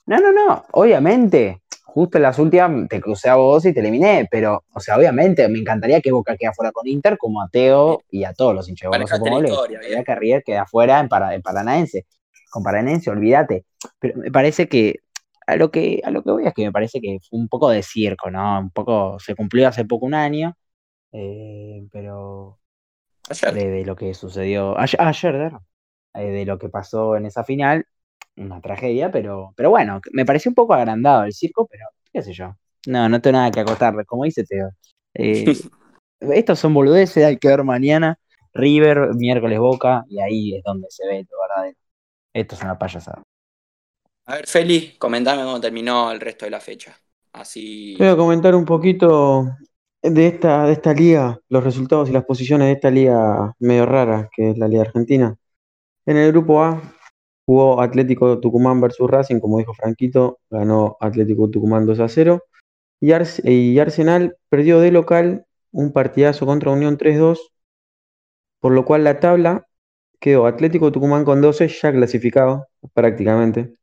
No, 0.06 0.20
no, 0.20 0.32
no, 0.32 0.66
obviamente, 0.72 1.62
justo 1.94 2.18
en 2.18 2.24
las 2.24 2.40
últimas 2.40 2.88
te 2.90 3.02
crucé 3.02 3.30
a 3.30 3.36
vos 3.36 3.66
y 3.66 3.74
te 3.74 3.80
eliminé, 3.82 4.28
pero, 4.32 4.64
o 4.74 4.80
sea, 4.80 4.98
obviamente 4.98 5.48
me 5.50 5.60
encantaría 5.60 6.02
que 6.02 6.12
Boca 6.12 6.36
quede 6.38 6.50
afuera 6.50 6.72
con 6.72 6.88
Inter, 6.88 7.18
como 7.18 7.42
a 7.42 7.50
Teo 7.50 8.02
y 8.10 8.24
a 8.24 8.34
todos 8.34 8.56
los 8.56 8.70
hinchas 8.70 8.92
de 8.92 8.98
Boca, 8.98 9.16
supongo, 9.16 9.44
historia, 9.44 9.78
gustaría 9.80 10.04
que 10.04 10.16
River 10.16 10.44
quede 10.44 10.58
afuera 10.58 11.00
en, 11.00 11.10
Para- 11.10 11.34
en 11.36 11.42
Paranaense. 11.42 12.06
Con 12.52 12.64
Paranaense, 12.64 13.10
olvídate. 13.12 13.66
Pero 14.00 14.18
me 14.20 14.32
parece 14.32 14.68
que 14.68 15.02
a 15.48 15.56
lo 15.56 15.72
que 15.72 16.02
a 16.04 16.12
lo 16.12 16.24
que 16.24 16.32
voy 16.32 16.46
es 16.48 16.54
que 16.54 16.66
me 16.66 16.72
parece 16.72 17.02
que 17.02 17.20
fue 17.28 17.40
un 17.40 17.48
poco 17.48 17.70
de 17.70 17.84
circo, 17.84 18.30
¿no? 18.32 18.60
Un 18.60 18.72
poco, 18.72 19.20
se 19.20 19.36
cumplió 19.36 19.68
hace 19.68 19.86
poco 19.86 20.06
un 20.06 20.14
año, 20.14 20.56
eh, 21.12 21.88
pero 21.92 22.60
Ayer. 23.30 23.54
de, 23.54 23.70
de 23.70 23.86
lo 23.86 23.96
que 23.96 24.14
sucedió 24.14 24.78
ayer, 24.80 25.02
ayer. 25.02 25.52
Eh, 26.16 26.32
de 26.32 26.46
lo 26.46 26.58
que 26.58 26.70
pasó 26.70 27.16
en 27.16 27.26
esa 27.28 27.44
final, 27.44 27.86
una 28.40 28.62
tragedia, 28.62 29.12
pero, 29.12 29.54
pero 29.56 29.70
bueno, 29.70 30.02
me 30.12 30.26
pareció 30.26 30.50
un 30.50 30.56
poco 30.56 30.74
agrandado 30.74 31.24
el 31.24 31.34
circo, 31.34 31.68
pero 31.68 31.86
qué 32.12 32.22
sé 32.22 32.34
yo. 32.34 32.56
No, 32.88 33.10
no 33.10 33.22
tengo 33.22 33.38
nada 33.38 33.52
que 33.52 33.60
acotarle, 33.60 34.06
como 34.06 34.24
dice 34.24 34.44
Teo. 34.44 34.70
Eh, 35.14 35.46
estos 36.22 36.60
son 36.60 36.74
boludeces, 36.74 37.26
hay 37.26 37.38
que 37.38 37.48
ver 37.48 37.64
mañana. 37.64 38.18
River, 38.54 39.16
miércoles 39.16 39.60
Boca, 39.60 40.04
y 40.10 40.20
ahí 40.20 40.56
es 40.56 40.64
donde 40.64 40.88
se 40.90 41.06
ve 41.08 41.26
lo 41.30 41.38
verdadero. 41.42 41.78
Esto 42.34 42.56
es 42.56 42.62
una 42.62 42.78
payasada. 42.78 43.22
A 44.26 44.36
ver, 44.36 44.48
Feli, 44.48 44.96
comentame 44.98 45.44
cómo 45.44 45.60
terminó 45.62 46.12
el 46.12 46.20
resto 46.20 46.46
de 46.46 46.52
la 46.52 46.60
fecha. 46.60 46.96
Así. 47.34 47.96
Voy 47.98 48.08
a 48.08 48.16
comentar 48.16 48.56
un 48.56 48.66
poquito 48.66 49.56
de 50.02 50.28
esta, 50.28 50.66
de 50.66 50.74
esta 50.74 50.94
liga, 50.94 51.40
los 51.50 51.64
resultados 51.64 52.10
y 52.10 52.14
las 52.14 52.26
posiciones 52.26 52.68
de 52.68 52.74
esta 52.74 52.90
liga 52.90 53.54
medio 53.60 53.86
rara, 53.86 54.30
que 54.36 54.52
es 54.52 54.58
la 54.58 54.68
Liga 54.68 54.82
Argentina. 54.82 55.36
En 56.06 56.18
el 56.18 56.32
grupo 56.32 56.64
A 56.64 56.82
jugó 57.50 57.82
Atlético 57.82 58.40
Tucumán 58.40 58.82
versus 58.82 59.10
Racing, 59.10 59.40
como 59.40 59.58
dijo 59.60 59.74
Franquito, 59.74 60.40
ganó 60.50 60.98
Atlético 61.00 61.50
Tucumán 61.50 61.86
2 61.86 62.00
a 62.00 62.08
0. 62.10 62.44
Y, 63.02 63.12
Ars- 63.14 63.42
y 63.46 63.80
Arsenal 63.80 64.38
perdió 64.50 64.80
de 64.82 64.92
local 64.92 65.46
un 65.72 65.92
partidazo 65.94 66.46
contra 66.46 66.72
Unión 66.72 66.98
3-2, 66.98 67.52
por 68.60 68.74
lo 68.74 68.86
cual 68.86 69.04
la 69.04 69.20
tabla 69.20 69.66
quedó 70.20 70.48
Atlético 70.48 70.92
Tucumán 70.92 71.26
con 71.26 71.42
12, 71.42 71.68
ya 71.70 71.92
clasificado 71.92 72.68
prácticamente. 72.94 73.76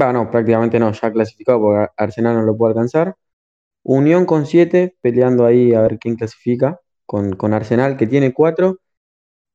Va, 0.00 0.12
no, 0.12 0.30
prácticamente 0.30 0.78
no, 0.80 0.92
ya 0.92 1.12
clasificado 1.12 1.60
porque 1.60 1.88
Arsenal 1.98 2.36
no 2.36 2.42
lo 2.42 2.56
puede 2.56 2.72
alcanzar. 2.72 3.16
Unión 3.84 4.26
con 4.26 4.46
7, 4.46 4.96
peleando 5.02 5.46
ahí 5.46 5.74
a 5.74 5.82
ver 5.82 5.98
quién 6.00 6.16
clasifica, 6.16 6.80
con, 7.06 7.34
con 7.36 7.54
Arsenal 7.54 7.98
que 7.98 8.08
tiene 8.08 8.34
4. 8.34 8.78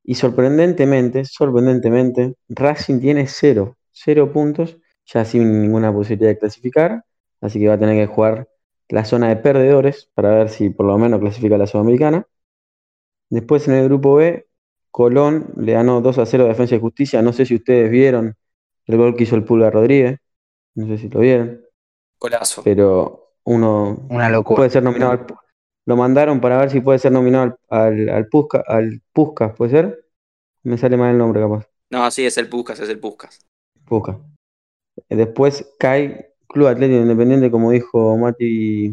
Y 0.07 0.15
sorprendentemente, 0.15 1.25
sorprendentemente, 1.25 2.35
Racing 2.47 2.99
tiene 2.99 3.25
0, 3.27 3.75
0 3.91 4.31
puntos, 4.31 4.77
ya 5.05 5.25
sin 5.25 5.61
ninguna 5.61 5.91
posibilidad 5.91 6.29
de 6.29 6.37
clasificar. 6.37 7.03
Así 7.41 7.59
que 7.59 7.67
va 7.67 7.73
a 7.73 7.79
tener 7.79 7.95
que 7.95 8.13
jugar 8.13 8.47
la 8.89 9.03
zona 9.03 9.29
de 9.29 9.37
perdedores 9.37 10.09
para 10.13 10.29
ver 10.35 10.49
si 10.49 10.69
por 10.69 10.85
lo 10.85 10.97
menos 10.99 11.19
clasifica 11.19 11.55
a 11.55 11.57
la 11.57 11.67
Sudamericana. 11.67 12.27
Después 13.29 13.67
en 13.67 13.73
el 13.73 13.85
grupo 13.85 14.15
B, 14.15 14.47
Colón 14.91 15.47
le 15.57 15.73
ganó 15.73 16.01
2 16.01 16.19
a 16.19 16.25
0 16.25 16.45
a 16.45 16.47
Defensa 16.49 16.75
y 16.75 16.79
Justicia. 16.79 17.21
No 17.23 17.33
sé 17.33 17.45
si 17.45 17.55
ustedes 17.55 17.89
vieron 17.89 18.35
el 18.85 18.97
gol 18.97 19.15
que 19.15 19.23
hizo 19.23 19.35
el 19.35 19.43
Pulga 19.43 19.71
Rodríguez. 19.71 20.19
No 20.75 20.87
sé 20.87 20.99
si 20.99 21.09
lo 21.09 21.19
vieron. 21.21 21.61
Golazo. 22.19 22.61
Pero 22.63 23.33
uno 23.43 24.05
Una 24.09 24.29
locura. 24.29 24.57
puede 24.57 24.69
ser 24.69 24.83
nominado 24.83 25.11
al, 25.13 25.25
lo 25.85 25.95
mandaron 25.95 26.41
para 26.41 26.57
ver 26.59 26.69
si 26.71 26.81
puede 26.81 26.99
ser 26.99 27.11
nominado 27.11 27.57
al, 27.69 27.81
al, 27.81 28.09
al 28.09 28.27
Pusca, 28.27 28.63
al 28.67 29.01
Puskas, 29.13 29.55
¿puede 29.55 29.71
ser? 29.71 30.05
Me 30.63 30.77
sale 30.77 30.97
mal 30.97 31.11
el 31.11 31.17
nombre 31.17 31.41
capaz. 31.41 31.67
No, 31.89 32.09
sí, 32.11 32.25
es 32.25 32.37
el 32.37 32.49
Puscas, 32.49 32.79
es 32.79 32.89
el 32.89 32.99
Puscas. 32.99 33.39
Puskas. 33.85 34.17
Eh, 35.09 35.15
Después 35.15 35.73
cae 35.79 36.33
Club 36.47 36.67
Atlético 36.67 37.01
Independiente, 37.01 37.51
como 37.51 37.71
dijo 37.71 38.17
Mati, 38.17 38.87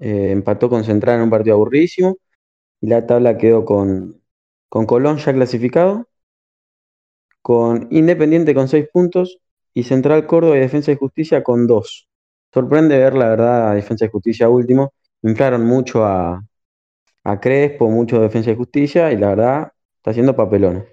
eh, 0.00 0.30
empató 0.32 0.68
con 0.68 0.84
Central 0.84 1.16
en 1.16 1.22
un 1.24 1.30
partido 1.30 1.56
aburridísimo. 1.56 2.16
Y 2.80 2.88
la 2.88 3.06
tabla 3.06 3.38
quedó 3.38 3.64
con, 3.64 4.22
con 4.68 4.86
Colón 4.86 5.18
ya 5.18 5.32
clasificado, 5.34 6.08
con 7.42 7.88
Independiente 7.90 8.54
con 8.54 8.68
6 8.68 8.88
puntos 8.92 9.38
y 9.74 9.84
Central 9.84 10.26
Córdoba 10.26 10.56
y 10.56 10.60
Defensa 10.60 10.92
y 10.92 10.96
Justicia 10.96 11.42
con 11.42 11.66
2. 11.66 12.08
Sorprende 12.52 12.98
ver, 12.98 13.14
la 13.14 13.30
verdad, 13.30 13.70
a 13.70 13.74
Defensa 13.74 14.04
y 14.06 14.08
Justicia 14.08 14.48
último. 14.48 14.92
Inflaron 15.22 15.64
mucho 15.66 16.04
a, 16.04 16.42
a 17.24 17.40
Crespo, 17.40 17.90
mucho 17.90 18.16
a 18.18 18.20
Defensa 18.22 18.50
y 18.50 18.56
Justicia 18.56 19.12
y 19.12 19.18
la 19.18 19.28
verdad 19.30 19.72
está 19.98 20.10
haciendo 20.12 20.36
papelones. 20.36 20.84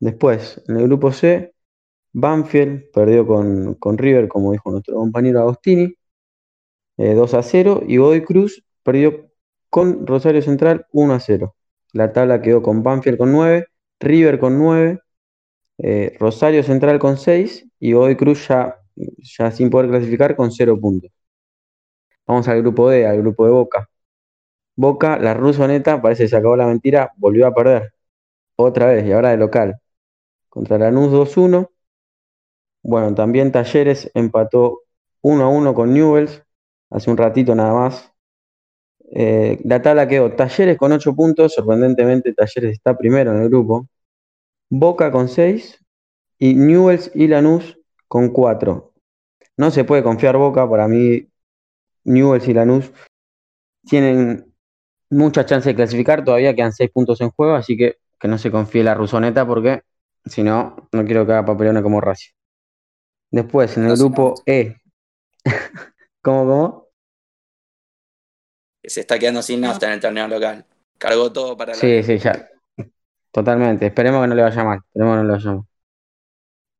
Después, 0.00 0.62
en 0.68 0.76
el 0.76 0.84
grupo 0.84 1.12
C, 1.12 1.54
Banfield 2.12 2.90
perdió 2.92 3.26
con, 3.26 3.74
con 3.74 3.98
River, 3.98 4.28
como 4.28 4.52
dijo 4.52 4.70
nuestro 4.70 4.96
compañero 4.96 5.40
Agostini, 5.40 5.94
eh, 6.98 7.14
2 7.14 7.34
a 7.34 7.42
0. 7.42 7.82
Y 7.86 7.96
Godoy 7.98 8.24
Cruz 8.24 8.64
perdió 8.82 9.30
con 9.70 10.06
Rosario 10.06 10.42
Central 10.42 10.86
1 10.92 11.14
a 11.14 11.20
0. 11.20 11.54
La 11.92 12.12
tabla 12.12 12.42
quedó 12.42 12.62
con 12.62 12.82
Banfield 12.82 13.18
con 13.18 13.32
9, 13.32 13.66
River 14.00 14.38
con 14.38 14.58
9, 14.58 15.00
eh, 15.78 16.16
Rosario 16.20 16.62
Central 16.62 16.98
con 16.98 17.18
6 17.18 17.66
y 17.80 17.92
Godoy 17.92 18.16
Cruz 18.16 18.48
ya, 18.48 18.76
ya 18.96 19.50
sin 19.50 19.70
poder 19.70 19.90
clasificar 19.90 20.36
con 20.36 20.52
0 20.52 20.78
puntos. 20.80 21.10
Vamos 22.26 22.48
al 22.48 22.60
grupo 22.62 22.88
D, 22.90 23.06
al 23.06 23.18
grupo 23.18 23.44
de 23.46 23.52
Boca. 23.52 23.90
Boca, 24.76 25.18
la 25.18 25.34
rusoneta, 25.34 26.02
parece 26.02 26.24
que 26.24 26.28
se 26.28 26.36
acabó 26.36 26.56
la 26.56 26.66
mentira, 26.66 27.12
volvió 27.16 27.46
a 27.46 27.54
perder. 27.54 27.94
Otra 28.56 28.86
vez, 28.86 29.06
y 29.06 29.12
ahora 29.12 29.30
de 29.30 29.38
local. 29.38 29.80
Contra 30.48 30.78
Lanús 30.78 31.12
2-1. 31.12 31.70
Bueno, 32.82 33.14
también 33.14 33.52
Talleres 33.52 34.10
empató 34.14 34.82
1-1 35.22 35.74
con 35.74 35.92
Newells 35.92 36.46
hace 36.90 37.10
un 37.10 37.16
ratito 37.16 37.54
nada 37.54 37.74
más. 37.74 38.12
Eh, 39.12 39.60
la 39.64 39.82
tabla 39.82 40.08
quedó 40.08 40.32
Talleres 40.32 40.76
con 40.78 40.92
8 40.92 41.14
puntos, 41.14 41.54
sorprendentemente 41.54 42.32
Talleres 42.34 42.72
está 42.72 42.96
primero 42.96 43.32
en 43.32 43.42
el 43.42 43.48
grupo. 43.48 43.86
Boca 44.70 45.12
con 45.12 45.28
6 45.28 45.84
y 46.38 46.54
Newells 46.54 47.10
y 47.14 47.28
Lanús 47.28 47.78
con 48.08 48.30
4. 48.30 48.92
No 49.56 49.70
se 49.70 49.84
puede 49.84 50.02
confiar 50.02 50.36
Boca, 50.36 50.68
para 50.68 50.88
mí 50.88 51.28
Newells 52.06 52.48
y 52.48 52.54
Lanús 52.54 52.90
tienen 53.86 54.52
mucha 55.10 55.44
chance 55.44 55.68
de 55.68 55.74
clasificar, 55.76 56.24
todavía 56.24 56.54
quedan 56.54 56.72
6 56.72 56.90
puntos 56.90 57.20
en 57.20 57.30
juego, 57.30 57.54
así 57.54 57.76
que 57.76 57.98
que 58.18 58.28
no 58.28 58.38
se 58.38 58.50
confíe 58.50 58.82
la 58.82 58.94
rusoneta 58.94 59.46
porque 59.46 59.82
si 60.24 60.42
no, 60.42 60.88
no 60.92 61.04
quiero 61.04 61.26
que 61.26 61.32
haga 61.32 61.44
papelona 61.44 61.82
como 61.82 62.00
Racing. 62.00 62.32
Después, 63.30 63.76
en 63.76 63.84
el 63.84 63.90
no. 63.90 63.96
grupo 63.96 64.34
E. 64.46 64.76
¿Cómo, 66.22 66.46
cómo? 66.46 66.86
se 68.82 69.00
está 69.00 69.18
quedando 69.18 69.42
sin 69.42 69.60
nafta 69.60 69.86
en 69.86 69.94
el 69.94 70.00
torneo 70.00 70.28
local. 70.28 70.64
Cargó 70.98 71.32
todo 71.32 71.56
para 71.56 71.72
la 71.72 71.78
Sí, 71.78 72.02
sí, 72.04 72.18
ya. 72.18 72.48
Totalmente. 73.32 73.86
Esperemos 73.86 74.22
que 74.22 74.28
no 74.28 74.34
le 74.34 74.42
vaya 74.42 74.64
mal. 74.64 74.78
Esperemos 74.86 75.16
que 75.16 75.22
no 75.22 75.24
le 75.24 75.32
vaya 75.32 75.52
mal. 75.52 75.64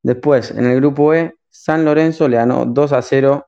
Después, 0.02 0.50
en 0.52 0.66
el 0.66 0.76
grupo 0.76 1.14
E, 1.14 1.34
San 1.48 1.84
Lorenzo 1.84 2.28
le 2.28 2.36
ganó 2.36 2.64
2 2.64 2.92
a 2.92 3.02
0 3.02 3.46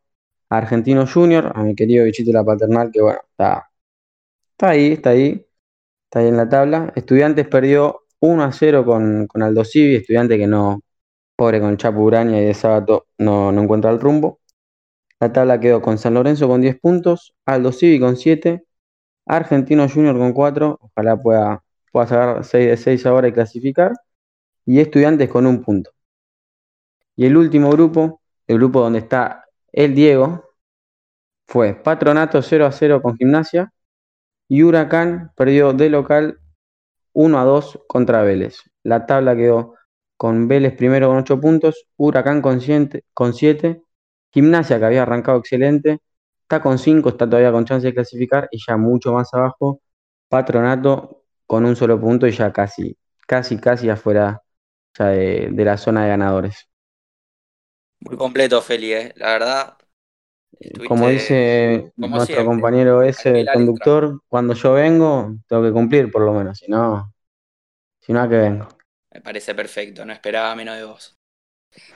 Argentino 0.51 1.07
Junior, 1.07 1.53
a 1.55 1.63
mi 1.63 1.75
querido 1.75 2.05
bichito 2.05 2.33
la 2.33 2.45
paternal, 2.45 2.91
que 2.93 3.03
bueno, 3.03 3.21
está, 3.31 3.71
está 4.53 4.71
ahí, 4.71 4.93
está 4.93 5.11
ahí, 5.11 5.47
está 6.05 6.21
ahí 6.21 6.29
en 6.29 6.37
la 6.37 6.49
tabla. 6.49 6.93
Estudiantes 6.97 7.49
perdió 7.49 8.05
1 8.21 8.43
a 8.45 8.53
0 8.53 8.85
con, 8.85 9.27
con 9.27 9.43
Aldo 9.43 9.65
Civi, 9.65 9.97
estudiante 9.97 10.39
que 10.39 10.47
no, 10.47 10.83
pobre 11.37 11.61
con 11.61 11.77
Chapo 11.77 12.01
Uraña 12.01 12.41
y 12.41 12.47
de 12.47 12.55
sábado 12.55 13.07
no, 13.19 13.53
no 13.53 13.63
encuentra 13.63 13.91
el 13.91 14.01
rumbo. 14.01 14.41
La 15.21 15.33
tabla 15.33 15.61
quedó 15.61 15.83
con 15.83 15.99
San 15.99 16.15
Lorenzo 16.15 16.49
con 16.49 16.61
10 16.61 16.81
puntos, 16.81 17.35
Aldo 17.47 17.73
Civi 17.73 18.01
con 18.01 18.17
7, 18.17 18.65
Argentino 19.27 19.89
Junior 19.89 20.17
con 20.19 20.33
4, 20.33 20.79
ojalá 20.81 21.17
pueda, 21.21 21.65
pueda 21.93 22.07
sacar 22.09 22.45
6 22.45 22.69
de 22.71 22.77
6 22.77 23.07
ahora 23.07 23.29
y 23.29 23.33
clasificar, 23.33 23.93
y 24.67 24.81
Estudiantes 24.81 25.29
con 25.31 25.47
un 25.47 25.63
punto. 25.63 25.93
Y 27.17 27.27
el 27.27 27.37
último 27.37 27.71
grupo, 27.71 28.21
el 28.47 28.59
grupo 28.59 28.81
donde 28.81 29.01
está 29.01 29.48
el 29.73 29.95
Diego, 29.95 30.45
fue 31.47 31.75
Patronato 31.75 32.43
0 32.43 32.66
a 32.66 32.73
0 32.73 33.03
con 33.03 33.16
Gimnasia 33.16 33.73
y 34.49 34.62
Huracán 34.62 35.33
perdió 35.37 35.73
de 35.73 35.91
local 35.91 36.41
1 37.12 37.39
a 37.39 37.45
2 37.45 37.81
contra 37.89 38.23
Vélez. 38.23 38.62
La 38.83 39.07
tabla 39.07 39.37
quedó 39.37 39.75
con 40.16 40.49
Vélez 40.49 40.75
primero 40.77 41.09
con 41.09 41.19
8 41.19 41.41
puntos, 41.41 41.87
Huracán 41.97 42.43
con 42.43 42.61
7, 42.61 43.05
con 43.14 43.35
7 43.35 43.83
Gimnasia 44.33 44.79
que 44.79 44.85
había 44.85 45.03
arrancado 45.03 45.39
excelente, 45.39 46.01
está 46.43 46.61
con 46.61 46.79
5, 46.79 47.09
está 47.09 47.27
todavía 47.27 47.53
con 47.53 47.64
chance 47.64 47.87
de 47.87 47.95
clasificar 47.95 48.49
y 48.51 48.59
ya 48.66 48.77
mucho 48.77 49.12
más 49.12 49.33
abajo, 49.35 49.81
Patronato 50.29 51.25
con 51.47 51.64
un 51.64 51.77
solo 51.77 52.01
punto 52.01 52.27
y 52.27 52.33
ya 52.33 52.53
casi, 52.53 52.97
casi, 53.27 53.59
casi 53.59 53.89
afuera 53.91 54.43
de 54.99 55.64
la 55.64 55.77
zona 55.79 56.03
de 56.03 56.09
ganadores. 56.11 56.69
Muy 58.01 58.17
completo, 58.17 58.63
Feli, 58.63 58.93
eh. 58.93 59.13
la 59.17 59.33
verdad. 59.33 59.79
Como 60.89 61.09
estuviste- 61.09 61.13
dice 61.13 61.93
como 62.01 62.17
nuestro 62.17 62.37
siempre, 62.37 62.55
compañero 62.55 63.03
ese, 63.03 63.41
el 63.41 63.49
conductor, 63.53 64.21
cuando 64.29 64.55
yo 64.55 64.73
vengo, 64.73 65.37
tengo 65.47 65.63
que 65.63 65.73
cumplir 65.73 66.11
por 66.11 66.23
lo 66.23 66.33
menos, 66.33 66.59
si 66.59 66.71
no, 66.71 67.13
si 68.01 68.13
no, 68.13 68.23
¿a 68.23 68.29
qué 68.29 68.37
vengo? 68.37 68.69
Me 69.13 69.21
parece 69.21 69.55
perfecto, 69.55 70.05
no 70.05 70.13
esperaba 70.13 70.55
menos 70.55 70.77
de 70.77 70.85
vos. 70.85 71.15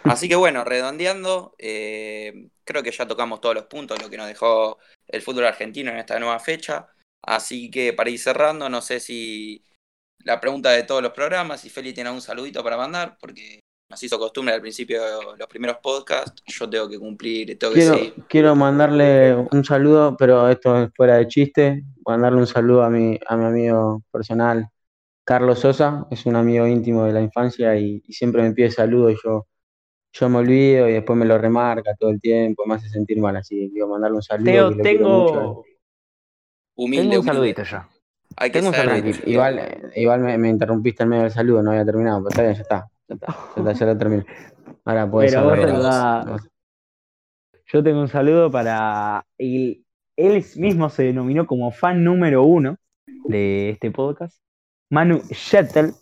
Así 0.05 0.29
que 0.29 0.37
bueno, 0.37 0.65
redondeando, 0.65 1.55
eh, 1.59 2.49
creo 2.65 2.83
que 2.83 2.91
ya 2.93 3.07
tocamos 3.07 3.41
todos 3.41 3.55
los 3.55 3.65
puntos, 3.65 4.01
lo 4.01 4.11
que 4.11 4.17
nos 4.17 4.29
dejó 4.29 4.79
el 5.09 5.23
fútbol 5.23 5.47
argentino 5.47 5.91
en 5.91 5.99
esta 5.99 6.19
nueva 6.19 6.39
fecha. 6.39 6.89
Así 7.23 7.71
que 7.71 7.93
para 7.93 8.11
ir 8.11 8.19
cerrando, 8.19 8.69
no 8.69 8.81
sé 8.83 9.01
si 9.01 9.65
la 10.25 10.41
pregunta 10.41 10.71
de 10.71 10.85
todos 10.85 11.03
los 11.03 11.13
programas, 11.13 11.61
si 11.63 11.71
Feli 11.71 11.93
tiene 11.93 12.11
un 12.11 12.21
saludito 12.23 12.63
para 12.63 12.77
mandar, 12.77 13.17
porque 13.19 13.61
nos 13.93 14.03
hizo 14.03 14.19
costumbre 14.19 14.55
al 14.55 14.63
principio 14.63 15.03
de 15.03 15.37
los 15.39 15.47
primeros 15.49 15.77
podcasts, 15.83 16.43
yo 16.47 16.69
tengo 16.71 16.89
que 16.89 16.99
cumplir, 16.99 17.59
tengo 17.59 17.75
que 17.75 17.81
Quiero, 17.81 17.95
seguir. 17.95 18.15
quiero 18.27 18.57
mandarle 18.57 19.35
un 19.53 19.63
saludo, 19.67 20.17
pero 20.17 20.49
esto 20.49 20.83
es 20.85 20.91
fuera 20.97 21.17
de 21.19 21.29
chiste, 21.29 21.85
mandarle 22.07 22.39
un 22.39 22.47
saludo 22.47 22.85
a 22.85 22.89
mi, 22.89 23.19
a 23.27 23.37
mi 23.37 23.45
amigo 23.45 24.03
personal, 24.11 24.67
Carlos 25.25 25.59
Sosa, 25.59 26.07
es 26.11 26.25
un 26.25 26.37
amigo 26.37 26.67
íntimo 26.67 27.05
de 27.05 27.13
la 27.13 27.21
infancia 27.21 27.77
y, 27.77 28.03
y 28.07 28.13
siempre 28.15 28.41
me 28.43 28.53
pide 28.53 28.71
saludos 28.71 29.13
y 29.13 29.17
yo, 29.23 29.47
yo 30.15 30.29
me 30.31 30.39
olvido 30.39 30.89
y 30.89 30.93
después 30.95 31.19
me 31.19 31.27
lo 31.27 31.37
remarca 31.37 31.95
todo 31.95 32.09
el 32.09 32.21
tiempo, 32.21 32.65
me 32.65 32.77
hace 32.77 32.89
sentir 32.89 33.19
mal, 33.21 33.37
así 33.37 33.57
que 33.67 33.73
quiero 33.73 33.89
mandarle 33.89 34.17
un 34.17 34.23
saludo. 34.23 34.45
Teo, 34.47 34.71
que 34.75 34.83
tengo, 34.83 35.65
Humilde, 36.77 37.03
tengo 37.11 37.21
un 37.21 37.21
humilde. 37.21 37.23
saludito 37.25 37.63
yo. 37.65 37.79
Hay 38.37 38.51
que 38.51 38.59
tengo 38.59 38.71
un 38.71 38.75
saludito. 38.75 39.29
Igual, 39.31 39.93
igual 39.97 40.21
me, 40.21 40.39
me 40.39 40.49
interrumpiste 40.49 41.03
en 41.03 41.11
medio 41.11 41.23
del 41.25 41.33
saludo, 41.33 41.63
no 41.63 41.73
había 41.73 41.85
terminado, 41.85 42.21
pero 42.21 42.31
está 42.31 42.43
bien, 42.43 42.55
ya 42.55 42.63
está, 42.63 42.89
ya 43.13 43.15
está, 43.15 43.27
ya, 43.27 43.53
está, 43.57 43.73
ya 43.73 43.87
lo 43.87 43.99
terminé. 43.99 44.27
Ahora 44.85 45.11
puedes 45.11 45.35
hablar. 45.35 46.41
Yo 47.67 47.83
tengo 47.83 48.01
un 48.01 48.09
saludo 48.09 48.51
para 48.51 49.25
el, 49.39 49.85
él 50.17 50.45
mismo 50.57 50.91
se 50.91 51.05
denominó 51.05 51.47
como 51.47 51.71
fan 51.73 52.05
número 52.05 52.43
uno 52.43 52.77
de 53.25 53.71
este 53.71 53.91
podcast, 53.91 54.39
Manu 54.91 55.23
Shettel, 55.31 55.93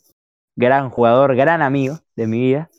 gran 0.56 0.90
jugador, 0.90 1.36
gran 1.36 1.62
amigo 1.62 1.98
de 2.16 2.26
mi 2.26 2.40
vida. 2.40 2.70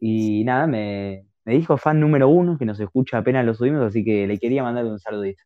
Y 0.00 0.42
nada, 0.44 0.66
me, 0.66 1.26
me 1.44 1.54
dijo 1.54 1.76
fan 1.76 2.00
número 2.00 2.28
uno, 2.28 2.58
que 2.58 2.64
nos 2.64 2.80
escucha 2.80 3.18
apenas 3.18 3.44
lo 3.44 3.54
subimos, 3.54 3.82
así 3.82 4.04
que 4.04 4.26
le 4.26 4.38
quería 4.38 4.62
mandarle 4.62 4.90
un 4.90 4.98
saludito. 4.98 5.42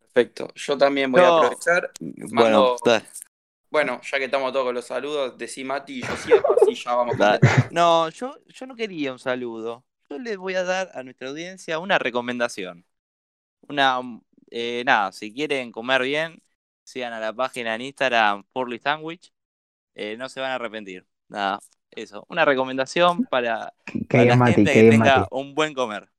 Perfecto. 0.00 0.48
Yo 0.54 0.78
también 0.78 1.12
voy 1.12 1.20
a 1.20 1.28
aprovechar. 1.36 1.90
Bueno, 2.00 2.32
Mando- 2.32 2.76
dale. 2.84 3.04
Bueno, 3.70 4.00
ya 4.02 4.18
que 4.18 4.24
estamos 4.24 4.52
todos 4.52 4.64
con 4.66 4.74
los 4.74 4.86
saludos, 4.86 5.36
decí 5.38 5.64
Mati 5.64 6.00
y 6.00 6.02
yo 6.02 6.16
cierro, 6.16 6.54
así 6.56 6.74
ya 6.74 6.94
vamos 6.94 7.16
completando. 7.16 7.70
No, 7.70 8.08
yo, 8.10 8.34
yo 8.46 8.66
no 8.66 8.74
quería 8.76 9.12
un 9.12 9.18
saludo. 9.18 9.84
Yo 10.08 10.18
les 10.18 10.36
voy 10.38 10.54
a 10.54 10.64
dar 10.64 10.90
a 10.94 11.02
nuestra 11.02 11.28
audiencia 11.28 11.78
una 11.78 11.98
recomendación. 11.98 12.86
Una, 13.68 14.00
eh, 14.50 14.82
nada, 14.86 15.12
si 15.12 15.32
quieren 15.34 15.72
comer 15.72 16.02
bien, 16.02 16.42
sigan 16.84 17.12
a 17.12 17.20
la 17.20 17.32
página 17.34 17.74
en 17.74 17.82
Instagram 17.82 18.44
Porly 18.52 18.78
Sandwich. 18.78 19.32
Eh, 19.94 20.16
no 20.16 20.28
se 20.28 20.40
van 20.40 20.52
a 20.52 20.54
arrepentir. 20.56 21.06
Nada, 21.28 21.60
eso. 21.90 22.24
Una 22.28 22.44
recomendación 22.44 23.26
para, 23.26 23.74
Que 24.08 24.18
para 24.18 24.24
la 24.24 24.36
Mati, 24.36 24.54
gente 24.54 24.72
que 24.72 24.84
tenga 24.84 25.20
Mati. 25.20 25.28
un 25.30 25.54
buen 25.54 25.74
comer. 25.74 26.10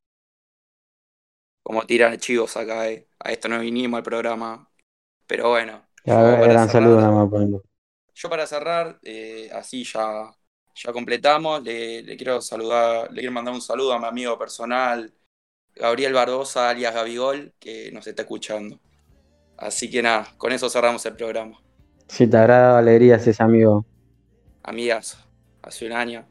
Como 1.63 1.85
tiran 1.85 2.17
chivos 2.17 2.57
acá, 2.57 2.89
eh. 2.89 3.07
A 3.19 3.31
esto 3.31 3.47
no 3.49 3.59
vinimos 3.59 3.97
al 3.99 4.03
programa. 4.03 4.69
Pero 5.27 5.49
bueno. 5.49 5.88
Yo 6.17 6.37
Ya, 6.37 6.39
para 6.39 6.53
gran 6.53 6.69
saludo 6.69 6.95
cerrar- 6.95 7.01
nada 7.01 7.11
más 7.13 7.29
poniendo. 7.29 7.63
Yo 8.15 8.29
para 8.29 8.45
cerrar, 8.47 8.99
eh, 9.03 9.49
así 9.53 9.83
ya, 9.83 10.31
ya 10.75 10.93
completamos, 10.93 11.63
le, 11.63 12.01
le 12.03 12.17
quiero 12.17 12.41
saludar, 12.41 13.09
le 13.11 13.21
quiero 13.21 13.31
mandar 13.33 13.53
un 13.53 13.61
saludo 13.61 13.93
a 13.93 13.99
mi 13.99 14.05
amigo 14.07 14.37
personal, 14.37 15.13
Gabriel 15.75 16.13
Barbosa, 16.13 16.69
alias 16.69 16.93
Gabigol, 16.93 17.53
que 17.59 17.91
nos 17.91 18.07
está 18.07 18.23
escuchando. 18.23 18.79
Así 19.57 19.89
que 19.89 20.01
nada, 20.01 20.33
con 20.37 20.51
eso 20.53 20.69
cerramos 20.69 21.05
el 21.05 21.15
programa. 21.15 21.59
Si 22.07 22.27
te 22.27 22.37
agrada 22.37 22.77
alegrías 22.79 23.25
ese 23.27 23.41
amigo. 23.43 23.85
Amigas, 24.63 25.17
hace 25.61 25.85
un 25.85 25.93
año. 25.93 26.25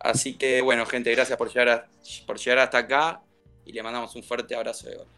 Así 0.00 0.38
que 0.38 0.62
bueno, 0.62 0.86
gente, 0.86 1.12
gracias 1.12 1.38
por 1.38 1.48
llegar, 1.48 1.68
a- 1.70 1.88
por 2.26 2.38
llegar 2.38 2.58
hasta 2.60 2.78
acá 2.78 3.22
y 3.64 3.72
le 3.72 3.82
mandamos 3.82 4.14
un 4.16 4.22
fuerte 4.22 4.54
abrazo 4.54 4.88
de 4.88 4.96
gol. 4.96 5.08